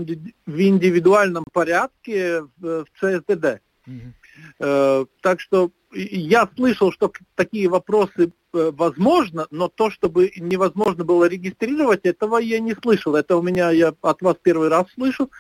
индивидуальном 0.61 1.45
порядке 1.53 2.43
в 2.59 2.87
ЦСДД. 2.99 3.61
Mm-hmm. 3.87 5.09
Так 5.23 5.41
что 5.41 5.71
я 5.93 6.49
слышал, 6.55 6.93
что 6.93 7.13
такие 7.35 7.69
вопросы 7.69 8.33
э, 8.53 8.71
возможно, 8.73 9.47
но 9.51 9.69
то, 9.69 9.91
чтобы 9.91 10.33
невозможно 10.37 11.05
было 11.05 11.25
регистрировать, 11.27 12.05
этого 12.05 12.39
я 12.39 12.61
не 12.61 12.75
слышал. 12.75 13.15
Это 13.15 13.37
у 13.37 13.43
меня, 13.43 13.71
я 13.71 13.95
от 14.03 14.23
вас 14.23 14.37
первый 14.43 14.69
раз 14.69 14.87
слышу. 14.95 15.31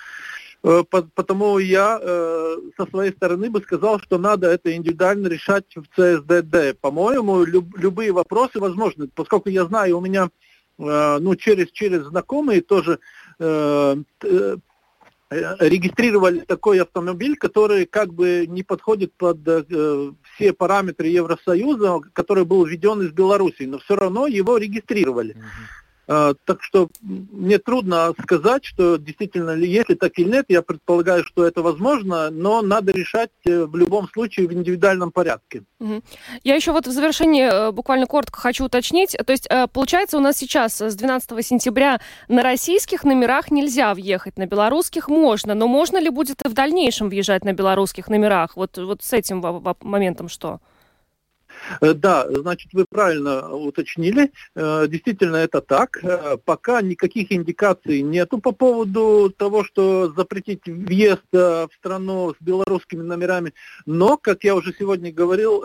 Э, 0.64 0.82
потому 0.90 1.58
я 1.58 1.98
э, 2.00 2.56
со 2.76 2.86
своей 2.86 3.12
стороны 3.12 3.48
бы 3.50 3.60
сказал, 3.60 4.00
что 4.00 4.18
надо 4.18 4.48
это 4.48 4.74
индивидуально 4.74 5.28
решать 5.28 5.64
в 5.76 5.84
ЦСДД. 5.94 6.78
По-моему, 6.80 7.44
любые 7.44 8.12
вопросы 8.12 8.58
возможны, 8.58 9.08
поскольку 9.08 9.48
я 9.48 9.64
знаю, 9.66 9.98
у 9.98 10.00
меня 10.00 10.30
э, 10.78 11.18
ну, 11.20 11.36
через, 11.36 11.70
через 11.70 12.04
знакомые 12.06 12.62
тоже 12.62 12.98
регистрировали 15.30 16.40
такой 16.40 16.80
автомобиль, 16.80 17.36
который 17.36 17.84
как 17.84 18.12
бы 18.14 18.46
не 18.48 18.62
подходит 18.62 19.12
под 19.12 19.46
э, 19.46 20.12
все 20.34 20.52
параметры 20.52 21.08
Евросоюза, 21.08 22.00
который 22.14 22.44
был 22.44 22.64
введен 22.64 23.02
из 23.02 23.12
Беларуси, 23.12 23.64
но 23.64 23.78
все 23.78 23.94
равно 23.94 24.26
его 24.26 24.56
регистрировали. 24.56 25.36
Э, 25.36 25.87
так 26.08 26.62
что 26.62 26.88
мне 27.02 27.58
трудно 27.58 28.14
сказать, 28.22 28.64
что 28.64 28.96
действительно 28.96 29.50
ли 29.50 29.68
если 29.68 29.94
так 29.94 30.18
или 30.18 30.30
нет, 30.30 30.46
я 30.48 30.62
предполагаю, 30.62 31.22
что 31.22 31.46
это 31.46 31.60
возможно, 31.60 32.30
но 32.30 32.62
надо 32.62 32.92
решать 32.92 33.30
э, 33.44 33.66
в 33.66 33.76
любом 33.76 34.08
случае 34.08 34.48
в 34.48 34.52
индивидуальном 34.54 35.12
порядке. 35.12 35.64
Я 36.44 36.54
еще 36.54 36.72
вот 36.72 36.86
в 36.86 36.90
завершении 36.90 37.70
буквально 37.72 38.06
коротко 38.06 38.40
хочу 38.40 38.64
уточнить. 38.64 39.16
То 39.26 39.32
есть 39.32 39.48
получается 39.72 40.16
у 40.16 40.20
нас 40.20 40.38
сейчас 40.38 40.80
с 40.80 40.94
12 40.94 41.46
сентября 41.46 42.00
на 42.28 42.42
российских 42.42 43.04
номерах 43.04 43.50
нельзя 43.50 43.92
въехать, 43.94 44.38
на 44.38 44.46
белорусских 44.46 45.08
можно, 45.08 45.54
но 45.54 45.68
можно 45.68 45.98
ли 45.98 46.08
будет 46.08 46.42
и 46.44 46.48
в 46.48 46.54
дальнейшем 46.54 47.10
въезжать 47.10 47.44
на 47.44 47.52
белорусских 47.52 48.08
номерах? 48.08 48.56
Вот, 48.56 48.78
вот 48.78 49.02
с 49.02 49.12
этим 49.12 49.44
моментом 49.82 50.28
что? 50.28 50.60
Э, 51.80 51.94
да, 51.94 52.26
значит, 52.28 52.72
вы 52.72 52.84
правильно 52.88 53.54
уточнили. 53.54 54.32
Э, 54.54 54.86
действительно, 54.88 55.36
это 55.36 55.60
так. 55.60 55.98
Э, 56.02 56.36
пока 56.44 56.82
никаких 56.82 57.32
индикаций 57.32 58.02
нету 58.02 58.38
по 58.38 58.52
поводу 58.52 59.32
того, 59.36 59.64
что 59.64 60.12
запретить 60.16 60.66
въезд 60.66 61.22
в 61.32 61.70
страну 61.76 62.34
с 62.34 62.42
белорусскими 62.42 63.02
номерами. 63.02 63.52
Но, 63.86 64.16
как 64.16 64.44
я 64.44 64.54
уже 64.54 64.74
сегодня 64.78 65.12
говорил, 65.12 65.64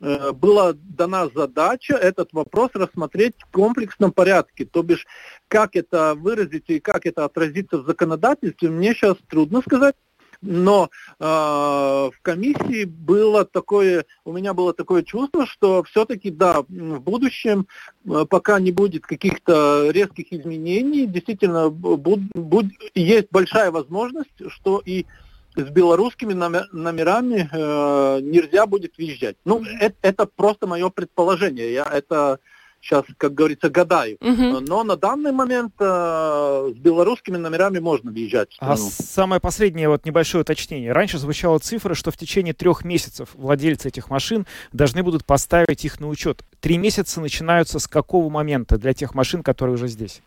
была 0.00 0.72
дана 0.74 1.28
задача 1.34 1.94
этот 1.94 2.32
вопрос 2.32 2.70
рассмотреть 2.74 3.34
в 3.38 3.50
комплексном 3.52 4.12
порядке. 4.12 4.64
То 4.64 4.82
бишь, 4.82 5.06
как 5.48 5.76
это 5.76 6.14
выразить 6.16 6.64
и 6.68 6.80
как 6.80 7.06
это 7.06 7.24
отразится 7.24 7.78
в 7.78 7.86
законодательстве, 7.86 8.68
мне 8.68 8.94
сейчас 8.94 9.16
трудно 9.28 9.60
сказать 9.60 9.94
но 10.42 10.90
э, 11.18 11.24
в 11.24 12.12
комиссии 12.20 12.84
было 12.84 13.44
такое, 13.44 14.04
у 14.24 14.32
меня 14.32 14.52
было 14.52 14.74
такое 14.74 15.02
чувство, 15.02 15.46
что 15.46 15.84
все-таки, 15.84 16.30
да, 16.30 16.62
в 16.62 17.00
будущем, 17.00 17.66
э, 18.04 18.26
пока 18.28 18.58
не 18.58 18.72
будет 18.72 19.06
каких-то 19.06 19.90
резких 19.90 20.32
изменений, 20.32 21.06
действительно 21.06 21.70
буд, 21.70 22.20
буд, 22.34 22.66
есть 22.94 23.28
большая 23.30 23.70
возможность, 23.70 24.50
что 24.50 24.82
и 24.84 25.06
с 25.54 25.68
белорусскими 25.68 26.32
номерами 26.32 27.48
э, 27.52 28.20
нельзя 28.22 28.66
будет 28.66 28.96
въезжать. 28.96 29.36
Ну, 29.44 29.62
это, 29.80 29.96
это 30.02 30.26
просто 30.26 30.66
мое 30.66 30.88
предположение. 30.88 31.72
Я 31.72 31.84
это 31.84 32.38
сейчас, 32.82 33.04
как 33.16 33.34
говорится, 33.34 33.70
гадаю. 33.70 34.16
Угу. 34.20 34.60
Но 34.60 34.84
на 34.84 34.96
данный 34.96 35.32
момент 35.32 35.72
э, 35.78 36.72
с 36.74 36.78
белорусскими 36.78 37.36
номерами 37.36 37.78
можно 37.78 38.10
въезжать. 38.10 38.56
А 38.58 38.76
самое 38.76 39.40
последнее 39.40 39.88
вот 39.88 40.04
небольшое 40.04 40.42
уточнение. 40.42 40.92
Раньше 40.92 41.18
звучала 41.18 41.58
цифра, 41.58 41.94
что 41.94 42.10
в 42.10 42.16
течение 42.16 42.54
трех 42.54 42.84
месяцев 42.84 43.30
владельцы 43.34 43.88
этих 43.88 44.10
машин 44.10 44.46
должны 44.72 45.02
будут 45.02 45.24
поставить 45.24 45.84
их 45.84 46.00
на 46.00 46.08
учет. 46.08 46.42
Три 46.60 46.76
месяца 46.76 47.20
начинаются 47.20 47.78
с 47.78 47.86
какого 47.86 48.28
момента 48.28 48.78
для 48.78 48.92
тех 48.92 49.14
машин, 49.14 49.42
которые 49.42 49.74
уже 49.74 49.88
здесь? 49.88 50.20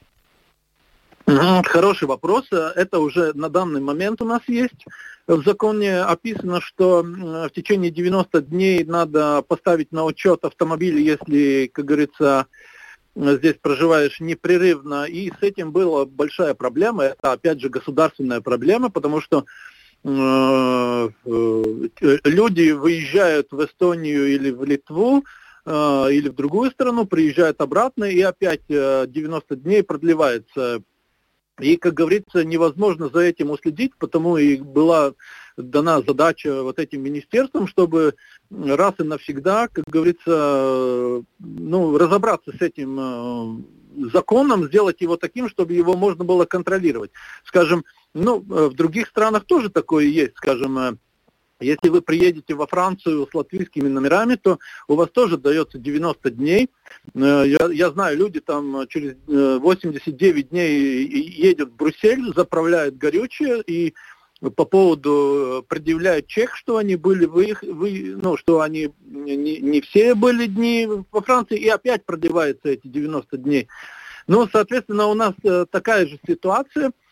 Хороший 1.25 2.07
вопрос. 2.07 2.45
Это 2.51 2.99
уже 2.99 3.33
на 3.33 3.49
данный 3.49 3.81
момент 3.81 4.21
у 4.21 4.25
нас 4.25 4.41
есть. 4.47 4.85
В 5.25 5.43
законе 5.43 6.01
описано, 6.01 6.61
что 6.61 7.01
в 7.01 7.49
течение 7.49 7.89
90 7.89 8.41
дней 8.41 8.83
надо 8.83 9.41
поставить 9.41 9.91
на 9.91 10.05
учет 10.05 10.45
автомобиль, 10.45 10.99
если, 10.99 11.69
как 11.73 11.85
говорится, 11.85 12.45
здесь 13.15 13.55
проживаешь 13.59 14.19
непрерывно. 14.19 15.05
И 15.05 15.31
с 15.31 15.41
этим 15.41 15.71
была 15.71 16.05
большая 16.05 16.53
проблема. 16.53 17.05
Это, 17.05 17.31
опять 17.31 17.59
же, 17.59 17.69
государственная 17.69 18.41
проблема, 18.41 18.89
потому 18.89 19.19
что 19.19 19.45
э, 20.03 21.09
э, 21.25 22.17
люди 22.23 22.71
выезжают 22.71 23.47
в 23.51 23.65
Эстонию 23.65 24.27
или 24.27 24.51
в 24.51 24.63
Литву, 24.63 25.23
э, 25.65 26.07
или 26.11 26.29
в 26.29 26.35
другую 26.35 26.69
страну, 26.71 27.05
приезжают 27.05 27.61
обратно, 27.61 28.03
и 28.03 28.21
опять 28.21 28.61
90 28.67 29.55
дней 29.55 29.81
продлевается 29.81 30.81
и, 31.59 31.77
как 31.77 31.93
говорится, 31.93 32.43
невозможно 32.43 33.09
за 33.09 33.19
этим 33.21 33.51
уследить, 33.51 33.95
потому 33.97 34.37
и 34.37 34.57
была 34.57 35.13
дана 35.57 36.01
задача 36.01 36.63
вот 36.63 36.79
этим 36.79 37.01
министерствам, 37.01 37.67
чтобы 37.67 38.15
раз 38.51 38.95
и 38.99 39.03
навсегда, 39.03 39.69
как 39.69 39.85
говорится, 39.85 41.23
ну, 41.39 41.97
разобраться 41.97 42.51
с 42.51 42.61
этим 42.61 42.99
э, 42.99 44.09
законом, 44.11 44.65
сделать 44.65 44.99
его 44.99 45.15
таким, 45.15 45.49
чтобы 45.49 45.73
его 45.73 45.95
можно 45.95 46.25
было 46.25 46.45
контролировать. 46.45 47.11
Скажем, 47.45 47.85
ну, 48.13 48.39
в 48.39 48.73
других 48.73 49.07
странах 49.07 49.45
тоже 49.45 49.69
такое 49.69 50.05
есть, 50.05 50.35
скажем, 50.35 50.77
э, 50.77 50.97
если 51.59 51.89
вы 51.89 52.01
приедете 52.01 52.53
во 52.53 52.67
Францию 52.67 53.27
с 53.29 53.33
латвийскими 53.33 53.87
номерами, 53.87 54.35
то 54.35 54.59
у 54.87 54.95
вас 54.95 55.09
тоже 55.09 55.37
дается 55.37 55.79
90 55.79 56.31
дней. 56.31 56.69
Э, 57.13 57.43
я, 57.45 57.69
я 57.71 57.91
знаю, 57.91 58.17
люди 58.17 58.39
там 58.41 58.85
через 58.87 59.15
89 59.27 60.45
э, 60.45 60.49
дней 60.49 61.07
едут 61.07 61.71
в 61.71 61.75
Брюссель, 61.75 62.33
заправляют 62.35 62.97
горючее 62.97 63.61
и 63.65 63.93
по 64.55 64.65
поводу 64.65 65.61
э, 65.63 65.67
предъявляют 65.67 66.27
чек, 66.27 66.55
что 66.55 66.77
они 66.77 66.97
были 66.97 67.25
вы, 67.25 67.55
вы 67.61 68.15
ну, 68.21 68.35
что 68.35 68.59
они 68.59 68.91
не, 69.05 69.57
не 69.57 69.81
все 69.81 70.13
были 70.13 70.47
дни 70.47 70.87
во 71.11 71.21
Франции, 71.21 71.57
и 71.57 71.69
опять 71.69 72.05
продлеваются 72.05 72.69
эти 72.69 72.87
90 72.87 73.37
дней. 73.37 73.67
Ну, 74.27 74.47
соответственно, 74.51 75.05
у 75.05 75.13
нас 75.13 75.33
такая 75.71 76.07
же 76.07 76.19
ситуация– 76.27 76.91
Э, 77.01 77.04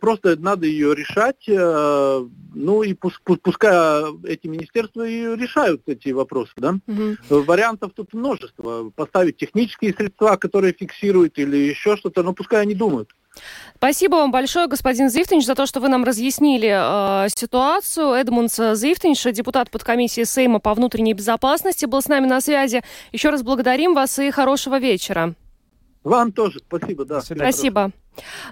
просто 0.00 0.36
надо 0.38 0.66
ее 0.66 0.94
решать, 0.94 1.48
э, 1.48 2.26
ну 2.54 2.82
и 2.82 2.94
пускай 2.94 4.04
эти 4.24 4.46
министерства 4.46 5.06
и 5.06 5.36
решают 5.36 5.82
эти 5.86 6.10
вопросы, 6.10 6.52
да. 6.56 6.76
Угу. 6.86 7.42
Вариантов 7.44 7.92
тут 7.94 8.12
множество. 8.12 8.90
Поставить 8.94 9.36
технические 9.36 9.94
средства, 9.94 10.36
которые 10.36 10.72
фиксируют 10.72 11.38
или 11.38 11.56
еще 11.56 11.96
что-то, 11.96 12.22
но 12.22 12.32
пускай 12.32 12.62
они 12.62 12.74
думают. 12.74 13.10
Спасибо 13.76 14.16
вам 14.16 14.32
большое, 14.32 14.66
господин 14.66 15.08
Зифтинч, 15.08 15.46
за 15.46 15.54
то, 15.54 15.66
что 15.66 15.80
вы 15.80 15.88
нам 15.88 16.04
разъяснили 16.04 17.24
э, 17.24 17.28
ситуацию. 17.28 18.08
Эдмундс 18.12 18.56
Зифтинч, 18.74 19.22
депутат 19.32 19.70
подкомиссии 19.70 20.24
Сейма 20.24 20.58
по 20.58 20.74
внутренней 20.74 21.14
безопасности, 21.14 21.86
был 21.86 22.02
с 22.02 22.08
нами 22.08 22.26
на 22.26 22.40
связи. 22.40 22.82
Еще 23.12 23.30
раз 23.30 23.42
благодарим 23.42 23.94
вас 23.94 24.18
и 24.18 24.30
хорошего 24.30 24.78
вечера. 24.78 25.34
Вам 26.02 26.32
тоже 26.32 26.60
спасибо, 26.60 27.04
да. 27.04 27.20
Спасибо. 27.20 27.92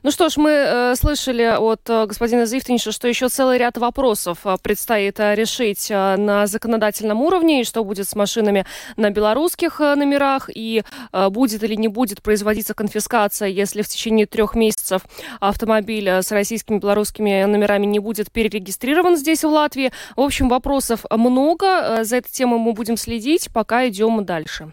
Ну 0.02 0.10
что 0.10 0.28
ж, 0.28 0.36
мы 0.36 0.50
э, 0.50 0.94
слышали 0.96 1.42
от 1.42 1.88
э, 1.88 2.06
господина 2.06 2.46
Зифтинша, 2.46 2.92
что 2.92 3.08
еще 3.08 3.28
целый 3.28 3.58
ряд 3.58 3.76
вопросов 3.76 4.38
э, 4.44 4.56
предстоит 4.62 5.18
э, 5.20 5.34
решить 5.34 5.90
э, 5.90 6.16
на 6.16 6.46
законодательном 6.46 7.20
уровне, 7.20 7.60
и 7.60 7.64
что 7.64 7.84
будет 7.84 8.08
с 8.08 8.14
машинами 8.14 8.64
на 8.96 9.10
белорусских 9.10 9.80
э, 9.80 9.94
номерах, 9.94 10.48
и 10.54 10.84
э, 11.12 11.28
будет 11.28 11.62
или 11.64 11.74
не 11.74 11.88
будет 11.88 12.22
производиться 12.22 12.74
конфискация, 12.74 13.48
если 13.48 13.82
в 13.82 13.88
течение 13.88 14.26
трех 14.26 14.54
месяцев 14.54 15.02
автомобиль 15.40 16.08
с 16.08 16.30
российскими 16.30 16.78
белорусскими 16.78 17.44
номерами 17.44 17.86
не 17.86 17.98
будет 17.98 18.30
перерегистрирован 18.30 19.16
здесь, 19.16 19.44
в 19.44 19.48
Латвии. 19.48 19.92
В 20.16 20.20
общем, 20.20 20.48
вопросов 20.48 21.04
много. 21.10 21.66
Э, 21.66 22.04
за 22.04 22.16
этой 22.16 22.30
темой 22.30 22.60
мы 22.60 22.72
будем 22.72 22.96
следить, 22.96 23.48
пока 23.52 23.88
идем 23.88 24.24
дальше. 24.24 24.72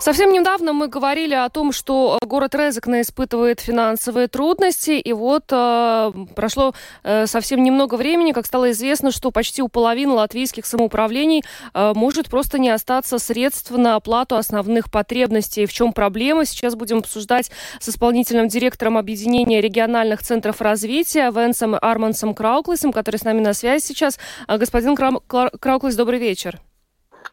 Совсем 0.00 0.32
недавно 0.32 0.72
мы 0.72 0.86
говорили 0.86 1.34
о 1.34 1.48
том, 1.48 1.72
что 1.72 2.20
город 2.22 2.54
Резекне 2.54 3.00
испытывает 3.00 3.58
финансовые 3.58 4.28
трудности, 4.28 4.92
и 4.92 5.12
вот 5.12 5.46
э, 5.50 6.12
прошло 6.36 6.72
э, 7.02 7.26
совсем 7.26 7.64
немного 7.64 7.96
времени, 7.96 8.30
как 8.30 8.46
стало 8.46 8.70
известно, 8.70 9.10
что 9.10 9.32
почти 9.32 9.60
у 9.60 9.66
половины 9.66 10.12
латвийских 10.12 10.66
самоуправлений 10.66 11.42
э, 11.74 11.92
может 11.96 12.30
просто 12.30 12.60
не 12.60 12.70
остаться 12.70 13.18
средств 13.18 13.72
на 13.72 13.96
оплату 13.96 14.36
основных 14.36 14.88
потребностей. 14.88 15.66
В 15.66 15.72
чем 15.72 15.92
проблема? 15.92 16.44
Сейчас 16.44 16.76
будем 16.76 16.98
обсуждать 16.98 17.50
с 17.80 17.88
исполнительным 17.88 18.46
директором 18.46 18.98
Объединения 18.98 19.60
региональных 19.60 20.22
центров 20.22 20.60
развития 20.60 21.32
Венсом 21.32 21.74
Армансом 21.74 22.34
Крауклисом, 22.34 22.92
который 22.92 23.16
с 23.16 23.24
нами 23.24 23.40
на 23.40 23.52
связи 23.52 23.84
сейчас. 23.84 24.20
Э, 24.46 24.58
господин 24.58 24.94
Крауклис, 24.94 25.96
добрый 25.96 26.20
вечер. 26.20 26.60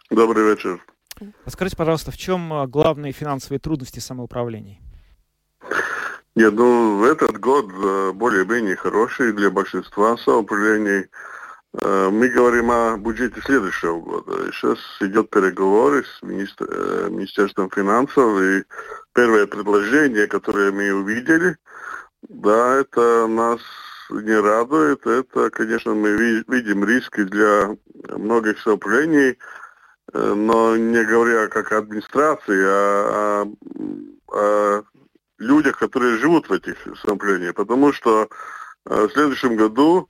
Добрый 0.10 0.50
вечер. 0.50 0.82
Скажите, 1.48 1.78
пожалуйста, 1.78 2.12
в 2.12 2.18
чем 2.18 2.52
а, 2.54 2.68
главные 2.68 3.12
финансовые 3.12 3.60
трудности 3.60 4.00
самоуправлений? 4.00 4.82
Нет, 6.36 6.54
ну, 6.54 7.06
этот 7.06 7.40
год 7.40 7.72
э, 7.72 8.12
более-менее 8.12 8.76
хороший 8.76 9.32
для 9.32 9.50
большинства 9.50 10.18
самоуправлений. 10.18 11.08
Э, 11.82 12.10
мы 12.12 12.28
говорим 12.28 12.72
о 12.72 12.98
бюджете 12.98 13.40
следующего 13.42 14.02
года. 14.02 14.52
Сейчас 14.52 14.78
идет 15.00 15.30
переговоры 15.30 16.04
с 16.04 16.22
министр, 16.22 16.68
э, 16.70 17.08
Министерством 17.10 17.70
финансов, 17.72 18.42
и 18.42 18.64
первое 19.14 19.48
предложение, 19.48 20.28
которое 20.28 20.74
мы 20.74 20.94
увидели, 20.94 21.56
да, 22.28 22.82
это 22.82 23.28
нас 23.28 23.62
не 24.10 24.38
радует. 24.38 25.08
Это, 25.08 25.50
конечно, 25.52 25.94
мы 25.94 26.44
видим 26.48 26.84
риски 26.84 27.24
для 27.24 27.78
многих 28.10 28.60
самоуправлений, 28.60 29.38
но 30.16 30.78
не 30.78 31.04
говоря 31.04 31.48
как 31.48 31.72
администрации, 31.72 32.64
а, 32.66 33.46
а, 33.46 33.48
а 34.32 34.84
людях, 35.38 35.78
которые 35.78 36.18
живут 36.18 36.48
в 36.48 36.54
этих 36.54 36.78
самоуправлениях. 37.02 37.56
Потому 37.56 37.92
что 37.92 38.30
в 38.86 39.10
следующем 39.10 39.58
году 39.58 40.10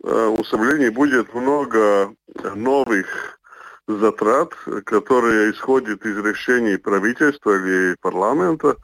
у 0.00 0.44
Самления 0.44 0.90
будет 0.90 1.32
много 1.32 2.14
новых 2.54 3.38
затрат, 3.86 4.52
которые 4.84 5.52
исходят 5.52 6.04
из 6.04 6.18
решений 6.18 6.76
правительства 6.76 7.56
или 7.56 7.96
парламента. 8.00 8.76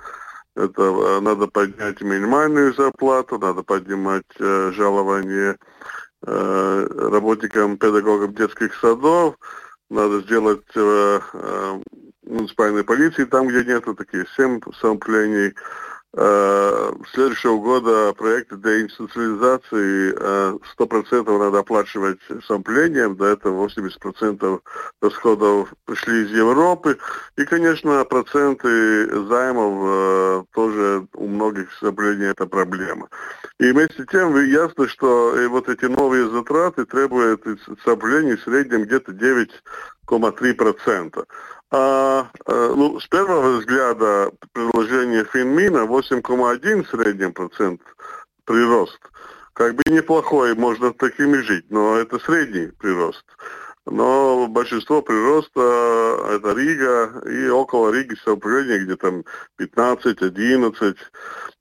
Это 0.54 1.20
надо 1.20 1.46
поднять 1.46 2.00
минимальную 2.00 2.74
зарплату, 2.74 3.38
надо 3.38 3.62
поднимать 3.62 4.26
э, 4.38 4.70
жалование 4.72 5.56
э, 6.26 6.86
работникам, 6.90 7.78
педагогам 7.78 8.34
детских 8.34 8.74
садов, 8.74 9.36
надо 9.92 10.20
сделать 10.22 10.64
э, 10.74 11.20
э, 11.34 11.80
муниципальной 12.24 12.82
полиции 12.82 13.24
там, 13.24 13.46
где 13.48 13.64
нету 13.64 13.94
таких 13.94 14.28
семь 14.36 14.60
самоплений. 14.80 15.54
Э, 16.14 16.92
следующего 17.14 17.56
года 17.56 18.12
проект 18.12 18.54
деинституциализации 18.60 20.12
э, 20.14 20.58
100% 20.78 21.38
надо 21.38 21.60
оплачивать 21.60 22.18
самплением, 22.46 23.16
до 23.16 23.28
этого 23.28 23.66
80% 23.66 24.60
расходов 25.00 25.72
пришли 25.86 26.24
из 26.24 26.32
Европы. 26.32 26.98
И, 27.36 27.46
конечно, 27.46 28.04
проценты 28.04 29.08
займов 29.26 29.88
э, 29.88 30.44
тоже 30.52 31.06
у 31.14 31.28
многих 31.28 31.72
самплений 31.80 32.26
это 32.26 32.44
проблема. 32.44 33.08
И 33.58 33.72
вместе 33.72 34.02
с 34.02 34.06
тем 34.08 34.38
ясно, 34.44 34.86
что 34.88 35.40
и 35.40 35.46
вот 35.46 35.70
эти 35.70 35.86
новые 35.86 36.28
затраты 36.28 36.84
требуют 36.84 37.42
самплений 37.86 38.36
в 38.36 38.42
среднем 38.42 38.82
где-то 38.82 39.12
9,3%. 39.12 41.26
А, 41.74 42.28
э, 42.46 42.74
ну, 42.76 43.00
с 43.00 43.06
первого 43.06 43.56
взгляда 43.56 44.30
предложение 44.52 45.24
Финмина 45.24 45.86
8,1 45.86 46.84
в 46.84 46.90
среднем 46.90 47.32
процент 47.32 47.80
прирост. 48.44 49.00
Как 49.54 49.74
бы 49.74 49.82
неплохой, 49.86 50.54
можно 50.54 50.92
такими 50.92 51.38
жить, 51.38 51.64
но 51.70 51.96
это 51.96 52.18
средний 52.18 52.66
прирост. 52.66 53.24
Но 53.86 54.48
большинство 54.48 55.00
прироста 55.00 56.34
это 56.34 56.52
Рига 56.52 57.22
и 57.26 57.48
около 57.48 57.90
Риги 57.90 58.16
совпадение, 58.22 58.80
где 58.80 58.96
там 58.96 59.24
15, 59.56 60.20
11, 60.20 60.96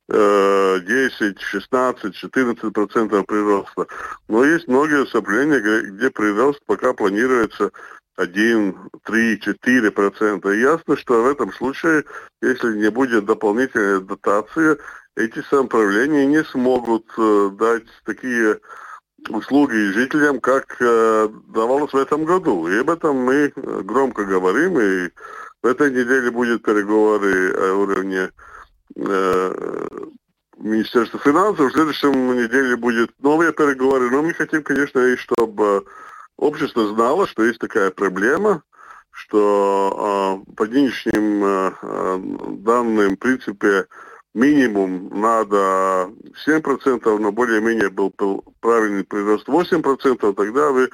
10, 0.10 1.42
16, 1.42 2.16
14 2.16 2.74
процентов 2.74 3.26
прироста. 3.26 3.88
Но 4.28 4.44
есть 4.44 4.68
многие 4.68 5.06
сопления, 5.06 5.60
где 5.60 6.10
прирост 6.10 6.60
пока 6.66 6.92
планируется 6.94 7.72
1, 8.18 8.76
3, 9.04 9.40
4 9.40 9.92
процента. 9.92 10.50
Ясно, 10.50 10.98
что 10.98 11.24
в 11.24 11.28
этом 11.28 11.52
случае, 11.54 12.04
если 12.42 12.78
не 12.78 12.90
будет 12.90 13.26
дополнительной 13.26 14.02
дотации, 14.02 14.78
эти 15.16 15.42
самоуправления 15.50 16.26
не 16.26 16.44
смогут 16.44 17.06
э, 17.18 17.50
дать 17.54 17.84
такие 18.06 18.60
услуги 19.30 19.92
жителям, 19.92 20.40
как 20.40 20.78
э, 20.80 21.30
давалось 21.54 21.94
в 21.94 21.98
этом 21.98 22.26
году. 22.26 22.68
И 22.68 22.78
об 22.80 22.90
этом 22.90 23.18
мы 23.18 23.52
громко 23.56 24.26
говорим, 24.26 24.80
и 24.80 25.10
в 25.62 25.68
этой 25.68 25.92
неделе 25.92 26.32
будут 26.32 26.64
переговоры 26.64 27.52
о 27.52 27.76
уровне 27.76 28.30
э, 28.96 29.88
Министерства 30.58 31.20
финансов, 31.20 31.72
в 31.72 31.74
следующем 31.74 32.36
неделе 32.36 32.76
будут 32.76 33.12
новые 33.20 33.52
переговоры, 33.52 34.10
но 34.10 34.22
мы 34.22 34.34
хотим, 34.34 34.64
конечно, 34.64 35.00
и 35.00 35.16
чтобы 35.16 35.86
общество 36.42 36.88
знало, 36.88 37.28
что 37.28 37.44
есть 37.44 37.60
такая 37.60 37.92
проблема, 37.92 38.64
что 39.12 40.44
э, 40.48 40.54
по 40.56 40.66
нынешним 40.66 41.44
э, 41.46 42.58
данным, 42.58 43.16
в 43.16 43.20
принципе, 43.20 43.86
минимум 44.34 45.10
надо 45.22 46.12
7%, 46.48 47.18
но 47.18 47.32
более-менее 47.32 47.90
был, 47.90 48.14
был 48.18 48.44
правильный 48.60 49.04
прирост 49.04 49.48
8%, 49.48 50.34
тогда 50.34 50.72
бы 50.72 50.90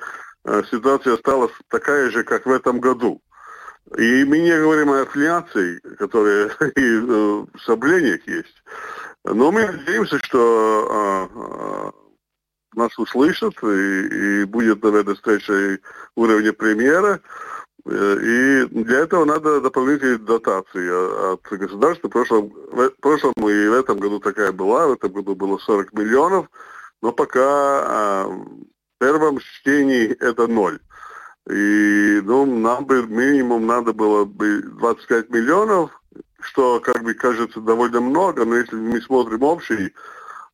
э, 0.45 0.63
ситуация 0.69 1.13
осталась 1.13 1.53
такая 1.69 2.09
же, 2.11 2.23
как 2.23 2.45
в 2.45 2.51
этом 2.51 2.79
году. 2.79 3.21
И 3.97 4.25
мы 4.25 4.39
не 4.39 4.51
говорим 4.51 4.91
о 4.91 5.01
инфляции, 5.01 5.79
которая 5.97 6.47
и 6.75 6.83
э, 6.83 7.45
в 7.53 7.61
соблениях 7.61 8.27
есть. 8.27 8.63
Но 9.23 9.51
мы 9.51 9.65
надеемся, 9.65 10.19
что 10.23 11.93
э, 11.93 12.06
нас 12.77 12.97
услышат, 12.97 13.53
и, 13.63 14.41
и 14.41 14.43
будет, 14.45 14.83
наверное, 14.83 15.15
встреча 15.15 15.79
уровня 16.15 16.53
премьера. 16.53 17.19
Э, 17.85 18.17
и 18.21 18.65
для 18.83 18.99
этого 18.99 19.25
надо 19.25 19.59
дополнительные 19.61 20.17
дотации 20.17 21.33
от 21.33 21.41
государства. 21.41 22.07
В 22.07 22.11
прошлом, 22.11 22.53
в 22.71 22.89
прошлом 23.01 23.33
и 23.37 23.67
в 23.67 23.73
этом 23.73 23.99
году 23.99 24.19
такая 24.19 24.51
была. 24.51 24.87
В 24.87 24.93
этом 24.93 25.11
году 25.11 25.35
было 25.35 25.57
40 25.57 25.93
миллионов. 25.93 26.47
Но 27.01 27.11
пока 27.11 27.41
а, 27.43 28.27
в 28.27 28.99
первом 28.99 29.39
чтении 29.39 30.07
это 30.19 30.47
ноль. 30.47 30.79
И 31.49 32.21
ну, 32.23 32.45
нам 32.45 32.85
бы 32.85 33.05
минимум 33.07 33.67
надо 33.67 33.93
было 33.93 34.25
бы 34.25 34.61
25 34.61 35.29
миллионов, 35.29 35.91
что, 36.41 36.79
как 36.79 37.03
бы, 37.03 37.13
кажется 37.13 37.61
довольно 37.61 38.01
много, 38.01 38.43
но 38.45 38.55
если 38.55 38.75
мы 38.75 39.01
смотрим 39.01 39.43
общий 39.43 39.93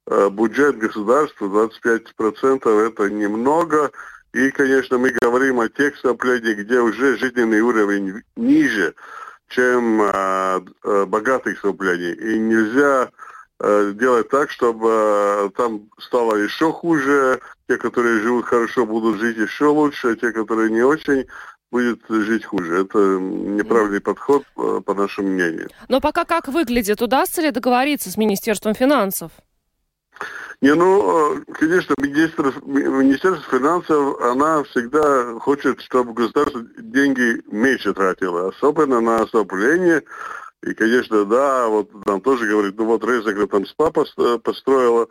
бюджет 0.08 0.78
государства 0.78 1.46
25% 1.46 2.88
это 2.88 3.10
немного. 3.10 3.92
И, 4.34 4.50
конечно, 4.50 4.98
мы 4.98 5.12
говорим 5.12 5.60
о 5.60 5.70
тех 5.70 5.96
соплениях, 5.98 6.58
где 6.58 6.80
уже 6.80 7.18
жизненный 7.18 7.62
уровень 7.62 8.24
ниже, 8.36 8.96
чем 9.50 10.02
э, 10.02 10.62
э, 10.84 11.06
богатых 11.06 11.60
соплений. 11.60 12.14
И 12.14 12.40
нельзя 12.40 13.12
э, 13.60 13.92
делать 13.94 14.30
так, 14.30 14.50
чтобы 14.50 14.90
э, 14.90 15.50
там 15.56 15.90
стало 16.00 16.36
еще 16.36 16.72
хуже. 16.72 17.40
Те, 17.70 17.78
которые 17.78 18.22
живут 18.22 18.46
хорошо, 18.46 18.88
будут 18.88 19.20
жить 19.20 19.38
еще 19.38 19.66
лучше, 19.66 20.14
а 20.14 20.16
те, 20.16 20.32
которые 20.32 20.72
не 20.72 20.82
очень, 20.82 21.28
будет 21.72 22.02
жить 22.10 22.46
хуже. 22.46 22.82
Это 22.82 22.98
неправильный 22.98 24.02
подход, 24.02 24.44
э, 24.58 24.82
по 24.84 24.96
нашему 24.96 25.30
мнению. 25.30 25.70
Но 25.90 26.02
пока 26.02 26.26
как 26.26 26.48
выглядит? 26.48 27.04
Удастся 27.04 27.44
ли 27.44 27.52
договориться 27.52 28.10
с 28.10 28.18
Министерством 28.18 28.74
финансов? 28.74 29.32
Не, 30.64 30.76
ну, 30.76 31.36
э, 31.36 31.42
конечно, 31.60 31.94
министр, 31.98 32.54
Министерство 32.64 33.60
финансов, 33.60 34.22
она 34.22 34.64
всегда 34.64 35.38
хочет, 35.42 35.82
чтобы 35.82 36.14
государство 36.14 36.62
деньги 36.78 37.44
меньше 37.52 37.94
тратило, 37.94 38.48
особенно 38.48 39.02
на 39.02 39.24
освоение. 39.24 40.04
И, 40.66 40.74
конечно, 40.74 41.26
да, 41.26 41.68
вот 41.68 41.90
нам 42.06 42.22
тоже 42.22 42.48
говорит, 42.48 42.78
ну 42.78 42.86
вот 42.86 43.04
Резекра 43.04 43.46
там 43.48 43.66
СПА 43.66 43.92
построила, 43.92 45.10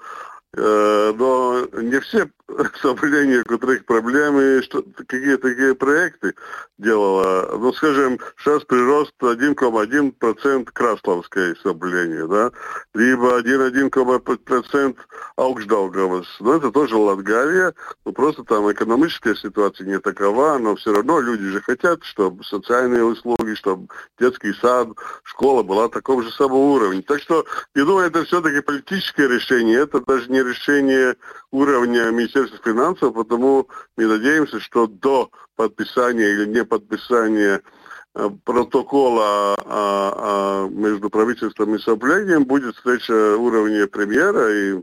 Э, 0.55 1.15
но 1.17 1.67
не 1.81 1.99
все 2.01 2.29
соблюдения, 2.81 3.41
у 3.41 3.45
которых 3.45 3.85
проблемы, 3.85 4.63
что, 4.63 4.83
какие 4.97 5.37
такие 5.37 5.75
проекты 5.75 6.35
делала. 6.79 7.57
Ну, 7.59 7.73
скажем, 7.73 8.19
сейчас 8.39 8.65
прирост 8.65 9.15
1,1% 9.21 10.69
Красловское 10.73 11.57
соблюдение, 11.63 12.27
да, 12.27 12.51
либо 12.95 13.41
1,1% 13.41 14.97
Аукшдаугавас. 15.37 16.27
Но 16.41 16.55
это 16.55 16.71
тоже 16.71 16.97
Латгалия, 16.97 17.75
но 18.05 18.13
просто 18.13 18.45
там 18.45 18.71
экономическая 18.71 19.35
ситуация 19.35 19.87
не 19.87 19.99
такова, 19.99 20.59
но 20.59 20.77
все 20.77 20.93
равно 20.95 21.21
люди 21.21 21.49
же 21.49 21.61
хотят, 21.61 22.05
чтобы 22.05 22.45
социальные 22.45 23.05
услуги, 23.05 23.55
чтобы 23.55 23.89
детский 24.19 24.53
сад, 24.55 24.89
школа 25.23 25.63
была 25.63 25.89
такого 25.89 26.23
же 26.23 26.31
самого 26.33 26.75
уровня. 26.75 27.03
Так 27.03 27.21
что, 27.21 27.45
я 27.75 27.85
думаю, 27.85 28.07
это 28.07 28.25
все-таки 28.25 28.61
политическое 28.61 29.29
решение, 29.29 29.81
это 29.81 30.01
даже 30.01 30.31
не 30.31 30.43
решение 30.43 31.17
уровня 31.51 32.11
Министерства 32.11 32.42
финансов, 32.51 33.15
потому 33.15 33.69
мы 33.97 34.07
надеемся, 34.07 34.61
что 34.61 34.87
до 34.87 35.31
подписания 35.57 36.29
или 36.29 36.47
не 36.47 36.65
подписания 36.65 37.63
э, 38.15 38.31
протокола 38.45 39.55
а, 39.55 39.57
а, 39.67 40.69
между 40.69 41.11
правительством 41.11 41.75
и 41.75 41.79
соблюдением 41.79 42.45
будет 42.45 42.77
встреча 42.77 43.37
уровня 43.37 43.87
премьера 43.87 44.53
и 44.53 44.83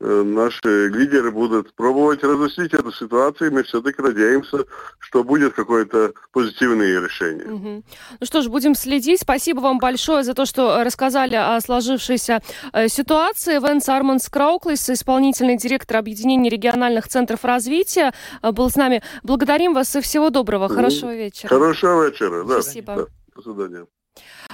наши 0.00 0.88
лидеры 0.88 1.30
будут 1.30 1.74
пробовать 1.74 2.22
разъяснить 2.22 2.72
эту 2.72 2.92
ситуацию, 2.92 3.50
и 3.50 3.54
мы 3.54 3.62
все-таки 3.64 4.00
надеемся, 4.00 4.64
что 4.98 5.24
будет 5.24 5.54
какое-то 5.54 6.12
позитивное 6.32 7.00
решение. 7.00 7.46
Угу. 7.46 7.84
Ну 8.20 8.26
что 8.26 8.42
ж, 8.42 8.48
будем 8.48 8.74
следить. 8.74 9.20
Спасибо 9.20 9.60
вам 9.60 9.78
большое 9.78 10.22
за 10.22 10.34
то, 10.34 10.46
что 10.46 10.82
рассказали 10.84 11.34
о 11.34 11.60
сложившейся 11.60 12.40
э, 12.72 12.88
ситуации. 12.88 13.58
Венс 13.58 13.88
Арманс 13.88 14.28
Крауклис, 14.28 14.88
исполнительный 14.88 15.56
директор 15.56 15.96
Объединения 15.96 16.48
региональных 16.48 17.08
центров 17.08 17.44
развития, 17.44 18.12
э, 18.42 18.52
был 18.52 18.70
с 18.70 18.76
нами. 18.76 19.02
Благодарим 19.22 19.74
вас 19.74 19.94
и 19.96 20.00
всего 20.00 20.30
доброго. 20.30 20.68
Хорошего 20.68 21.14
вечера. 21.14 21.48
Хорошего 21.48 22.08
вечера. 22.08 22.44
Да. 22.44 22.62
Спасибо. 22.62 22.94
Да. 22.94 23.06
До 23.34 23.42
свидания. 23.42 23.86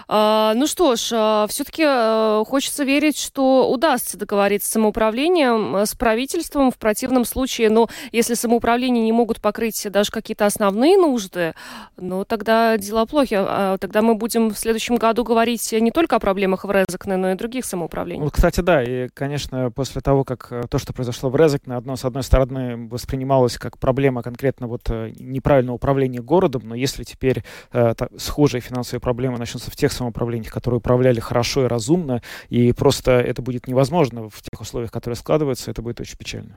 А, 0.09 0.55
ну 0.55 0.66
что 0.66 0.96
ж, 0.96 1.11
а, 1.12 1.46
все-таки 1.48 1.84
а, 1.86 2.44
хочется 2.46 2.84
верить, 2.84 3.18
что 3.18 3.70
удастся 3.70 4.18
договориться 4.18 4.68
с 4.68 4.72
самоуправлением, 4.72 5.76
с 5.76 5.94
правительством. 5.94 6.70
В 6.70 6.78
противном 6.78 7.24
случае, 7.24 7.70
ну, 7.70 7.88
если 8.12 8.34
самоуправление 8.34 9.05
не 9.05 9.12
могут 9.12 9.40
покрыть 9.40 9.86
даже 9.90 10.11
какие-то 10.11 10.46
основные 10.46 10.96
нужды, 10.96 11.55
ну, 11.96 12.24
тогда 12.24 12.76
дела 12.76 13.07
плохи. 13.07 13.34
Тогда 13.78 14.02
мы 14.02 14.14
будем 14.14 14.50
в 14.50 14.59
следующем 14.59 14.96
году 14.96 15.24
говорить 15.24 15.72
не 15.72 15.90
только 15.90 16.16
о 16.16 16.18
проблемах 16.18 16.64
в 16.64 16.70
Резекне, 16.70 17.16
но 17.16 17.32
и 17.32 17.34
других 17.34 17.64
самоуправлениях. 17.64 18.24
Вот, 18.24 18.32
кстати, 18.32 18.61
да, 18.61 18.82
и, 18.82 19.09
конечно, 19.09 19.70
после 19.70 20.00
того, 20.00 20.24
как 20.24 20.48
э, 20.50 20.62
то, 20.68 20.78
что 20.78 20.92
произошло 20.92 21.30
в 21.30 21.36
Резекне, 21.36 21.74
одно, 21.74 21.96
с 21.96 22.05
одной 22.05 22.22
стороны, 22.22 22.88
воспринималось 22.88 23.59
как 23.59 23.78
проблема 23.78 24.22
конкретно 24.22 24.66
вот 24.66 24.82
э, 24.88 25.12
неправильного 25.18 25.76
управления 25.76 26.20
городом, 26.20 26.62
но 26.64 26.74
если 26.74 27.05
теперь 27.05 27.44
э, 27.72 27.94
схожие 28.16 28.61
финансовые 28.61 29.00
проблемы 29.00 29.38
начнутся 29.38 29.70
в 29.70 29.76
тех 29.76 29.92
самоуправлениях, 29.95 30.53
которые 30.53 30.78
управляли 30.78 31.20
хорошо 31.20 31.64
и 31.64 31.68
разумно, 31.68 32.22
и 32.49 32.72
просто 32.72 33.12
это 33.12 33.42
будет 33.42 33.66
невозможно 33.66 34.28
в 34.28 34.42
тех 34.42 34.61
условиях, 34.61 34.90
которые 34.90 35.16
складываются, 35.16 35.70
это 35.70 35.82
будет 35.82 36.01
очень 36.01 36.16
печально. 36.16 36.57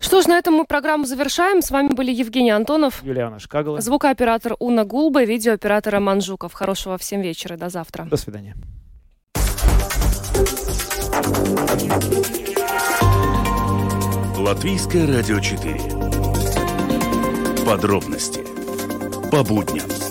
Что 0.00 0.22
ж, 0.22 0.26
на 0.26 0.38
этом 0.38 0.54
мы 0.54 0.64
программу 0.64 1.04
завершаем. 1.04 1.62
С 1.62 1.70
вами 1.70 1.88
были 1.88 2.12
Евгений 2.12 2.50
Антонов, 2.50 3.02
Юлиана 3.02 3.38
Шкагала, 3.38 3.80
звукооператор 3.80 4.56
Уна 4.58 4.84
Гулба, 4.84 5.24
видеооператор 5.24 5.94
Роман 5.94 6.20
Жуков. 6.20 6.52
Хорошего 6.52 6.98
всем 6.98 7.20
вечера. 7.20 7.56
До 7.56 7.68
завтра. 7.68 8.04
До 8.04 8.16
свидания. 8.16 8.56
Латвийское 14.38 15.06
радио 15.06 15.40
4. 15.40 15.80
Подробности 17.64 18.44
по 19.30 19.42
будням. 19.42 20.05